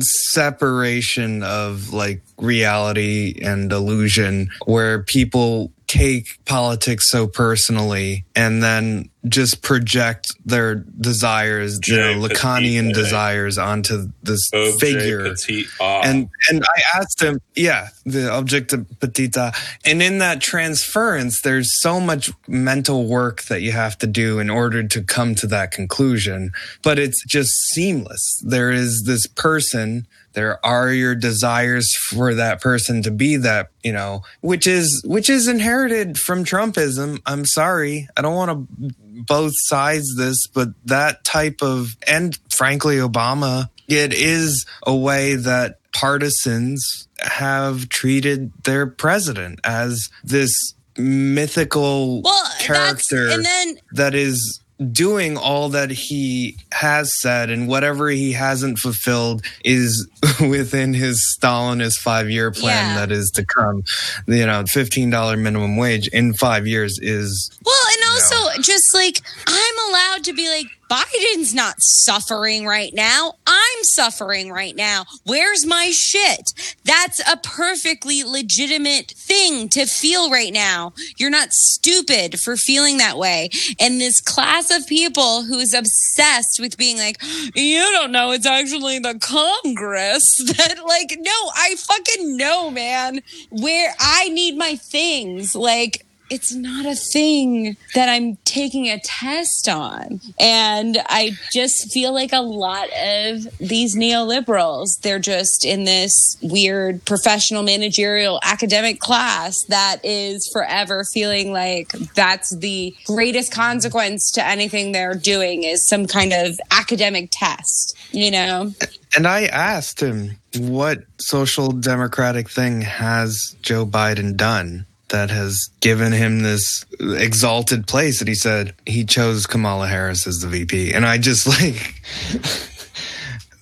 separation 0.00 1.42
of 1.42 1.92
like 1.92 2.22
reality 2.38 3.40
and 3.42 3.72
illusion 3.72 4.50
where 4.66 5.02
people 5.02 5.72
take 5.88 6.44
politics 6.44 7.10
so 7.10 7.26
personally 7.26 8.24
and 8.36 8.62
then 8.62 9.08
just 9.26 9.62
project 9.62 10.32
their 10.44 10.76
desires, 10.76 11.80
you 11.86 11.96
Jay 11.96 12.14
know, 12.14 12.28
Lacanian 12.28 12.90
eh? 12.90 12.92
desires 12.92 13.58
onto 13.58 14.10
this 14.22 14.48
OJ 14.50 14.80
figure 14.80 15.30
Petit 15.30 15.66
A. 15.80 16.00
and 16.04 16.28
and 16.48 16.62
I 16.62 16.98
asked 16.98 17.20
him, 17.20 17.40
yeah, 17.56 17.88
the 18.04 18.30
object 18.30 18.72
of 18.72 18.86
petit 19.00 19.30
a, 19.36 19.52
and 19.84 20.02
in 20.02 20.18
that 20.18 20.40
transference, 20.40 21.40
there's 21.42 21.80
so 21.80 22.00
much 22.00 22.30
mental 22.46 23.06
work 23.06 23.42
that 23.44 23.62
you 23.62 23.72
have 23.72 23.98
to 23.98 24.06
do 24.06 24.38
in 24.38 24.50
order 24.50 24.86
to 24.86 25.02
come 25.02 25.34
to 25.36 25.46
that 25.48 25.72
conclusion, 25.72 26.52
but 26.82 26.98
it's 26.98 27.24
just 27.26 27.50
seamless. 27.70 28.40
There 28.44 28.70
is 28.70 29.04
this 29.06 29.26
person. 29.26 30.06
There 30.34 30.64
are 30.64 30.92
your 30.92 31.14
desires 31.14 31.92
for 32.10 32.34
that 32.34 32.60
person 32.60 33.02
to 33.02 33.10
be 33.10 33.36
that, 33.36 33.70
you 33.82 33.92
know, 33.92 34.22
which 34.40 34.66
is 34.66 35.02
which 35.04 35.28
is 35.30 35.48
inherited 35.48 36.18
from 36.18 36.44
Trumpism. 36.44 37.20
I'm 37.26 37.44
sorry, 37.44 38.08
I 38.16 38.22
don't 38.22 38.34
want 38.34 38.50
to 38.50 38.94
both 39.26 39.52
sides 39.54 40.14
this, 40.16 40.46
but 40.46 40.68
that 40.84 41.24
type 41.24 41.62
of 41.62 41.96
and 42.06 42.38
frankly 42.50 42.96
Obama, 42.96 43.70
it 43.88 44.12
is 44.12 44.66
a 44.86 44.94
way 44.94 45.34
that 45.34 45.80
partisans 45.92 47.08
have 47.20 47.88
treated 47.88 48.52
their 48.64 48.86
president 48.86 49.58
as 49.64 50.08
this 50.22 50.52
mythical 50.96 52.22
Well, 52.22 52.52
character 52.58 53.28
and 53.30 53.44
then 53.44 53.78
that 53.92 54.14
is 54.14 54.60
doing 54.92 55.36
all 55.36 55.68
that 55.70 55.90
he 55.90 56.56
has 56.72 57.12
said 57.20 57.50
and 57.50 57.66
whatever 57.66 58.08
he 58.10 58.32
hasn't 58.32 58.78
fulfilled 58.78 59.42
is 59.64 60.08
within 60.40 60.94
his 60.94 61.36
Stalinist 61.40 61.96
five 61.98 62.30
year 62.30 62.50
plan 62.52 62.94
Yeah. 62.94 63.06
that 63.06 63.12
is 63.12 63.30
to 63.32 63.44
come. 63.44 63.82
You 64.26 64.46
know, 64.46 64.62
$15 64.62 65.38
minimum 65.40 65.76
wage 65.76 66.06
in 66.08 66.32
five 66.34 66.66
years 66.66 66.98
is 67.02 67.50
Well, 67.64 67.74
and 67.92 68.10
also 68.12 68.62
just 68.62 68.94
like 68.94 69.20
I'm 69.46 69.88
allowed 69.90 70.24
to 70.24 70.32
be 70.32 70.48
like 70.48 70.66
Biden's 70.88 71.54
not 71.54 71.76
suffering 71.78 72.64
right 72.66 72.92
now. 72.94 73.34
I'm 73.46 73.84
suffering 73.94 74.50
right 74.50 74.74
now. 74.74 75.04
Where's 75.24 75.66
my 75.66 75.90
shit? 75.90 76.52
That's 76.84 77.20
a 77.30 77.36
perfectly 77.36 78.24
legitimate 78.24 79.10
thing 79.10 79.68
to 79.70 79.86
feel 79.86 80.30
right 80.30 80.52
now. 80.52 80.94
You're 81.18 81.30
not 81.30 81.52
stupid 81.52 82.40
for 82.40 82.56
feeling 82.56 82.96
that 82.98 83.18
way. 83.18 83.50
And 83.78 84.00
this 84.00 84.20
class 84.20 84.70
of 84.70 84.86
people 84.86 85.44
who's 85.44 85.74
obsessed 85.74 86.58
with 86.60 86.76
being 86.76 86.96
like, 86.96 87.18
you 87.54 87.80
don't 87.80 88.12
know, 88.12 88.32
it's 88.32 88.46
actually 88.46 88.98
the 88.98 89.18
Congress 89.18 90.36
that 90.46 90.76
like, 90.86 91.18
no, 91.20 91.50
I 91.54 91.74
fucking 91.76 92.36
know, 92.36 92.70
man. 92.70 93.20
Where 93.50 93.94
I 94.00 94.28
need 94.28 94.56
my 94.56 94.76
things. 94.76 95.54
Like, 95.54 96.06
it's 96.30 96.54
not 96.54 96.86
a 96.86 96.94
thing 96.94 97.76
that 97.94 98.08
I'm 98.08 98.36
taking 98.44 98.86
a 98.86 99.00
test 99.00 99.68
on. 99.68 100.20
And 100.38 100.98
I 101.06 101.32
just 101.52 101.92
feel 101.92 102.12
like 102.12 102.32
a 102.32 102.40
lot 102.40 102.88
of 102.88 103.48
these 103.58 103.96
neoliberals, 103.96 105.00
they're 105.02 105.18
just 105.18 105.64
in 105.64 105.84
this 105.84 106.36
weird 106.42 107.04
professional 107.04 107.62
managerial 107.62 108.40
academic 108.42 109.00
class 109.00 109.56
that 109.68 110.04
is 110.04 110.48
forever 110.52 111.04
feeling 111.12 111.52
like 111.52 111.92
that's 112.14 112.54
the 112.56 112.94
greatest 113.04 113.52
consequence 113.52 114.30
to 114.32 114.44
anything 114.44 114.92
they're 114.92 115.14
doing 115.14 115.64
is 115.64 115.88
some 115.88 116.06
kind 116.06 116.32
of 116.32 116.58
academic 116.70 117.28
test, 117.30 117.96
you 118.12 118.30
know? 118.30 118.72
And 119.16 119.26
I 119.26 119.46
asked 119.46 120.00
him, 120.00 120.38
what 120.56 120.98
social 121.18 121.70
democratic 121.70 122.48
thing 122.48 122.80
has 122.80 123.56
Joe 123.62 123.86
Biden 123.86 124.36
done 124.36 124.86
that 125.08 125.30
has 125.30 125.70
given 125.80 126.12
him 126.12 126.40
this 126.40 126.84
exalted 127.00 127.86
place? 127.86 128.20
And 128.20 128.28
he 128.28 128.34
said 128.34 128.74
he 128.86 129.04
chose 129.04 129.46
Kamala 129.46 129.86
Harris 129.88 130.26
as 130.26 130.40
the 130.40 130.48
VP. 130.48 130.92
And 130.92 131.04
I 131.06 131.18
just 131.18 131.46
like, 131.62 132.02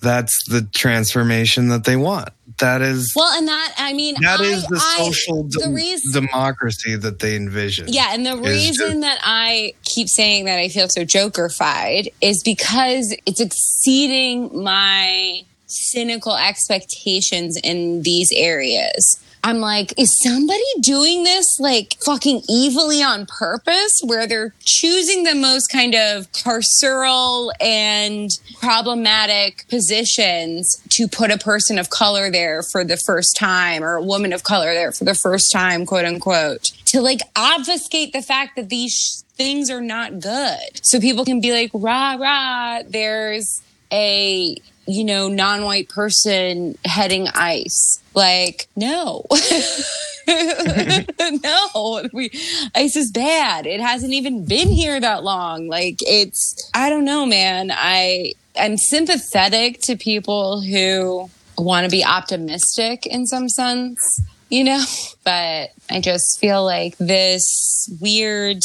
that's 0.01 0.37
the 0.47 0.61
transformation 0.73 1.69
that 1.69 1.83
they 1.85 1.95
want. 1.95 2.29
That 2.59 2.81
is. 2.81 3.13
Well, 3.15 3.31
and 3.37 3.47
that, 3.47 3.73
I 3.77 3.93
mean, 3.93 4.15
that 4.21 4.39
I, 4.39 4.43
is 4.45 4.63
the 4.63 4.81
I- 4.81 4.97
social 5.03 5.43
the 5.43 5.59
dem- 5.59 5.73
reason- 5.75 6.11
democracy 6.25 6.95
that 6.95 7.19
they 7.19 7.35
envision. 7.35 7.85
Yeah, 7.87 8.07
and 8.13 8.25
the 8.25 8.35
reason 8.37 8.73
just- 8.89 9.01
that 9.01 9.19
I 9.23 9.73
keep 9.83 10.07
saying 10.09 10.45
that 10.45 10.57
I 10.59 10.69
feel 10.69 10.89
so 10.89 11.01
jokerfied 11.01 12.11
is 12.19 12.41
because 12.43 13.15
it's 13.27 13.39
exceeding 13.41 14.63
my 14.63 15.41
cynical 15.67 16.35
expectations 16.35 17.57
in 17.63 18.01
these 18.01 18.31
areas. 18.35 19.19
I'm 19.43 19.59
like, 19.59 19.93
is 19.97 20.21
somebody 20.21 20.63
doing 20.81 21.23
this 21.23 21.59
like 21.59 21.95
fucking 22.03 22.43
evilly 22.49 23.01
on 23.01 23.25
purpose 23.25 23.99
where 24.03 24.27
they're 24.27 24.53
choosing 24.59 25.23
the 25.23 25.35
most 25.35 25.67
kind 25.67 25.95
of 25.95 26.31
carceral 26.31 27.51
and 27.61 28.29
problematic 28.59 29.65
positions 29.69 30.81
to 30.89 31.07
put 31.07 31.31
a 31.31 31.37
person 31.37 31.77
of 31.77 31.89
color 31.89 32.29
there 32.29 32.63
for 32.63 32.83
the 32.83 32.97
first 32.97 33.37
time 33.37 33.83
or 33.83 33.95
a 33.95 34.03
woman 34.03 34.33
of 34.33 34.43
color 34.43 34.73
there 34.73 34.91
for 34.91 35.05
the 35.05 35.15
first 35.15 35.51
time, 35.51 35.85
quote 35.85 36.05
unquote, 36.05 36.71
to 36.85 37.01
like 37.01 37.21
obfuscate 37.35 38.13
the 38.13 38.21
fact 38.21 38.55
that 38.55 38.69
these 38.69 38.93
sh- 38.93 39.23
things 39.35 39.69
are 39.69 39.81
not 39.81 40.19
good. 40.19 40.59
So 40.81 40.99
people 40.99 41.23
can 41.23 41.39
be 41.39 41.51
like, 41.51 41.71
rah, 41.73 42.15
rah, 42.15 42.81
there's 42.87 43.61
a, 43.91 44.57
you 44.87 45.03
know, 45.03 45.27
non 45.27 45.63
white 45.63 45.89
person 45.89 46.77
heading 46.85 47.27
ICE. 47.27 48.01
Like, 48.13 48.67
no. 48.75 49.25
no, 50.27 52.03
we 52.11 52.29
ice 52.75 52.95
is 52.95 53.11
bad. 53.11 53.65
It 53.65 53.79
hasn't 53.79 54.13
even 54.13 54.45
been 54.45 54.69
here 54.69 54.99
that 54.99 55.23
long. 55.23 55.67
Like 55.67 55.99
it's 56.01 56.69
I 56.73 56.89
don't 56.89 57.05
know, 57.05 57.25
man. 57.25 57.71
I 57.73 58.33
I'm 58.59 58.77
sympathetic 58.77 59.79
to 59.83 59.95
people 59.95 60.61
who 60.61 61.29
want 61.57 61.85
to 61.85 61.89
be 61.89 62.03
optimistic 62.03 63.05
in 63.05 63.25
some 63.25 63.47
sense, 63.49 64.21
you 64.49 64.63
know, 64.63 64.83
but 65.23 65.71
I 65.89 66.01
just 66.01 66.39
feel 66.39 66.63
like 66.65 66.97
this 66.97 67.89
weird 68.01 68.61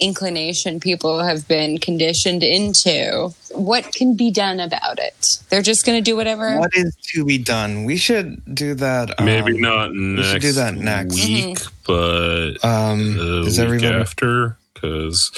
inclination 0.00 0.80
people 0.80 1.20
have 1.20 1.46
been 1.48 1.78
conditioned 1.78 2.42
into. 2.42 3.32
What 3.52 3.92
can 3.92 4.16
be 4.16 4.30
done 4.30 4.60
about 4.60 4.98
it? 4.98 5.26
They're 5.48 5.62
just 5.62 5.84
going 5.84 5.98
to 5.98 6.02
do 6.02 6.16
whatever. 6.16 6.58
What 6.58 6.70
is 6.74 6.94
to 7.14 7.24
be 7.24 7.38
done? 7.38 7.84
We 7.84 7.96
should 7.96 8.42
do 8.54 8.74
that. 8.74 9.14
Maybe 9.22 9.54
um, 9.54 9.60
not 9.60 9.90
we 9.92 10.22
should 10.22 10.42
do 10.42 10.52
that 10.52 10.74
next. 10.74 11.14
week, 11.14 11.58
but 11.86 12.52
Um, 12.64 13.16
the 13.16 13.42
is 13.46 13.58
week 13.58 13.66
everybody 13.66 13.94
after 13.96 14.56
because 14.74 15.30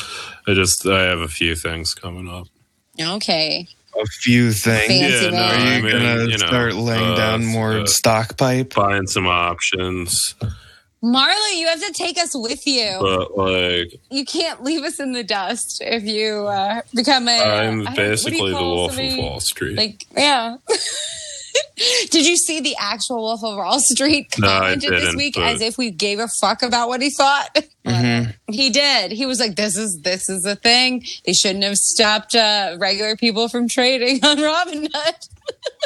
I 0.47 0.55
just 0.55 0.87
I 0.87 1.03
have 1.03 1.21
a 1.21 1.29
few 1.29 1.55
things 1.57 1.95
coming 1.95 2.29
up. 2.29 2.47
Okay. 3.01 3.67
a 4.01 4.07
few 4.07 4.53
things? 4.53 4.87
Fancy 4.87 5.25
yeah, 5.25 5.31
no, 5.31 5.43
Are 5.43 5.55
you 5.57 5.71
I 5.71 5.81
mean, 5.81 5.93
gonna 5.93 6.23
you 6.25 6.39
know, 6.39 6.47
start 6.47 6.75
laying 6.75 7.03
uh, 7.13 7.17
down 7.17 7.45
more 7.45 7.81
uh, 7.81 7.87
stock 7.87 8.37
pipe? 8.37 8.73
Find 8.75 9.09
some 9.09 9.27
options, 9.27 10.35
Marla, 11.03 11.57
you 11.59 11.67
have 11.67 11.81
to 11.81 11.93
take 11.93 12.17
us 12.19 12.31
with 12.35 12.67
you. 12.67 12.97
but 13.01 13.37
like 13.37 14.01
you 14.11 14.25
can't 14.25 14.63
leave 14.63 14.83
us 14.85 15.01
in 15.01 15.13
the 15.13 15.25
dust 15.25 15.83
if 15.85 16.05
you 16.05 16.47
uh, 16.47 16.83
become 16.95 17.27
a. 17.29 17.33
I'm 17.43 17.85
don't- 17.85 17.85
what 17.87 17.95
do 17.97 18.03
you 18.03 18.09
basically 18.11 18.51
the 18.53 18.57
call 18.57 18.75
Wolf 18.77 18.99
of? 18.99 19.19
Wall 19.19 19.41
Street. 19.41 19.77
Like, 19.77 20.07
yeah. 20.17 20.57
Did 22.11 22.27
you 22.27 22.37
see 22.37 22.61
the 22.61 22.75
actual 22.79 23.17
Wolf 23.23 23.43
of 23.45 23.57
Wall 23.57 23.79
Street 23.81 24.35
No, 24.39 24.49
I 24.49 24.59
commented 24.61 24.93
this 24.93 25.15
week 25.17 25.35
but- 25.35 25.45
as 25.45 25.61
if 25.61 25.77
we 25.77 25.91
gave 25.91 26.19
a 26.19 26.29
fuck 26.29 26.63
about 26.63 26.89
what 26.89 27.03
he 27.03 27.11
thought? 27.11 27.65
Mhm. 27.85 28.33
He 28.47 28.71
did. 28.71 29.11
He 29.11 29.27
was 29.27 29.41
like, 29.41 29.57
"This 29.57 29.77
is 29.77 30.03
this 30.03 30.29
is 30.29 30.45
a 30.45 30.55
thing. 30.55 31.05
They 31.27 31.33
shouldn't 31.33 31.65
have 31.65 31.77
stopped 31.77 32.33
uh, 32.33 32.77
regular 32.79 33.17
people 33.17 33.49
from 33.49 33.67
trading 33.69 34.25
on 34.25 34.37
Robinhood." 34.37 35.29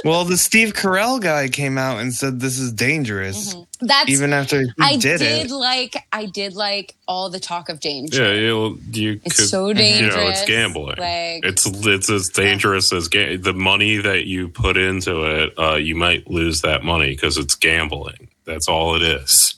Well, 0.04 0.24
the 0.24 0.36
Steve 0.36 0.72
Carell 0.74 1.20
guy 1.20 1.48
came 1.48 1.78
out 1.78 1.98
and 2.00 2.14
said 2.14 2.38
this 2.38 2.58
is 2.58 2.70
dangerous, 2.72 3.56
That's 3.80 4.08
even 4.08 4.32
after 4.32 4.60
he 4.62 4.70
I 4.78 4.96
did, 4.96 5.18
did, 5.18 5.46
it. 5.46 5.50
like 5.50 5.96
I 6.12 6.26
did 6.26 6.54
like 6.54 6.94
all 7.08 7.28
the 7.30 7.40
talk 7.40 7.68
of 7.68 7.80
danger. 7.80 8.22
yeah, 8.22 8.40
you 8.40 8.78
you 8.92 9.20
It's 9.24 9.36
could 9.36 9.48
so 9.48 9.68
you 9.68 9.74
know 9.74 10.28
it's 10.28 10.44
gambling. 10.44 10.96
Like, 10.98 11.44
it's 11.44 11.66
it's 11.66 12.08
as 12.10 12.28
dangerous 12.28 12.92
as 12.92 13.08
ga- 13.08 13.36
the 13.36 13.54
money 13.54 13.96
that 13.96 14.26
you 14.26 14.48
put 14.48 14.76
into 14.76 15.24
it. 15.24 15.58
Uh, 15.58 15.74
you 15.74 15.96
might 15.96 16.30
lose 16.30 16.60
that 16.60 16.84
money 16.84 17.10
because 17.10 17.36
it's 17.36 17.54
gambling. 17.56 18.28
That's 18.44 18.68
all 18.68 18.94
it 18.94 19.02
is. 19.02 19.55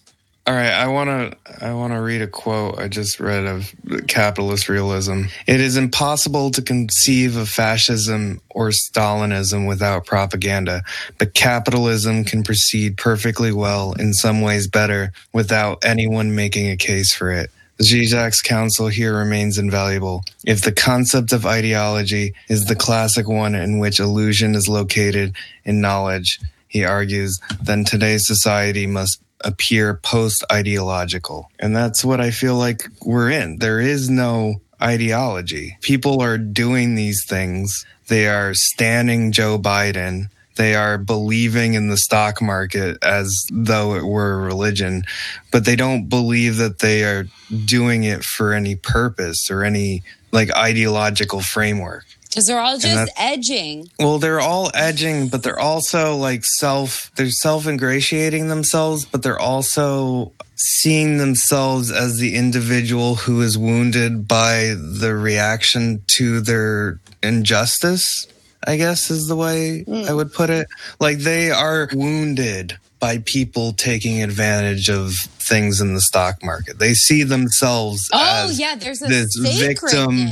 All 0.49 0.55
right, 0.55 0.72
I 0.72 0.86
want 0.86 1.11
to 1.11 1.62
I 1.62 1.74
want 1.74 1.92
to 1.92 2.01
read 2.01 2.22
a 2.22 2.26
quote 2.26 2.78
I 2.78 2.88
just 2.88 3.20
read 3.20 3.44
of 3.44 3.70
capitalist 4.07 4.70
realism. 4.70 5.24
It 5.46 5.61
is 5.61 5.76
impossible 5.76 6.51
to 6.53 6.62
conceive 6.62 7.36
of 7.36 7.51
fascism 7.51 8.40
or 8.49 8.70
Stalinism 8.70 9.68
without 9.68 10.07
propaganda, 10.07 10.84
but 11.18 11.34
capitalism 11.34 12.24
can 12.24 12.44
proceed 12.44 12.96
perfectly 12.96 13.53
well, 13.53 13.92
in 13.92 14.14
some 14.14 14.40
ways 14.40 14.68
better, 14.68 15.12
without 15.34 15.84
anyone 15.84 16.34
making 16.34 16.70
a 16.70 16.78
case 16.78 17.12
for 17.12 17.30
it. 17.30 17.51
Zizek's 17.82 18.40
counsel 18.40 18.88
here 18.88 19.14
remains 19.14 19.59
invaluable. 19.59 20.24
If 20.46 20.62
the 20.62 20.72
concept 20.72 21.34
of 21.34 21.44
ideology 21.44 22.32
is 22.49 22.64
the 22.64 22.74
classic 22.74 23.28
one 23.28 23.55
in 23.55 23.80
which 23.80 24.01
illusion 24.01 24.55
is 24.55 24.66
located 24.66 25.36
in 25.66 25.82
knowledge, 25.82 26.40
he 26.69 26.85
argues, 26.85 27.39
then 27.61 27.85
today's 27.85 28.27
society 28.27 28.87
must 28.87 29.21
appear 29.43 29.95
post 29.95 30.45
ideological. 30.51 31.51
And 31.59 31.75
that's 31.75 32.05
what 32.05 32.21
I 32.21 32.31
feel 32.31 32.57
like 32.57 32.89
we're 33.03 33.31
in. 33.31 33.59
There 33.59 33.81
is 33.81 34.11
no 34.11 34.61
ideology. 34.83 35.77
People 35.81 36.23
are 36.23 36.39
doing 36.39 36.95
these 36.95 37.25
things, 37.27 37.85
they 38.09 38.27
are 38.27 38.55
standing 38.55 39.33
Joe 39.33 39.59
Biden. 39.59 40.31
They 40.57 40.75
are 40.75 40.99
believing 40.99 41.75
in 41.75 41.87
the 41.87 41.97
stock 41.97 42.43
market 42.43 42.99
as 43.01 43.33
though 43.53 43.95
it 43.95 44.05
were 44.05 44.33
a 44.33 44.45
religion, 44.45 45.05
but 45.53 45.64
they 45.64 45.77
don't 45.77 46.09
believe 46.09 46.57
that 46.57 46.81
they 46.81 47.05
are 47.05 47.27
doing 47.64 48.03
it 48.03 48.25
for 48.25 48.53
any 48.53 48.75
purpose 48.75 49.53
or 49.53 49.62
any 49.62 50.03
like 50.33 50.51
ideological 50.57 51.43
framework. 51.43 52.07
Because 52.29 52.47
they're 52.47 52.61
all 52.61 52.79
just 52.79 53.11
edging. 53.16 53.91
Well, 53.99 54.18
they're 54.18 54.41
all 54.41 54.70
edging, 54.74 55.29
but 55.29 55.43
they're 55.43 55.59
also 55.59 56.16
like 56.16 56.45
self, 56.45 57.11
they're 57.16 57.31
self 57.31 57.66
ingratiating 57.66 58.49
themselves, 58.49 59.05
but 59.05 59.22
they're 59.22 59.39
also 59.39 60.33
seeing 60.57 61.18
themselves 61.18 61.91
as 61.91 62.18
the 62.18 62.35
individual 62.35 63.14
who 63.14 63.41
is 63.43 63.57
wounded 63.57 64.26
by 64.26 64.74
the 64.76 65.14
reaction 65.14 66.03
to 66.09 66.41
their 66.41 66.99
injustice, 67.22 68.26
I 68.66 68.76
guess 68.76 69.11
is 69.11 69.26
the 69.29 69.37
way 69.37 69.85
I 69.89 70.12
would 70.12 70.33
put 70.33 70.51
it. 70.51 70.66
Like 71.01 71.18
they 71.18 71.51
are 71.51 71.89
wounded 71.93 72.76
by 73.01 73.18
people 73.18 73.72
taking 73.72 74.22
advantage 74.22 74.91
of 74.91 75.14
things 75.14 75.81
in 75.81 75.95
the 75.95 76.01
stock 76.01 76.43
market. 76.43 76.81
They 76.81 76.95
see 76.95 77.22
themselves 77.22 78.09
Oh 78.12 78.49
as 78.49 78.59
yeah, 78.59 78.74
there's 78.74 79.01
a 79.03 79.07
this 79.07 79.29
victim- 79.41 80.29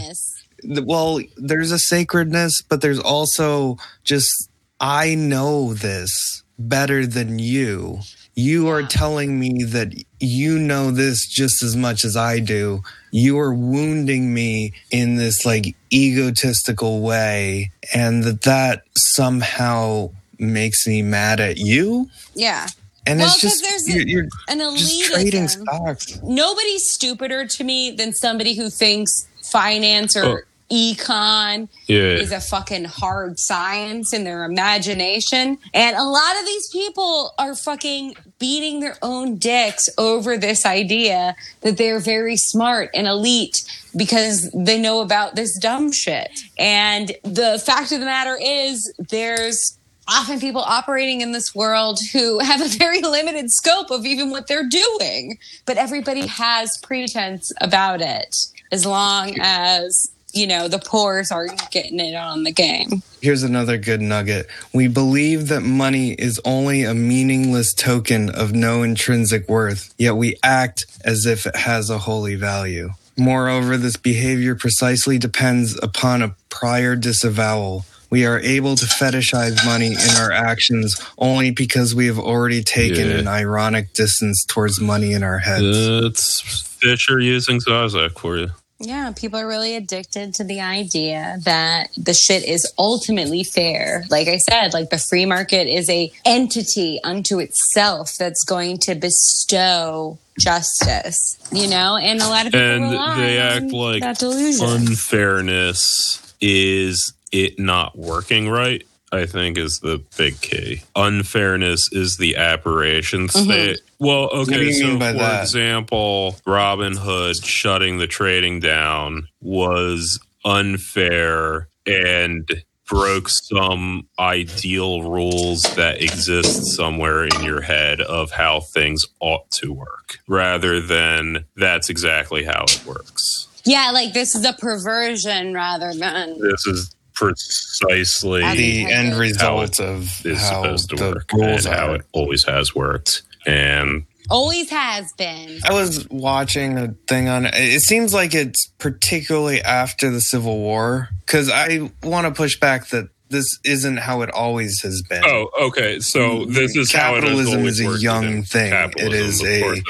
well 0.64 1.20
there's 1.36 1.70
a 1.70 1.78
sacredness 1.78 2.62
but 2.62 2.80
there's 2.80 3.00
also 3.00 3.76
just 4.04 4.48
i 4.80 5.14
know 5.14 5.74
this 5.74 6.42
better 6.58 7.06
than 7.06 7.38
you. 7.38 8.00
You 8.34 8.68
are 8.68 8.82
telling 8.82 9.38
me 9.38 9.64
that 9.64 9.94
you 10.20 10.58
know 10.58 10.90
this 10.90 11.26
just 11.26 11.62
as 11.62 11.74
much 11.74 12.04
as 12.04 12.16
i 12.16 12.38
do. 12.38 12.82
You 13.10 13.38
are 13.38 13.54
wounding 13.54 14.34
me 14.34 14.72
in 14.90 15.16
this 15.16 15.46
like 15.46 15.74
egotistical 15.92 17.00
way 17.00 17.70
and 17.94 18.24
that 18.24 18.42
that 18.42 18.82
somehow 18.96 20.10
makes 20.38 20.86
me 20.86 21.00
mad 21.00 21.40
at 21.40 21.56
you? 21.56 22.10
Yeah, 22.34 22.68
and 23.06 23.20
Well, 23.20 23.28
it's 23.28 23.40
just 23.40 23.62
there's 23.62 23.88
you're, 23.88 24.06
you're 24.06 24.28
an 24.48 24.58
just 24.76 25.04
trading 25.04 25.48
stocks. 25.48 26.20
Nobody's 26.22 26.90
stupider 26.90 27.46
to 27.46 27.64
me 27.64 27.90
than 27.92 28.12
somebody 28.12 28.54
who 28.54 28.68
thinks 28.68 29.28
finance 29.50 30.16
or 30.16 30.24
Oh. 30.24 30.38
econ 30.68 31.68
Yeah. 31.86 32.14
is 32.18 32.32
a 32.32 32.40
fucking 32.40 32.84
hard 32.86 33.38
science 33.38 34.12
in 34.12 34.24
their 34.24 34.44
imagination. 34.44 35.58
And 35.72 35.96
a 35.96 36.02
lot 36.02 36.38
of 36.40 36.44
these 36.46 36.68
people 36.68 37.32
are 37.38 37.54
fucking 37.54 38.16
beating 38.40 38.80
their 38.80 38.96
own 39.00 39.36
dicks 39.36 39.88
over 39.96 40.36
this 40.36 40.66
idea 40.66 41.36
that 41.60 41.76
they're 41.78 42.00
very 42.00 42.36
smart 42.36 42.90
and 42.94 43.06
elite 43.06 43.62
because 43.96 44.50
they 44.52 44.78
know 44.80 45.00
about 45.00 45.36
this 45.36 45.56
dumb 45.58 45.92
shit. 45.92 46.30
And 46.58 47.12
the 47.22 47.62
fact 47.64 47.92
of 47.92 48.00
the 48.00 48.06
matter 48.06 48.36
is, 48.40 48.92
there's 48.98 49.78
often 50.08 50.38
people 50.40 50.60
operating 50.60 51.20
in 51.20 51.32
this 51.32 51.54
world 51.54 51.98
who 52.12 52.38
have 52.40 52.60
a 52.60 52.68
very 52.68 53.00
limited 53.02 53.50
scope 53.50 53.90
of 53.90 54.04
even 54.04 54.30
what 54.30 54.46
they're 54.48 54.68
doing. 54.68 55.38
But 55.64 55.78
everybody 55.78 56.26
has 56.26 56.76
pretense 56.78 57.52
about 57.60 58.00
it 58.02 58.36
as 58.72 58.84
long 58.86 59.36
as, 59.40 60.10
you 60.32 60.46
know, 60.46 60.68
the 60.68 60.78
pores 60.78 61.30
are 61.30 61.48
getting 61.70 62.00
it 62.00 62.14
on 62.14 62.42
the 62.44 62.52
game. 62.52 63.02
Here's 63.22 63.42
another 63.42 63.78
good 63.78 64.00
nugget. 64.00 64.46
We 64.74 64.88
believe 64.88 65.48
that 65.48 65.62
money 65.62 66.12
is 66.12 66.40
only 66.44 66.84
a 66.84 66.94
meaningless 66.94 67.72
token 67.74 68.30
of 68.30 68.52
no 68.52 68.82
intrinsic 68.82 69.48
worth, 69.48 69.94
yet 69.98 70.16
we 70.16 70.36
act 70.42 70.86
as 71.04 71.26
if 71.26 71.46
it 71.46 71.56
has 71.56 71.90
a 71.90 71.98
holy 71.98 72.34
value. 72.34 72.90
Moreover, 73.16 73.76
this 73.78 73.96
behavior 73.96 74.54
precisely 74.54 75.18
depends 75.18 75.78
upon 75.82 76.20
a 76.22 76.34
prior 76.50 76.96
disavowal. 76.96 77.86
We 78.10 78.24
are 78.26 78.38
able 78.38 78.76
to 78.76 78.84
fetishize 78.86 79.64
money 79.66 79.88
in 79.94 80.16
our 80.20 80.30
actions 80.30 81.00
only 81.18 81.50
because 81.50 81.94
we 81.94 82.06
have 82.06 82.18
already 82.18 82.62
taken 82.62 83.08
Yeah. 83.08 83.16
an 83.16 83.26
ironic 83.26 83.94
distance 83.94 84.44
towards 84.46 84.80
money 84.80 85.12
in 85.12 85.22
our 85.24 85.38
heads. 85.38 86.75
It's 86.76 86.84
Fisher 86.84 87.20
using 87.20 87.60
Zizek 87.60 88.18
for 88.18 88.36
you. 88.36 88.48
Yeah, 88.78 89.12
people 89.16 89.38
are 89.38 89.48
really 89.48 89.74
addicted 89.74 90.34
to 90.34 90.44
the 90.44 90.60
idea 90.60 91.38
that 91.44 91.88
the 91.96 92.12
shit 92.12 92.44
is 92.44 92.70
ultimately 92.78 93.42
fair. 93.42 94.04
Like 94.10 94.28
I 94.28 94.36
said, 94.36 94.74
like 94.74 94.90
the 94.90 94.98
free 94.98 95.24
market 95.24 95.66
is 95.66 95.88
a 95.88 96.12
entity 96.26 97.00
unto 97.02 97.38
itself 97.38 98.18
that's 98.18 98.44
going 98.44 98.76
to 98.80 98.94
bestow 98.94 100.18
justice, 100.38 101.38
you 101.50 101.68
know? 101.68 101.96
And 101.96 102.20
a 102.20 102.28
lot 102.28 102.44
of 102.46 102.52
people 102.52 102.68
And 102.68 102.92
they 103.18 103.38
act 103.38 103.72
like 103.72 104.02
unfairness 104.02 106.34
is 106.42 107.14
it 107.32 107.58
not 107.58 107.96
working 107.96 108.50
right. 108.50 108.86
I 109.16 109.26
think 109.26 109.58
is 109.58 109.80
the 109.82 110.02
big 110.16 110.40
key. 110.40 110.82
Unfairness 110.94 111.88
is 111.92 112.16
the 112.18 112.36
aberration 112.36 113.28
mm-hmm. 113.28 113.50
state. 113.50 113.80
Well, 113.98 114.28
okay, 114.32 114.58
do 114.58 114.64
you 114.64 114.72
so 114.72 114.86
mean 114.88 114.98
by 114.98 115.12
for 115.12 115.18
that? 115.18 115.42
example, 115.42 116.36
Robinhood 116.46 117.44
shutting 117.44 117.98
the 117.98 118.06
trading 118.06 118.60
down 118.60 119.28
was 119.40 120.20
unfair 120.44 121.68
and 121.86 122.62
broke 122.86 123.28
some 123.28 124.06
ideal 124.18 125.02
rules 125.02 125.62
that 125.74 126.00
exist 126.00 126.76
somewhere 126.76 127.24
in 127.24 127.42
your 127.42 127.60
head 127.60 128.00
of 128.00 128.30
how 128.30 128.60
things 128.60 129.04
ought 129.20 129.50
to 129.50 129.72
work 129.72 130.18
rather 130.28 130.80
than 130.80 131.44
that's 131.56 131.90
exactly 131.90 132.44
how 132.44 132.62
it 132.62 132.84
works. 132.86 133.48
yeah, 133.64 133.90
like 133.92 134.12
this 134.12 134.36
is 134.36 134.44
a 134.44 134.52
perversion 134.52 135.52
rather 135.52 135.92
than 135.94 136.38
This 136.40 136.64
is 136.66 136.94
precisely 137.16 138.40
the 138.42 138.82
How 138.84 138.90
end 138.90 139.12
it 139.14 139.16
result 139.18 139.80
of 139.80 140.24
is 140.24 140.38
how 140.40 140.62
supposed 140.62 140.90
to 140.90 140.96
the 140.96 141.10
work 141.10 141.32
and 141.32 141.64
how 141.66 141.88
are. 141.90 141.96
it 141.96 142.02
always 142.12 142.44
has 142.44 142.74
worked. 142.74 143.22
And 143.46 144.04
always 144.30 144.70
has 144.70 145.12
been. 145.14 145.60
I 145.64 145.72
was 145.72 146.08
watching 146.10 146.78
a 146.78 146.94
thing 147.08 147.28
on 147.28 147.46
it 147.46 147.80
seems 147.80 148.12
like 148.14 148.34
it's 148.34 148.68
particularly 148.78 149.60
after 149.62 150.10
the 150.10 150.20
Civil 150.20 150.58
War 150.58 151.08
cuz 151.26 151.50
I 151.50 151.90
want 152.02 152.26
to 152.26 152.32
push 152.32 152.58
back 152.58 152.88
that 152.88 153.08
this 153.28 153.46
isn't 153.64 153.96
how 153.96 154.22
it 154.22 154.30
always 154.30 154.80
has 154.82 155.02
been. 155.08 155.22
oh, 155.24 155.48
okay. 155.60 155.98
So 156.00 156.20
mm-hmm. 156.20 156.52
this 156.52 156.76
is 156.76 156.92
how 156.92 157.14
it 157.16 157.22
has 157.24 157.30
Capitalism 157.30 157.58
always 157.58 157.80
is 157.80 157.86
a 157.86 157.98
young 158.00 158.42
thing. 158.44 158.66
It 158.66 158.70
capitalism, 158.70 159.46
is 159.46 159.62
of 159.62 159.78
a- 159.78 159.82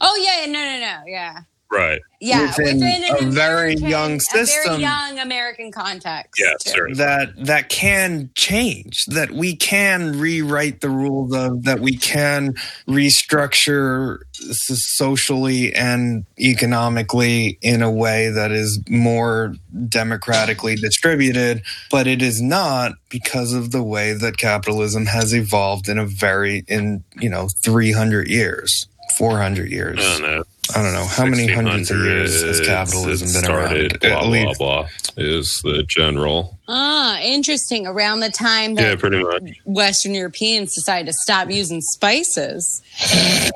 Oh 0.00 0.16
yeah, 0.24 0.46
no, 0.50 0.64
no, 0.64 0.80
no, 0.80 1.02
yeah. 1.06 1.40
Right. 1.72 2.00
Yeah, 2.20 2.48
Within 2.56 2.76
within, 2.76 3.02
an 3.04 3.24
a 3.28 3.30
very 3.30 3.72
American- 3.72 3.88
young 3.88 4.12
a 4.16 4.20
system. 4.20 4.62
very 4.72 4.82
young 4.82 5.18
American 5.18 5.72
context. 5.72 6.38
Yeah, 6.38 6.52
certainly. 6.60 6.98
that 6.98 7.46
that 7.46 7.68
can 7.70 8.30
change 8.36 9.06
that 9.06 9.30
we 9.32 9.56
can 9.56 10.18
rewrite 10.20 10.82
the 10.82 10.90
rules 10.90 11.34
of 11.34 11.64
that 11.64 11.80
we 11.80 11.96
can 11.96 12.54
restructure 12.86 14.18
socially 14.34 15.74
and 15.74 16.24
economically 16.38 17.58
in 17.62 17.82
a 17.82 17.90
way 17.90 18.28
that 18.30 18.52
is 18.52 18.80
more 18.88 19.54
democratically 19.88 20.74
distributed 20.76 21.62
but 21.90 22.06
it 22.06 22.22
is 22.22 22.40
not 22.40 22.92
because 23.08 23.52
of 23.52 23.70
the 23.70 23.82
way 23.82 24.12
that 24.12 24.36
capitalism 24.36 25.06
has 25.06 25.32
evolved 25.34 25.88
in 25.88 25.98
a 25.98 26.06
very 26.06 26.64
in 26.68 27.02
you 27.20 27.28
know 27.28 27.48
300 27.62 28.28
years 28.28 28.86
400 29.16 29.70
years 29.70 29.98
I 29.98 30.02
don't 30.18 30.22
know. 30.22 30.44
i 30.74 30.82
don't 30.82 30.92
know 30.92 31.06
how 31.06 31.24
many 31.26 31.50
hundreds 31.52 31.90
of 31.90 31.98
years 31.98 32.42
has 32.42 32.60
capitalism 32.60 33.28
it 33.28 33.32
been 33.32 33.42
started, 33.44 34.04
around 34.04 34.30
Blah, 34.30 34.44
blah, 34.44 34.54
blah, 34.54 34.88
is 35.16 35.60
the 35.62 35.84
general. 35.86 36.58
Ah, 36.68 37.18
interesting. 37.20 37.86
Around 37.86 38.20
the 38.20 38.30
time 38.30 38.70
Yeah, 38.76 38.90
that 38.90 38.98
pretty 38.98 39.22
much. 39.22 39.42
Western 39.66 40.14
Europeans 40.14 40.74
decided 40.74 41.06
to 41.06 41.12
stop 41.12 41.50
using 41.50 41.80
spices. 41.82 42.82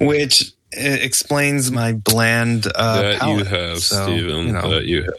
which 0.00 0.52
uh, 0.76 0.80
explains 0.80 1.70
my 1.70 1.92
bland 1.92 2.66
uh, 2.74 3.02
that 3.02 3.28
you 3.28 3.44
have, 3.44 3.78
So, 3.78 4.06
Stephen. 4.06 4.46
you 4.46 4.52
know. 4.52 4.70
That 4.70 4.84
you 4.86 5.02
have. 5.04 5.14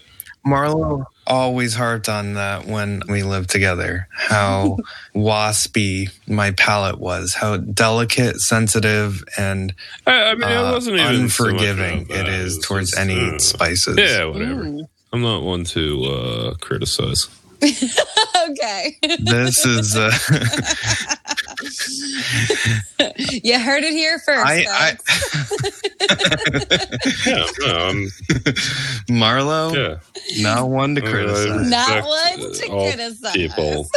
Marlo 0.45 1.05
always 1.28 1.73
harped 1.73 2.09
on 2.09 2.34
that 2.36 2.65
when 2.65 3.01
we 3.09 3.23
lived 3.23 3.49
together. 3.49 4.07
How 4.11 4.78
waspy 5.15 6.09
my 6.28 6.51
palate 6.51 6.99
was, 6.99 7.34
how 7.34 7.57
delicate, 7.57 8.39
sensitive, 8.41 9.23
and 9.38 9.73
I, 10.05 10.32
I 10.32 10.36
mean, 10.36 10.43
uh, 10.43 10.71
wasn't 10.71 10.97
even 10.97 11.30
so 11.30 11.45
much 11.45 11.53
unforgiving 11.53 12.03
about 12.03 12.17
it 12.17 12.26
that. 12.26 12.30
is 12.30 12.57
It's 12.57 12.67
towards 12.67 12.91
just, 12.91 13.01
any 13.01 13.36
uh, 13.36 13.39
spices. 13.39 13.97
Yeah, 13.97 14.26
whatever. 14.26 14.63
Mm. 14.63 14.88
I'm 15.13 15.21
not 15.21 15.43
one 15.43 15.63
to 15.65 16.03
uh, 16.05 16.55
criticize. 16.55 17.28
Okay. 18.49 18.97
This 19.19 19.65
is 19.65 19.95
uh, 19.95 20.11
you 23.43 23.59
heard 23.59 23.84
it 23.84 23.93
here 23.93 24.20
first. 24.20 24.45
I. 24.45 24.66
I 24.70 24.97
Yeah, 27.26 27.45
no, 27.59 27.76
I'm, 27.88 28.07
Marlo, 29.09 29.74
yeah. 29.76 29.97
not 30.43 30.70
one 30.70 30.95
to 30.95 31.05
Uh, 31.05 31.09
criticize. 31.09 31.70
Not 31.70 32.03
one 32.05 32.53
to 32.53 32.68
uh, 32.70 32.74
all 32.74 32.88
criticize. 32.91 33.34
People, 33.34 33.88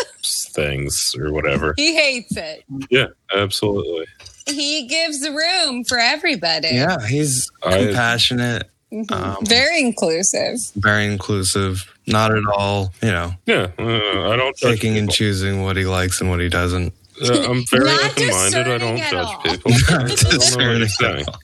things, 0.54 1.12
or 1.18 1.32
whatever. 1.32 1.74
he 1.76 1.94
hates 1.94 2.36
it. 2.36 2.64
Yeah, 2.90 3.06
absolutely. 3.34 4.06
He 4.46 4.86
gives 4.86 5.28
room 5.28 5.84
for 5.84 5.98
everybody. 5.98 6.68
Yeah, 6.68 7.06
he's 7.06 7.50
I- 7.62 7.78
compassionate, 7.86 8.70
Mhm. 8.92 9.12
um, 9.12 9.44
Very 9.44 9.80
inclusive. 9.80 10.58
very 10.76 11.04
inclusive, 11.06 11.84
not 12.06 12.34
at 12.34 12.44
all, 12.46 12.94
you 13.02 13.10
know, 13.10 13.34
Yeah, 13.46 13.68
uh, 13.78 14.30
I 14.30 14.36
don't 14.36 14.56
judge 14.56 14.76
picking 14.80 14.96
and 14.96 15.10
choosing 15.12 15.62
what 15.62 15.76
he 15.76 15.84
likes 15.84 16.20
and 16.22 16.30
what 16.30 16.40
he 16.40 16.48
doesn't. 16.48 16.94
Uh, 17.22 17.50
I'm 17.50 17.64
very 17.66 17.84
Not 17.84 18.10
open-minded. 18.12 18.68
I 18.68 18.78
don't 18.78 18.96
discerning 18.96 19.00
at 19.00 19.14
all. 19.14 19.42
judge 19.42 19.42
people. 19.44 19.72
I 19.88 19.98
don't 20.08 20.58
know 20.58 20.66
what 20.68 20.78
you're 20.78 20.88
saying. 20.88 21.24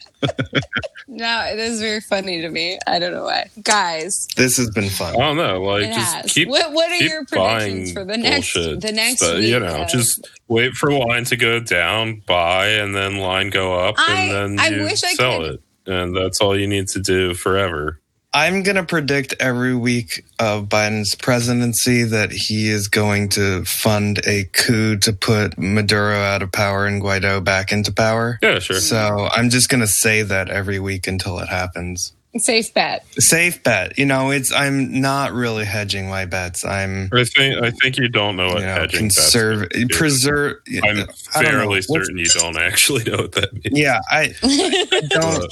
No, 1.07 1.45
it 1.53 1.59
is 1.59 1.81
very 1.81 2.01
funny 2.01 2.41
to 2.41 2.49
me. 2.49 2.79
I 2.87 2.99
don't 2.99 3.13
know 3.13 3.25
why. 3.25 3.49
Guys, 3.63 4.27
This 4.37 4.57
has 4.57 4.71
been 4.71 4.89
fun. 4.89 5.15
I 5.15 5.19
don't 5.19 5.37
know. 5.37 5.63
Like, 5.63 5.85
it 5.85 5.95
just 5.95 6.15
has. 6.15 6.33
keep. 6.33 6.49
what 6.49 6.73
what 6.73 6.91
are 6.91 6.99
keep 6.99 7.11
your 7.11 7.25
predictions 7.27 7.93
for 7.93 8.05
the 8.05 8.17
next 8.17 8.55
bullshit 8.55 8.81
the 8.81 8.91
next 8.93 9.19
stuff, 9.19 9.37
week? 9.39 9.49
You 9.51 9.61
know, 9.61 9.83
of- 9.83 9.89
just 9.89 10.27
wait 10.49 10.73
for 10.73 10.91
line 10.93 11.25
to 11.27 11.37
go 11.37 11.61
down, 11.61 12.23
buy, 12.27 12.69
and 12.69 12.95
then 12.97 13.19
line 13.19 13.51
go 13.51 13.79
up, 13.79 13.97
I- 13.99 14.23
and 14.23 14.59
then 14.59 14.59
I 14.61 14.69
you 14.77 14.83
wish 14.85 15.05
I 15.05 15.13
sell 15.13 15.41
could- 15.41 15.55
it. 15.87 15.93
And 15.93 16.17
that's 16.17 16.41
all 16.41 16.59
you 16.59 16.67
need 16.67 16.89
to 16.89 17.01
do 17.01 17.35
forever. 17.35 18.01
I'm 18.35 18.65
going 18.65 18.77
to 18.77 18.83
predict 18.85 19.35
every 19.39 19.75
week 19.77 20.25
of 20.41 20.65
Biden's 20.69 21.15
presidency 21.15 22.03
that 22.03 22.33
he 22.33 22.69
is 22.69 22.89
going 22.89 23.29
to 23.31 23.65
fund 23.65 24.21
a 24.27 24.45
coup 24.53 24.97
to 24.99 25.13
put 25.13 25.57
Maduro 25.57 26.17
out 26.17 26.43
of 26.43 26.51
power 26.51 26.85
and 26.87 27.01
Guaido 27.01 27.43
back 27.45 27.71
into 27.71 27.93
power. 27.93 28.39
Yeah, 28.43 28.59
sure. 28.59 28.81
So 28.81 29.29
I'm 29.33 29.51
just 29.51 29.69
going 29.69 29.83
to 29.83 29.87
say 29.87 30.23
that 30.23 30.51
every 30.51 30.81
week 30.81 31.07
until 31.07 31.39
it 31.39 31.49
happens. 31.49 32.13
safe 32.39 32.75
bet. 32.75 33.07
Safe 33.21 33.63
bet. 33.63 33.97
You 33.97 34.07
know, 34.07 34.33
it's 34.33 34.53
I'm 34.53 35.01
not 35.01 35.33
really 35.33 35.65
hedging 35.65 36.09
my 36.09 36.25
bets. 36.27 36.65
I'm 36.65 37.09
I 37.13 37.23
think 37.23 37.63
I 37.63 37.71
think 37.71 37.97
you 37.99 38.09
don't 38.09 38.35
know 38.35 38.49
you 38.49 38.55
what 38.55 38.63
know, 38.63 38.67
hedging 38.75 39.07
bets 39.07 39.15
conserve 39.31 39.69
do. 39.69 39.87
preserve 39.87 40.57
I'm 40.83 40.83
I 40.83 40.95
don't 40.97 41.05
know. 41.05 41.11
fairly 41.43 41.67
What's- 41.69 41.87
certain 41.87 42.19
you 42.19 42.27
don't 42.27 42.59
actually 42.59 43.05
know 43.05 43.19
what 43.19 43.33
that 43.33 43.53
means. 43.53 43.79
Yeah, 43.79 44.01
I, 44.11 44.35
I 44.43 45.01
don't 45.11 45.41
But, 45.43 45.51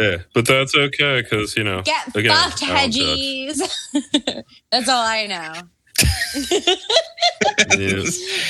yeah, 0.00 0.16
but 0.34 0.46
that's 0.46 0.74
okay 0.74 1.22
because 1.22 1.56
you 1.56 1.64
know. 1.64 1.82
Get 1.82 2.14
again, 2.16 2.34
fucked, 2.36 2.62
I 2.64 2.88
don't 2.88 2.92
judge. 2.92 2.96
hedgies. 2.96 4.44
That's 4.72 4.88
all 4.88 5.02
I 5.02 5.26
know. 5.26 5.54
Yeah. 7.78 8.02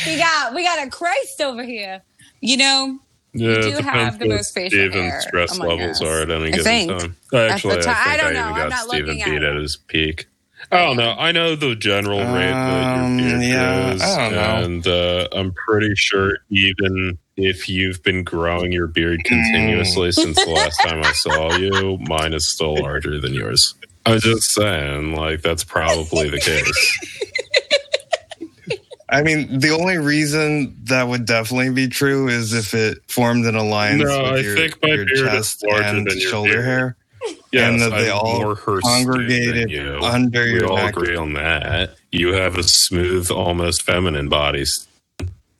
We 0.07 0.17
got 0.19 0.55
we 0.55 0.65
got 0.65 0.87
a 0.87 0.91
Christ 0.91 1.41
over 1.41 1.65
here. 1.65 2.03
You 2.41 2.57
know, 2.57 2.99
Yeah, 3.35 3.61
do 3.63 3.77
have 3.83 4.19
the 4.19 4.27
most 4.27 4.55
facial 4.55 4.79
Steven's 4.79 4.95
hair 4.95 5.21
stress 5.23 5.59
levels 5.59 6.01
us. 6.01 6.03
are 6.03 6.23
at 6.23 6.31
any 6.31 6.53
I 6.53 6.59
given 6.59 6.65
think. 6.65 6.91
time. 6.91 7.17
Actually, 7.35 7.79
I 7.79 7.83
think 7.83 7.97
I 7.97 8.15
I, 8.15 8.17
don't 8.17 8.35
know. 8.35 8.41
even 8.41 8.53
I'm 8.53 8.69
got 8.69 8.71
not 8.71 8.89
Steven 8.89 9.07
looking 9.07 9.23
at 9.23 9.31
beat 9.31 9.43
it. 9.43 9.43
at 9.43 9.57
his 9.57 9.77
peak. 9.77 10.27
I 10.73 10.85
don't 10.85 10.97
know. 10.97 11.15
I 11.19 11.33
know 11.33 11.55
the 11.57 11.75
general 11.77 12.19
rate 12.21 12.53
Um, 12.53 13.17
that 13.19 13.23
your 13.25 13.39
beard 13.39 13.43
yeah, 13.43 13.89
grows, 13.91 14.03
I 14.03 14.17
don't 14.31 14.35
know. 14.35 14.65
and 14.65 14.87
uh, 14.87 15.29
I'm 15.33 15.53
pretty 15.53 15.93
sure 15.97 16.39
even 16.51 17.19
if 17.37 17.69
you've 17.69 18.03
been 18.03 18.23
growing 18.25 18.73
your 18.73 18.87
beard 18.87 19.23
continuously 19.25 20.13
since 20.13 20.43
the 20.45 20.51
last 20.51 20.77
time 20.83 21.03
I 21.03 21.13
saw 21.13 21.53
you, 21.57 21.99
mine 22.03 22.35
is 22.35 22.49
still 22.49 22.75
larger 22.81 23.21
than 23.21 23.35
yours. 23.35 23.75
I'm 24.07 24.21
just 24.21 24.53
saying, 24.55 25.15
like 25.15 25.43
that's 25.43 25.65
probably 25.65 26.31
the 26.31 26.41
case. 26.41 26.99
I 29.09 29.23
mean, 29.23 29.59
the 29.59 29.71
only 29.71 29.99
reason 29.99 30.77
that 30.85 31.09
would 31.09 31.25
definitely 31.27 31.71
be 31.71 31.89
true 31.89 32.29
is 32.29 32.53
if 32.53 32.75
it 32.75 32.99
formed 33.09 33.45
an 33.47 33.57
alliance 33.57 34.05
No, 34.05 34.23
with 34.23 34.33
I 34.33 34.39
your, 34.41 34.55
think 34.57 34.79
my 34.83 34.89
your 34.91 35.05
beard 35.07 35.35
is 35.35 35.57
chest 35.57 35.65
larger 35.69 35.83
and 35.83 36.07
than 36.07 36.17
your 36.19 36.31
shoulder 36.31 36.53
beard. 36.53 36.63
hair, 36.63 36.97
Yes, 37.53 37.69
and 37.71 37.81
that 37.81 37.91
they 37.99 38.11
I'm 38.11 38.19
all 38.19 38.41
more 38.41 38.57
congregated 38.81 39.63
than 39.65 39.69
you. 39.71 39.99
under 40.03 40.45
we 40.45 40.53
your 40.53 40.71
all 40.71 40.77
neck. 40.77 40.97
agree 40.97 41.17
on 41.17 41.33
that. 41.35 41.97
You 42.13 42.33
have 42.35 42.57
a 42.57 42.63
smooth, 42.63 43.31
almost 43.31 43.83
feminine 43.83 44.29
body. 44.29 44.65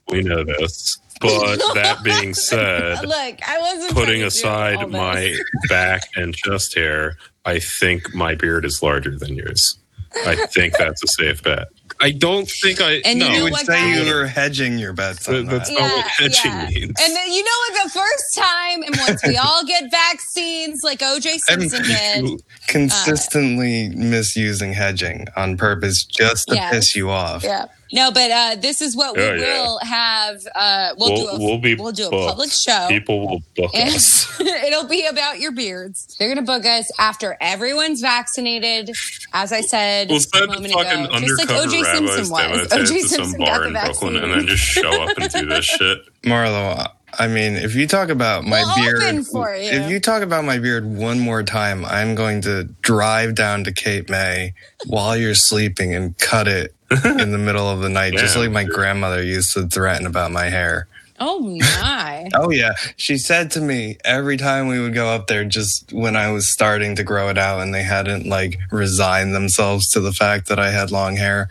We 0.09 0.23
know 0.23 0.45
this. 0.45 0.99
But 1.21 1.57
that 1.75 2.03
being 2.03 2.35
said, 2.35 3.03
Look, 3.03 3.49
I 3.49 3.59
wasn't 3.59 3.93
putting 3.93 4.21
trying 4.21 4.31
to 4.31 4.41
do 4.41 4.49
all 4.49 4.87
aside 4.87 4.91
my 4.91 5.37
back 5.69 6.03
and 6.17 6.35
chest 6.35 6.77
hair, 6.77 7.17
I 7.45 7.59
think 7.59 8.15
my 8.15 8.35
beard 8.35 8.65
is 8.65 8.83
larger 8.83 9.19
than 9.19 9.35
yours. 9.35 9.79
I 10.27 10.47
think 10.47 10.77
that's 10.77 11.03
a 11.05 11.07
safe 11.09 11.43
bet. 11.43 11.69
I 12.03 12.13
don't 12.13 12.49
think 12.51 12.81
I. 12.81 12.95
And 13.05 13.21
you 13.21 13.29
know 13.29 13.45
would 13.45 13.53
what, 13.53 13.67
say 13.67 13.75
guys? 13.75 14.07
you 14.07 14.15
were 14.15 14.27
hedging 14.27 14.79
your 14.79 14.93
bets 14.95 15.29
on 15.29 15.35
That- 15.35 15.43
that. 15.51 15.59
that's 15.59 15.71
not 15.71 15.83
what 15.83 16.07
hedging 16.07 16.57
means. 16.75 16.95
And 17.01 17.15
then, 17.17 17.31
you 17.33 17.45
know 17.45 17.51
what? 17.69 17.85
The 17.85 17.91
first 17.91 18.35
time, 18.37 18.83
and 18.83 18.97
once 19.07 19.21
we 19.27 19.37
all 19.37 19.65
get 19.67 19.91
vaccines, 19.91 20.81
like 20.83 21.01
OJ 21.01 21.39
Simpson 21.47 21.83
did, 21.83 22.43
consistently 22.67 23.91
misusing 23.91 24.73
hedging 24.73 25.27
on 25.37 25.57
purpose 25.57 26.05
just 26.05 26.49
to 26.49 26.55
Yes. 26.55 26.73
piss 26.75 26.97
you 26.97 27.11
off. 27.11 27.43
yeah. 27.45 27.67
No, 27.93 28.11
but 28.13 28.31
uh, 28.31 28.57
this 28.61 28.81
is 28.81 28.97
what 28.97 29.17
we 29.17 29.23
Yeah, 29.23 29.35
yeah. 29.35 29.63
will 29.63 29.79
have. 29.83 30.47
Uh, 30.55 30.91
we'll, 30.99 31.13
We'll, 31.13 31.17
do 31.17 31.29
a 31.29 31.39
we'll 31.39 31.59
be 31.59 31.75
we'll 31.75 31.93
do 31.93 32.07
a 32.07 32.11
booked. 32.11 32.29
public 32.29 32.51
show. 32.53 32.87
People 32.89 33.27
will 33.27 33.43
book 33.57 33.71
us. 33.75 34.41
it'll 34.41 34.87
be 34.87 35.07
about 35.07 35.41
your 35.41 35.53
beards. 35.53 36.17
They're 36.19 36.29
gonna 36.29 36.47
book 36.47 36.65
us 36.65 36.91
after 36.99 37.37
everyone's 37.41 38.01
vaccinated. 38.01 38.91
As 39.33 39.53
I 39.53 39.61
said 39.61 40.09
We'll 40.09 40.19
a 40.35 40.47
moment 40.47 40.73
fucking 40.73 41.05
ago, 41.07 41.19
just 41.21 41.39
like 41.39 41.51
undercover 41.51 41.77
OJ 41.77 41.85
Simpson 41.95 42.31
was. 42.31 42.69
to, 42.69 42.77
OJ 42.77 42.87
to 42.87 42.87
some 43.01 43.09
Simpson 43.09 43.39
got 43.41 43.47
bar 43.47 43.61
the 43.61 43.67
in 43.69 43.73
vaccine. 43.73 43.93
Brooklyn 44.13 44.17
and 44.25 44.33
then 44.41 44.47
just 44.47 44.63
show 44.63 45.03
up 45.03 45.19
and 45.19 45.31
do 45.33 45.47
this 45.47 45.65
shit. 45.65 45.99
Marlo, 46.23 46.87
I 47.19 47.27
mean, 47.27 47.57
if 47.57 47.75
you 47.75 47.87
talk 47.87 48.09
about 48.09 48.45
my 48.45 48.61
We'll 48.61 48.77
beard, 48.77 49.03
open 49.03 49.25
for 49.25 49.55
you. 49.55 49.71
if 49.71 49.91
you 49.91 50.01
talk 50.01 50.23
about 50.23 50.45
my 50.45 50.59
beard 50.59 50.85
one 50.87 51.19
more 51.19 51.43
time, 51.43 51.85
I'm 51.85 52.15
going 52.15 52.41
to 52.43 52.65
drive 52.83 53.35
down 53.35 53.65
to 53.65 53.73
Cape 53.73 54.09
May 54.09 54.55
while 54.87 55.17
you're 55.17 55.35
sleeping 55.35 55.95
and 55.95 56.17
cut 56.19 56.49
it 56.49 56.75
in 57.05 57.33
the 57.33 57.39
middle 57.39 57.69
of 57.69 57.81
the 57.81 57.89
night, 57.89 58.15
just 58.15 58.37
like 58.37 58.51
my 58.51 58.65
grandmother 58.65 59.23
used 59.23 59.53
to 59.55 59.67
threaten 59.67 60.07
about 60.07 60.31
my 60.33 60.47
hair. 60.47 60.87
Oh 61.23 61.41
my! 61.41 62.29
Oh 62.35 62.51
yeah, 62.51 62.73
she 62.97 63.19
said 63.19 63.51
to 63.53 63.61
me 63.61 63.97
every 64.05 64.37
time 64.37 64.69
we 64.69 64.79
would 64.81 64.95
go 64.95 65.09
up 65.09 65.27
there, 65.27 65.45
just 65.45 65.93
when 65.93 66.17
I 66.17 66.31
was 66.31 66.51
starting 66.53 66.95
to 66.97 67.03
grow 67.05 67.29
it 67.29 67.37
out, 67.39 67.61
and 67.61 67.75
they 67.75 67.83
hadn't 67.83 68.27
like 68.27 68.59
resigned 68.71 69.35
themselves 69.35 69.91
to 69.91 70.01
the 70.01 70.13
fact 70.13 70.49
that 70.49 70.59
I 70.59 70.71
had 70.71 70.91
long 70.91 71.17
hair. 71.17 71.49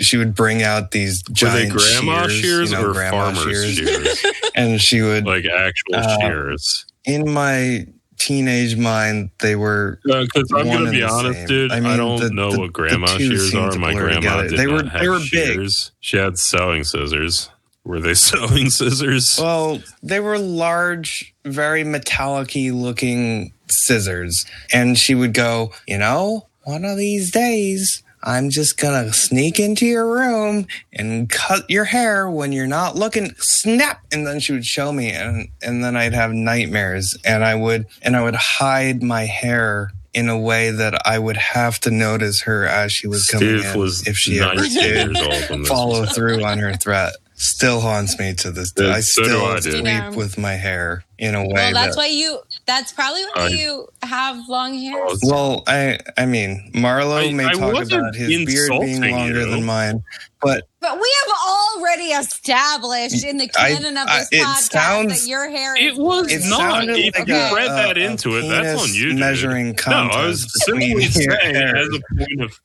She 0.00 0.16
would 0.16 0.34
bring 0.34 0.62
out 0.62 0.90
these 0.92 1.22
giant 1.24 1.72
Were 1.74 1.78
they 1.80 1.84
giant 1.90 2.04
grandma 2.06 2.22
shears, 2.28 2.40
shears, 2.40 2.70
you 2.72 2.76
know, 2.78 2.90
or 2.90 2.92
grandma 2.92 3.32
farmer's 3.34 3.42
shears, 3.42 3.74
shears? 3.74 4.24
and 4.54 4.80
she 4.80 5.02
would 5.02 5.26
like 5.26 5.44
actual 5.46 5.94
Uh, 5.96 6.18
shears? 6.20 6.86
in 7.04 7.30
my 7.30 7.86
teenage 8.18 8.76
mind 8.76 9.28
they 9.40 9.54
were 9.56 9.98
Because 10.04 10.50
I'm 10.56 10.66
gonna 10.66 10.90
be 10.90 11.02
honest, 11.02 11.40
same. 11.40 11.46
dude. 11.48 11.72
I 11.72 11.92
I, 11.92 11.96
don't 11.96 12.20
the- 12.20 12.30
know 12.30 12.52
the- 12.52 12.60
what 12.60 12.72
grandma 12.72 13.06
the 13.08 13.18
shears 13.18 13.54
are. 13.54 13.76
My 13.78 13.92
blur 13.92 14.08
grandma 14.20 14.42
did 14.42 14.52
They 14.58 14.66
not 14.66 14.84
were- 14.84 14.88
have 14.90 15.00
they 15.02 15.08
were 15.08 15.18
big. 15.18 15.28
shears. 15.30 15.92
She 16.00 16.16
had 16.16 16.38
sewing 16.38 16.84
scissors. 16.84 17.50
Were 17.84 18.00
they 18.00 18.14
sewing 18.28 18.70
scissors? 18.70 19.38
well 19.40 19.80
they 20.02 20.20
were 20.20 20.38
large 20.38 21.34
very 21.44 21.84
metallic-y 21.84 22.70
looking 22.72 23.52
scissors 23.68 24.44
and 24.72 24.98
she 24.98 25.14
would 25.14 25.34
go 25.34 25.72
you 25.86 25.98
know 25.98 26.46
one 26.64 26.84
of 26.84 26.96
these 26.96 27.30
days 27.30 28.02
i'm 28.22 28.48
just 28.50 28.78
gonna 28.78 29.12
sneak 29.12 29.58
into 29.60 29.84
your 29.86 30.10
room 30.10 30.66
and 30.92 31.28
cut 31.28 31.68
your 31.68 31.84
hair 31.84 32.30
when 32.30 32.52
you're 32.52 32.66
not 32.66 32.96
looking 32.96 33.34
snap 33.38 34.02
and 34.12 34.26
then 34.26 34.40
she 34.40 34.52
would 34.52 34.64
show 34.64 34.92
me 34.92 35.10
and 35.10 35.48
and 35.62 35.84
then 35.84 35.96
i'd 35.96 36.14
have 36.14 36.32
nightmares 36.32 37.16
and 37.24 37.44
i 37.44 37.54
would 37.54 37.86
and 38.02 38.16
i 38.16 38.22
would 38.22 38.36
hide 38.36 39.02
my 39.02 39.24
hair 39.24 39.90
in 40.14 40.28
a 40.28 40.38
way 40.38 40.70
that 40.70 40.94
I 41.04 41.18
would 41.18 41.36
have 41.36 41.80
to 41.80 41.90
notice 41.90 42.42
her 42.42 42.68
as 42.68 42.92
she 42.92 43.08
was 43.08 43.26
coming 43.26 43.58
Steve 43.58 43.72
in 43.74 43.80
was 43.80 44.06
if 44.06 44.16
she 44.16 44.38
ever 44.38 44.62
did 44.62 45.66
follow 45.66 46.04
through 46.06 46.44
on 46.44 46.60
her 46.60 46.74
threat. 46.74 47.14
Still 47.44 47.80
haunts 47.80 48.18
me 48.18 48.32
to 48.34 48.50
this 48.50 48.72
day. 48.72 48.86
Yeah, 48.86 48.94
I 48.94 49.00
so 49.00 49.22
do 49.22 49.28
still 49.28 49.44
I, 49.44 49.60
sleep 49.60 49.84
Yeah. 49.84 50.08
with 50.10 50.38
my 50.38 50.54
hair 50.54 51.04
in 51.18 51.34
a 51.34 51.42
way 51.42 51.52
Well, 51.52 51.72
that's 51.74 51.94
that. 51.94 52.00
why 52.00 52.06
you. 52.06 52.40
That's 52.64 52.90
probably 52.90 53.22
why 53.34 53.42
I- 53.44 53.48
you 53.48 53.86
have 54.02 54.38
long 54.48 54.78
hair. 54.78 54.94
Oh, 54.96 55.16
well, 55.24 55.62
I 55.66 55.98
I 56.16 56.24
mean, 56.24 56.70
Marlo 56.74 57.28
I- 57.28 57.32
may 57.32 57.44
I 57.44 57.52
talk 57.52 57.74
about 57.84 58.14
his 58.14 58.46
beard 58.46 58.70
being 58.80 59.02
longer 59.10 59.40
you. 59.40 59.50
than 59.50 59.62
mine, 59.64 60.02
but 60.40 60.64
But 60.80 60.98
we 60.98 61.14
have 61.26 61.36
already 61.76 62.12
established 62.12 63.24
in 63.24 63.36
the 63.36 63.50
I- 63.58 63.74
canon 63.74 63.96
of 63.98 64.06
this 64.08 64.28
it 64.32 64.40
podcast 64.42 64.72
sounds- 64.72 65.20
that 65.22 65.28
your 65.28 65.48
hair 65.50 65.76
It 65.76 65.92
is 65.92 65.98
was 65.98 66.32
it 66.32 66.44
not. 66.48 66.58
sounded 66.58 66.96
If 66.98 67.18
like 67.18 67.28
you 67.28 67.34
a, 67.34 67.54
read 67.54 67.68
that 67.68 67.96
a- 67.98 68.00
a 68.00 68.04
into 68.10 68.36
it, 68.38 68.48
that's 68.48 68.68
on 68.80 68.86
penis 68.86 68.96
you, 68.96 69.08
dude. 69.10 69.18
Measuring 69.18 69.78
No, 69.86 69.92
I 70.12 70.26
was 70.26 70.46
simply 70.64 70.94
between 70.94 71.10
saying 71.12 71.56
as 71.56 71.88
a 71.88 72.00
point 72.16 72.42
of. 72.42 72.58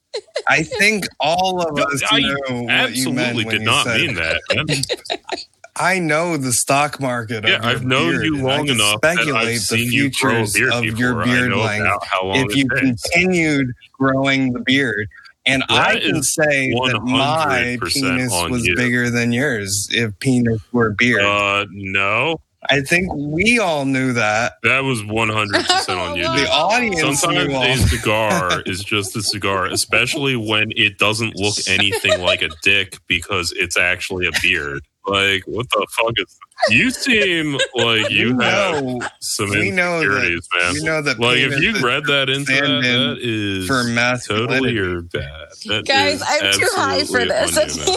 I 0.47 0.63
think 0.63 1.05
all 1.19 1.61
of 1.61 1.77
us 1.79 2.01
I 2.09 2.19
know 2.21 2.63
what 2.63 2.95
you 2.95 3.11
meant 3.13 3.37
absolutely 3.37 3.43
did 3.45 3.59
you 3.61 3.65
not 3.65 3.85
said 3.85 4.01
mean 4.01 4.15
that. 4.15 5.45
I 5.75 5.99
know 5.99 6.35
the 6.35 6.51
stock 6.51 6.99
market. 6.99 7.47
Yeah, 7.47 7.59
I've 7.63 7.85
known 7.85 8.11
beard, 8.11 8.25
you 8.25 8.37
I 8.39 8.57
long 8.57 8.67
enough 8.67 8.97
Speculate 8.97 9.47
I've 9.61 9.67
the 9.67 9.79
you 9.79 9.89
futures 10.09 10.53
beard 10.53 10.73
of 10.73 10.81
before. 10.83 10.99
your 10.99 11.23
beard 11.23 11.53
length 11.53 11.81
about 11.85 12.05
how 12.05 12.25
long 12.25 12.37
if 12.49 12.55
you 12.55 12.67
takes. 12.67 12.81
continued 13.03 13.67
growing 13.97 14.51
the 14.51 14.59
beard. 14.59 15.07
And 15.45 15.63
I 15.69 15.93
That 15.93 16.01
can 16.03 16.21
say 16.23 16.71
that 16.73 17.01
my 17.03 17.77
penis 17.87 18.31
was 18.49 18.65
you. 18.65 18.75
bigger 18.75 19.09
than 19.09 19.31
yours 19.31 19.87
if 19.91 20.17
penis 20.19 20.59
were 20.73 20.89
beard. 20.91 21.21
Uh, 21.23 21.65
no, 21.71 22.41
I 22.69 22.81
think 22.81 23.07
we 23.15 23.57
all 23.57 23.85
knew 23.85 24.11
that. 24.13 24.53
that 24.63 24.83
was 24.83 25.03
one 25.05 25.29
hundred 25.29 25.65
percent 25.65 25.97
on 25.99 26.15
you. 26.17 26.23
The 26.35 26.49
audience 26.49 27.21
Sometimes 27.21 27.47
knew 27.47 27.55
all. 27.55 27.63
a 27.63 27.77
cigar 27.77 28.61
is 28.65 28.83
just 28.83 29.15
a 29.15 29.21
cigar, 29.23 29.65
especially 29.67 30.35
when 30.35 30.71
it 30.75 30.97
doesn't 30.97 31.35
look 31.37 31.55
anything 31.67 32.21
like 32.21 32.41
a 32.41 32.49
dick 32.61 32.97
because 33.07 33.53
it's 33.55 33.77
actually 33.77 34.27
a 34.27 34.31
beard. 34.41 34.81
Like, 35.07 35.43
what 35.47 35.67
the 35.69 35.87
fuck 35.97 36.13
is? 36.17 36.37
You 36.69 36.91
seem 36.91 37.53
like 37.75 38.09
you 38.11 38.35
we 38.35 38.43
have 38.43 38.83
know 38.83 38.99
some 39.21 39.49
we 39.51 39.71
know 39.71 39.99
that- 40.01 40.05
insecurities, 40.05 40.47
man. 40.53 40.73
we 40.73 40.83
know 40.83 41.01
that 41.01 41.19
like, 41.19 41.37
if 41.37 41.59
you 41.61 41.79
read 41.79 42.03
that 42.07 42.29
into 42.29 42.51
that, 42.51 42.57
stand-in 42.57 42.81
that 43.11 43.17
is 43.21 43.65
for 43.67 43.73
totally 43.83 43.93
masculinity. 43.95 44.73
your 44.73 45.01
bad. 45.03 45.47
That 45.67 45.85
Guys, 45.87 46.21
I'm 46.27 46.51
too 46.53 46.67
high 46.73 47.03
for 47.05 47.23
this. 47.25 47.87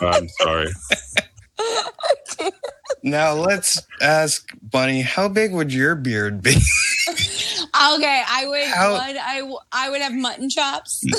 you. 0.00 0.06
I'm 0.08 0.28
sorry. 0.40 0.70
Now 3.02 3.32
let's 3.34 3.80
ask 4.00 4.46
Bunny, 4.62 5.02
how 5.02 5.28
big 5.28 5.52
would 5.52 5.72
your 5.72 5.94
beard 5.94 6.42
be? 6.42 6.56
Okay, 7.10 8.22
I 8.26 8.44
would. 8.46 8.64
How- 8.68 8.92
One, 8.92 9.16
I 9.18 9.38
w- 9.40 9.58
I 9.72 9.90
would 9.90 10.00
have 10.00 10.12
mutton 10.12 10.48
chops. 10.48 11.02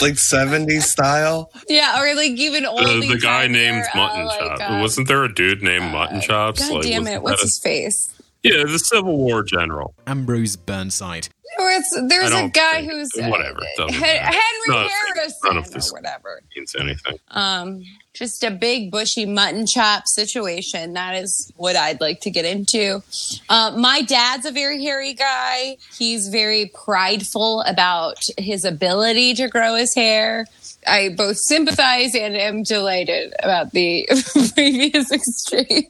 like 0.00 0.14
70s 0.14 0.82
style? 0.82 1.50
yeah, 1.68 2.00
or 2.00 2.14
like 2.14 2.30
even 2.32 2.62
The, 2.62 2.68
oldie. 2.70 3.08
the 3.12 3.18
guy 3.18 3.46
named 3.48 3.84
Mutton 3.94 4.20
uh, 4.22 4.26
like, 4.26 4.38
Chop. 4.58 4.70
uh, 4.70 4.78
Wasn't 4.80 5.08
there 5.08 5.24
a 5.24 5.32
dude 5.34 5.62
named 5.62 5.90
Mutton 5.92 6.20
Chops? 6.20 6.60
God 6.60 6.74
Like, 6.76 6.82
damn 6.84 7.06
it! 7.06 7.22
What's 7.22 7.40
that 7.40 7.46
his 7.46 7.58
face? 7.62 8.08
A- 8.54 8.58
yeah, 8.58 8.64
the 8.64 8.78
Civil 8.78 9.16
War 9.18 9.42
general. 9.42 9.94
Ambrose 10.06 10.56
Burnside. 10.56 11.28
Or 11.58 11.70
it's, 11.70 11.90
there's 12.08 12.32
a 12.32 12.48
guy 12.50 12.80
think- 12.80 12.92
who's 12.92 13.10
whatever, 13.16 13.60
it 13.62 13.76
doesn't 13.78 13.94
Henry 13.94 14.40
None 14.68 14.76
of 14.84 14.84
this- 14.84 14.92
Harrison 15.14 15.38
none 15.44 15.56
of 15.56 15.70
this- 15.70 15.90
or 15.90 15.94
whatever. 15.94 16.40
Means 16.54 16.74
anything. 16.78 17.18
Um, 17.30 17.82
just 18.14 18.44
a 18.44 18.50
big 18.50 18.90
bushy 18.90 19.24
mutton 19.26 19.66
chop 19.66 20.02
situation. 20.06 20.92
That 20.94 21.14
is 21.14 21.50
what 21.56 21.76
I'd 21.76 22.00
like 22.00 22.20
to 22.22 22.30
get 22.30 22.44
into. 22.44 23.02
Uh, 23.48 23.74
my 23.76 24.02
dad's 24.02 24.44
a 24.44 24.50
very 24.50 24.82
hairy 24.82 25.14
guy. 25.14 25.76
He's 25.98 26.28
very 26.28 26.70
prideful 26.74 27.62
about 27.62 28.18
his 28.38 28.64
ability 28.66 29.34
to 29.34 29.48
grow 29.48 29.76
his 29.76 29.94
hair. 29.94 30.46
I 30.86 31.10
both 31.16 31.36
sympathize 31.38 32.14
and 32.14 32.36
am 32.36 32.62
delighted 32.64 33.34
about 33.42 33.72
the 33.72 34.06
previous 34.54 35.10
exchange. 35.10 35.88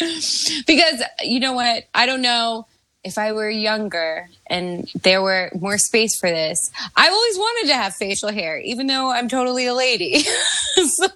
because 0.66 1.02
you 1.22 1.40
know 1.40 1.52
what? 1.52 1.84
I 1.94 2.06
don't 2.06 2.22
know 2.22 2.66
if 3.04 3.18
I 3.18 3.32
were 3.32 3.50
younger 3.50 4.28
and 4.46 4.88
there 5.02 5.22
were 5.22 5.50
more 5.58 5.78
space 5.78 6.18
for 6.18 6.30
this. 6.30 6.70
I 6.96 7.08
always 7.08 7.36
wanted 7.36 7.68
to 7.68 7.76
have 7.76 7.94
facial 7.94 8.32
hair, 8.32 8.58
even 8.58 8.86
though 8.86 9.12
I'm 9.12 9.28
totally 9.28 9.66
a 9.66 9.74
lady. 9.74 10.20
so 10.86 11.08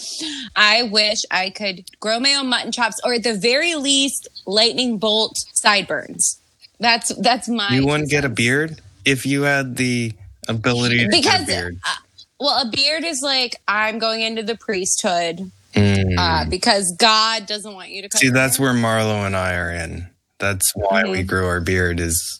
I 0.56 0.84
wish 0.84 1.18
I 1.30 1.50
could 1.50 1.84
grow 2.00 2.20
my 2.20 2.34
own 2.34 2.48
mutton 2.48 2.72
chops, 2.72 3.00
or 3.04 3.14
at 3.14 3.24
the 3.24 3.34
very 3.34 3.74
least, 3.74 4.28
lightning 4.46 4.98
bolt 4.98 5.36
sideburns. 5.54 6.40
That's 6.78 7.14
that's 7.16 7.48
my. 7.48 7.68
You 7.70 7.86
wouldn't 7.86 8.10
get 8.10 8.24
a 8.24 8.28
beard 8.28 8.80
if 9.04 9.26
you 9.26 9.42
had 9.42 9.76
the 9.76 10.12
ability 10.48 10.98
to 10.98 11.04
get 11.04 11.10
because 11.10 11.42
a 11.42 11.46
beard. 11.46 11.78
uh, 11.86 11.94
well, 12.40 12.62
a 12.62 12.70
beard 12.70 13.04
is 13.04 13.20
like 13.22 13.56
I'm 13.68 13.98
going 13.98 14.22
into 14.22 14.42
the 14.42 14.56
priesthood 14.56 15.50
Mm. 15.74 16.14
uh, 16.18 16.48
because 16.50 16.94
God 16.98 17.46
doesn't 17.46 17.72
want 17.72 17.90
you 17.90 18.02
to. 18.02 18.08
Cut 18.08 18.20
See, 18.20 18.26
your 18.26 18.34
that's 18.34 18.58
hair. 18.58 18.66
where 18.66 18.74
Marlo 18.74 19.26
and 19.26 19.36
I 19.36 19.54
are 19.54 19.70
in. 19.70 20.08
That's 20.38 20.72
why 20.74 21.04
we 21.04 21.22
grew 21.22 21.46
our 21.46 21.60
beard 21.60 22.00
is 22.00 22.38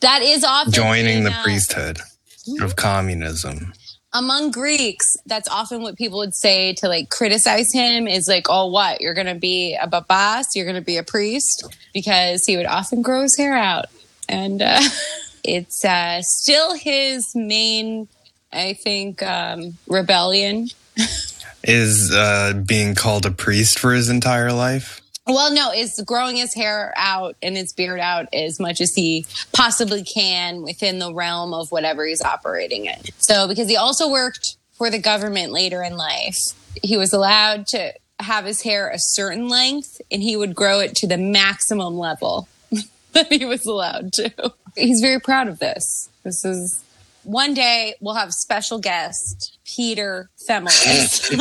that 0.00 0.22
is 0.22 0.44
often 0.44 0.72
joining 0.72 1.18
in, 1.18 1.24
the 1.24 1.30
uh, 1.30 1.42
priesthood 1.42 2.00
of 2.60 2.76
communism. 2.76 3.72
among 4.12 4.50
Greeks, 4.50 5.06
that's 5.26 5.48
often 5.48 5.82
what 5.82 5.96
people 5.96 6.18
would 6.18 6.34
say 6.34 6.72
to 6.74 6.88
like 6.88 7.10
criticize 7.10 7.72
him 7.72 8.06
is 8.08 8.28
like, 8.28 8.46
oh, 8.48 8.66
what? 8.68 9.00
You're 9.00 9.14
going 9.14 9.26
to 9.26 9.34
be 9.34 9.76
a 9.80 9.86
babas? 9.86 10.54
You're 10.54 10.64
going 10.64 10.76
to 10.76 10.80
be 10.80 10.96
a 10.96 11.02
priest? 11.02 11.64
Because 11.92 12.44
he 12.46 12.56
would 12.56 12.66
often 12.66 13.02
grow 13.02 13.22
his 13.22 13.36
hair 13.36 13.54
out. 13.54 13.86
And 14.28 14.62
uh, 14.62 14.80
it's 15.44 15.84
uh, 15.84 16.22
still 16.22 16.74
his 16.74 17.30
main, 17.34 18.08
I 18.52 18.72
think, 18.74 19.22
um, 19.22 19.76
rebellion. 19.86 20.68
Is 21.66 22.12
uh, 22.14 22.62
being 22.66 22.94
called 22.94 23.26
a 23.26 23.30
priest 23.30 23.78
for 23.78 23.92
his 23.92 24.08
entire 24.08 24.52
life. 24.52 25.00
Well, 25.26 25.54
no, 25.54 25.72
is 25.72 26.02
growing 26.06 26.36
his 26.36 26.52
hair 26.52 26.92
out 26.96 27.36
and 27.42 27.56
his 27.56 27.72
beard 27.72 27.98
out 27.98 28.26
as 28.34 28.60
much 28.60 28.82
as 28.82 28.94
he 28.94 29.24
possibly 29.54 30.04
can 30.04 30.62
within 30.62 30.98
the 30.98 31.14
realm 31.14 31.54
of 31.54 31.72
whatever 31.72 32.04
he's 32.04 32.20
operating 32.20 32.84
in. 32.86 32.98
So, 33.18 33.48
because 33.48 33.68
he 33.68 33.76
also 33.76 34.10
worked 34.10 34.56
for 34.74 34.90
the 34.90 34.98
government 34.98 35.50
later 35.50 35.82
in 35.82 35.96
life, 35.96 36.36
he 36.82 36.98
was 36.98 37.14
allowed 37.14 37.66
to 37.68 37.94
have 38.20 38.44
his 38.44 38.62
hair 38.62 38.90
a 38.90 38.98
certain 38.98 39.48
length 39.48 40.00
and 40.10 40.22
he 40.22 40.36
would 40.36 40.54
grow 40.54 40.80
it 40.80 40.94
to 40.96 41.06
the 41.06 41.16
maximum 41.16 41.96
level 41.96 42.48
that 43.12 43.32
he 43.32 43.44
was 43.44 43.64
allowed 43.64 44.12
to. 44.12 44.52
He's 44.76 45.00
very 45.00 45.20
proud 45.20 45.48
of 45.48 45.58
this. 45.58 46.10
This 46.22 46.44
is 46.44 46.84
one 47.24 47.54
day 47.54 47.94
we'll 48.00 48.14
have 48.14 48.32
special 48.32 48.78
guest 48.78 49.58
Peter 49.64 50.30
Femelis 50.48 51.28
To 51.30 51.36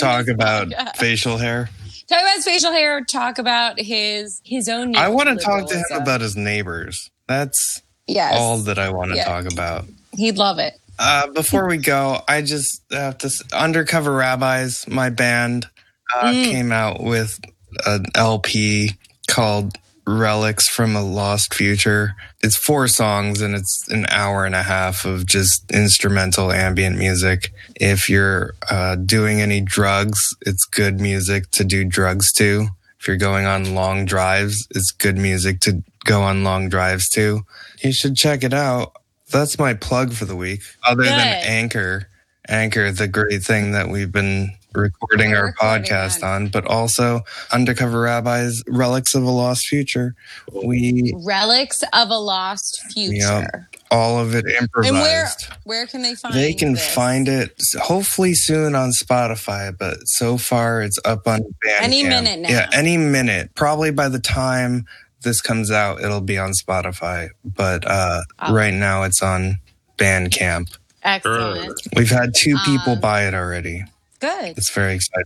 talk 0.00 0.28
about 0.28 0.68
podcast 0.68 0.96
facial 0.96 1.36
hair. 1.38 1.68
talk 2.08 2.20
about 2.20 2.34
his 2.36 2.44
facial 2.44 2.72
hair 2.72 3.00
talk 3.04 3.38
about 3.38 3.78
his 3.80 4.40
his 4.44 4.68
own 4.68 4.94
I 4.96 5.08
want 5.08 5.28
to 5.28 5.36
talk 5.36 5.68
to 5.68 5.76
him 5.76 5.84
about 6.02 6.20
his 6.20 6.36
neighbors. 6.36 7.10
That's 7.26 7.82
yes 8.06 8.34
all 8.38 8.58
that 8.58 8.78
I 8.78 8.90
want 8.90 9.10
to 9.12 9.16
Yeah. 9.16 9.24
talk 9.24 9.50
about. 9.52 9.86
he'd 10.12 10.36
love 10.36 10.58
it 10.58 10.74
Uh, 10.98 11.26
before 11.28 11.66
we 11.66 11.76
go, 11.76 12.20
I 12.28 12.40
just 12.42 12.80
have 12.92 13.18
to. 13.18 13.30
Undercover 13.52 14.12
Rabbis, 14.12 14.86
my 14.86 15.10
band, 15.10 15.66
uh, 16.14 16.26
Mm. 16.26 16.44
came 16.44 16.70
out 16.72 17.02
with 17.02 17.40
an 17.84 18.04
LP 18.14 18.92
called 19.28 19.76
Relics 20.06 20.68
from 20.68 20.94
a 20.96 21.02
Lost 21.02 21.54
Future. 21.54 22.14
It's 22.42 22.56
four 22.56 22.88
songs 22.88 23.40
and 23.40 23.54
it's 23.54 23.86
an 23.88 24.06
hour 24.10 24.44
and 24.44 24.54
a 24.54 24.62
half 24.62 25.04
of 25.04 25.26
just 25.26 25.70
instrumental 25.72 26.52
ambient 26.52 26.98
music. 26.98 27.52
If 27.76 28.08
you're 28.08 28.54
uh, 28.70 28.96
doing 28.96 29.40
any 29.40 29.60
drugs, 29.60 30.20
it's 30.42 30.64
good 30.66 31.00
music 31.00 31.50
to 31.52 31.64
do 31.64 31.84
drugs 31.84 32.32
to. 32.34 32.68
If 33.00 33.08
you're 33.08 33.16
going 33.16 33.46
on 33.46 33.74
long 33.74 34.04
drives, 34.04 34.66
it's 34.70 34.90
good 34.92 35.16
music 35.16 35.60
to 35.60 35.82
go 36.04 36.22
on 36.22 36.44
long 36.44 36.68
drives 36.68 37.08
to. 37.10 37.42
You 37.82 37.92
should 37.92 38.16
check 38.16 38.42
it 38.42 38.54
out. 38.54 38.92
That's 39.30 39.58
my 39.58 39.74
plug 39.74 40.12
for 40.12 40.26
the 40.26 40.36
week. 40.36 40.60
Other 40.86 41.04
than 41.04 41.18
Anchor, 41.44 42.08
Anchor, 42.48 42.92
the 42.92 43.08
great 43.08 43.42
thing 43.42 43.72
that 43.72 43.88
we've 43.88 44.12
been 44.12 44.56
recording 44.82 45.34
our 45.34 45.46
recording 45.46 45.84
podcast 45.84 46.22
on. 46.22 46.42
on, 46.44 46.48
but 46.48 46.64
also 46.66 47.20
Undercover 47.52 48.00
Rabbis, 48.02 48.62
Relics 48.68 49.14
of 49.14 49.22
a 49.22 49.30
Lost 49.30 49.66
Future. 49.66 50.14
We 50.64 51.12
relics 51.24 51.82
of 51.92 52.10
a 52.10 52.16
lost 52.18 52.82
future 52.92 53.14
Yeah. 53.16 53.48
all 53.90 54.18
of 54.18 54.34
it 54.34 54.44
improvised. 54.46 54.94
and 54.94 55.02
where 55.02 55.28
where 55.64 55.86
can 55.86 56.02
they 56.02 56.14
find 56.14 56.34
it? 56.34 56.38
they 56.38 56.52
can 56.54 56.74
this? 56.74 56.94
find 56.94 57.28
it 57.28 57.56
hopefully 57.80 58.34
soon 58.34 58.74
on 58.74 58.90
Spotify, 58.90 59.76
but 59.76 59.98
so 60.06 60.36
far 60.38 60.82
it's 60.82 60.98
up 61.04 61.26
on 61.28 61.40
Bandcamp. 61.40 61.80
Any 61.82 62.02
minute 62.04 62.38
now. 62.40 62.48
Yeah, 62.48 62.68
any 62.72 62.96
minute. 62.96 63.50
Probably 63.54 63.90
by 63.90 64.08
the 64.08 64.20
time 64.20 64.86
this 65.22 65.40
comes 65.40 65.70
out, 65.70 66.00
it'll 66.02 66.20
be 66.20 66.36
on 66.38 66.52
Spotify. 66.52 67.28
But 67.44 67.86
uh, 67.86 68.22
Oh. 68.40 68.52
right 68.52 68.74
now 68.74 69.04
it's 69.04 69.22
on 69.22 69.58
Bandcamp. 69.98 70.76
excellent 71.02 71.80
We've 71.96 72.10
had 72.10 72.32
two 72.36 72.56
people 72.64 72.94
Um, 72.94 73.00
buy 73.00 73.26
it 73.26 73.34
already. 73.34 73.84
Good 74.24 74.56
It's 74.56 74.70
very 74.70 74.94
exciting. 74.94 75.24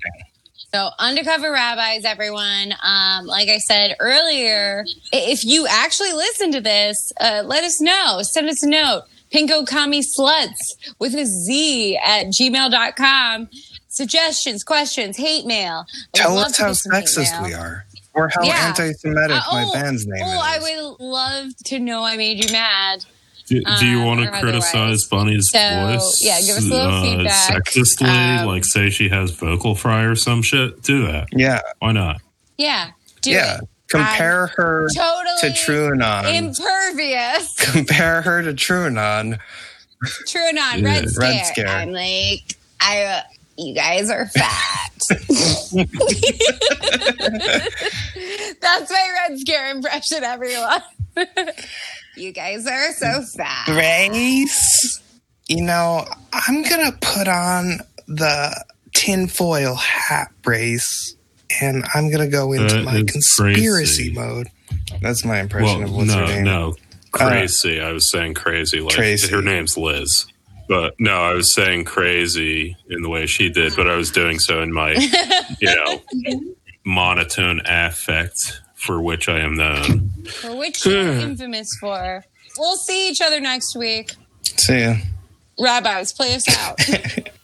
So, 0.74 0.90
undercover 0.98 1.50
rabbis, 1.52 2.04
everyone. 2.04 2.74
Um, 2.82 3.26
like 3.26 3.48
I 3.48 3.58
said 3.58 3.96
earlier, 4.00 4.84
if 5.12 5.44
you 5.44 5.66
actually 5.68 6.12
listen 6.12 6.52
to 6.52 6.60
this, 6.60 7.12
uh, 7.20 7.42
let 7.46 7.64
us 7.64 7.80
know. 7.80 8.20
Send 8.22 8.48
us 8.48 8.62
a 8.62 8.68
note. 8.68 9.04
Pinko 9.32 9.66
Commie 9.66 10.02
Sluts 10.02 10.56
with 10.98 11.14
a 11.14 11.24
Z 11.24 11.96
at 12.04 12.26
gmail.com. 12.26 13.48
Suggestions, 13.88 14.62
questions, 14.64 15.16
hate 15.16 15.46
mail. 15.46 15.86
Tell 16.12 16.36
us 16.38 16.58
how 16.58 16.68
get 16.68 16.76
some 16.76 16.92
hate 16.92 17.04
sexist 17.04 17.42
we 17.46 17.54
are. 17.54 17.84
Or 18.14 18.28
how 18.34 18.42
Yeah. 18.42 18.68
anti 18.68 18.92
Semitic 18.92 19.36
Uh, 19.36 19.52
my 19.52 19.64
oh, 19.64 19.72
band's 19.72 20.06
name 20.06 20.22
Oh, 20.24 20.32
is. 20.32 20.38
I 20.42 20.58
would 20.58 20.96
love 21.00 21.46
to 21.66 21.78
know 21.78 22.04
I 22.04 22.16
made 22.16 22.44
you 22.44 22.50
mad. 22.52 23.04
Do, 23.48 23.62
do 23.80 23.86
you 23.86 24.02
Uh, 24.02 24.06
want 24.06 24.20
to 24.20 24.30
criticize 24.40 24.74
otherwise. 24.74 25.04
Bunny's 25.04 25.50
So, 25.52 25.58
voice? 25.58 26.20
yeah, 26.22 26.40
give 26.40 26.56
us 26.56 26.64
a 26.64 26.68
little 26.68 26.92
uh, 26.94 27.02
feedback. 27.02 27.32
Sexistly, 27.48 28.08
Um, 28.08 28.46
like 28.46 28.64
say 28.64 28.90
she 28.90 29.08
has 29.08 29.30
vocal 29.30 29.74
fry 29.74 30.02
or 30.02 30.14
some 30.16 30.42
shit. 30.42 30.82
Do 30.82 31.06
that. 31.06 31.28
yeah, 31.32 31.60
Why 31.78 31.92
not? 31.92 32.20
Yeah, 32.58 32.90
do 33.22 33.30
yeah. 33.30 33.58
it. 33.58 33.68
Compare 33.88 34.48
her 34.56 34.88
Totally 34.94 35.40
to 35.40 35.48
TrueAnon. 35.50 36.34
impervious. 36.34 37.54
Compare 37.72 38.20
her 38.22 38.42
to 38.42 38.52
TrueAnon. 38.52 39.38
True 40.28 40.50
or 40.50 40.52
not, 40.52 40.78
Yeah. 40.78 40.84
Red 40.86 41.08
Scare. 41.08 41.30
Red 41.30 41.46
Scare. 41.46 41.68
I'm 41.68 41.92
like, 41.92 42.42
I, 42.80 43.02
uh, 43.04 43.20
you 43.56 43.74
guys 43.74 44.10
are 44.10 44.26
fat. 44.26 44.90
That's 48.60 48.90
my 48.90 49.14
Red 49.28 49.38
Scare 49.38 49.70
impression, 49.70 50.22
everyone. 50.22 50.82
You 52.18 52.32
guys 52.32 52.66
are 52.66 52.92
so 52.92 53.22
fat. 53.22 53.66
Grace, 53.66 55.00
you 55.48 55.62
know, 55.62 56.04
I'm 56.32 56.62
gonna 56.62 56.92
put 57.00 57.28
on 57.28 57.78
the 58.06 58.64
tinfoil 58.94 59.74
hat 59.74 60.28
brace 60.42 61.14
and 61.60 61.84
I'm 61.94 62.10
gonna 62.10 62.28
go 62.28 62.52
into 62.52 62.74
That 62.76 62.84
my 62.84 63.02
conspiracy 63.06 64.12
crazy. 64.12 64.12
mode. 64.12 64.48
That's 65.00 65.24
my 65.24 65.40
impression 65.40 65.80
Well, 65.80 65.88
of 65.88 65.94
what's 65.94 66.14
her 66.14 66.20
no, 66.20 66.26
name. 66.26 66.44
no, 66.44 66.68
uh, 67.14 67.28
crazy. 67.30 67.80
I 67.80 67.92
was 67.92 68.10
saying 68.10 68.34
crazy. 68.34 68.80
Like 68.80 68.94
Tracy. 68.94 69.30
her 69.32 69.42
name's 69.42 69.76
Liz, 69.76 70.26
but 70.68 70.94
no, 70.98 71.12
I 71.14 71.34
was 71.34 71.54
saying 71.54 71.84
crazy 71.84 72.76
in 72.90 73.02
the 73.02 73.08
way 73.08 73.26
she 73.26 73.48
did, 73.48 73.74
but 73.76 73.88
I 73.88 73.96
was 73.96 74.10
doing 74.10 74.38
so 74.38 74.60
in 74.62 74.72
my, 74.72 74.92
you 75.60 75.74
know, 75.74 76.00
monotone 76.84 77.60
affect 77.66 78.60
for 78.78 79.00
which 79.02 79.28
I 79.28 79.40
am 79.40 79.56
known. 79.56 80.10
For 80.40 80.56
which 80.56 80.84
you're 80.86 81.08
infamous 81.12 81.76
for. 81.80 82.24
We'll 82.56 82.76
see 82.76 83.10
each 83.10 83.20
other 83.20 83.40
next 83.40 83.76
week. 83.76 84.12
See 84.42 84.80
ya. 84.80 84.96
Rabbis, 85.58 86.12
play 86.12 86.34
us 86.34 86.48
out. 86.48 86.78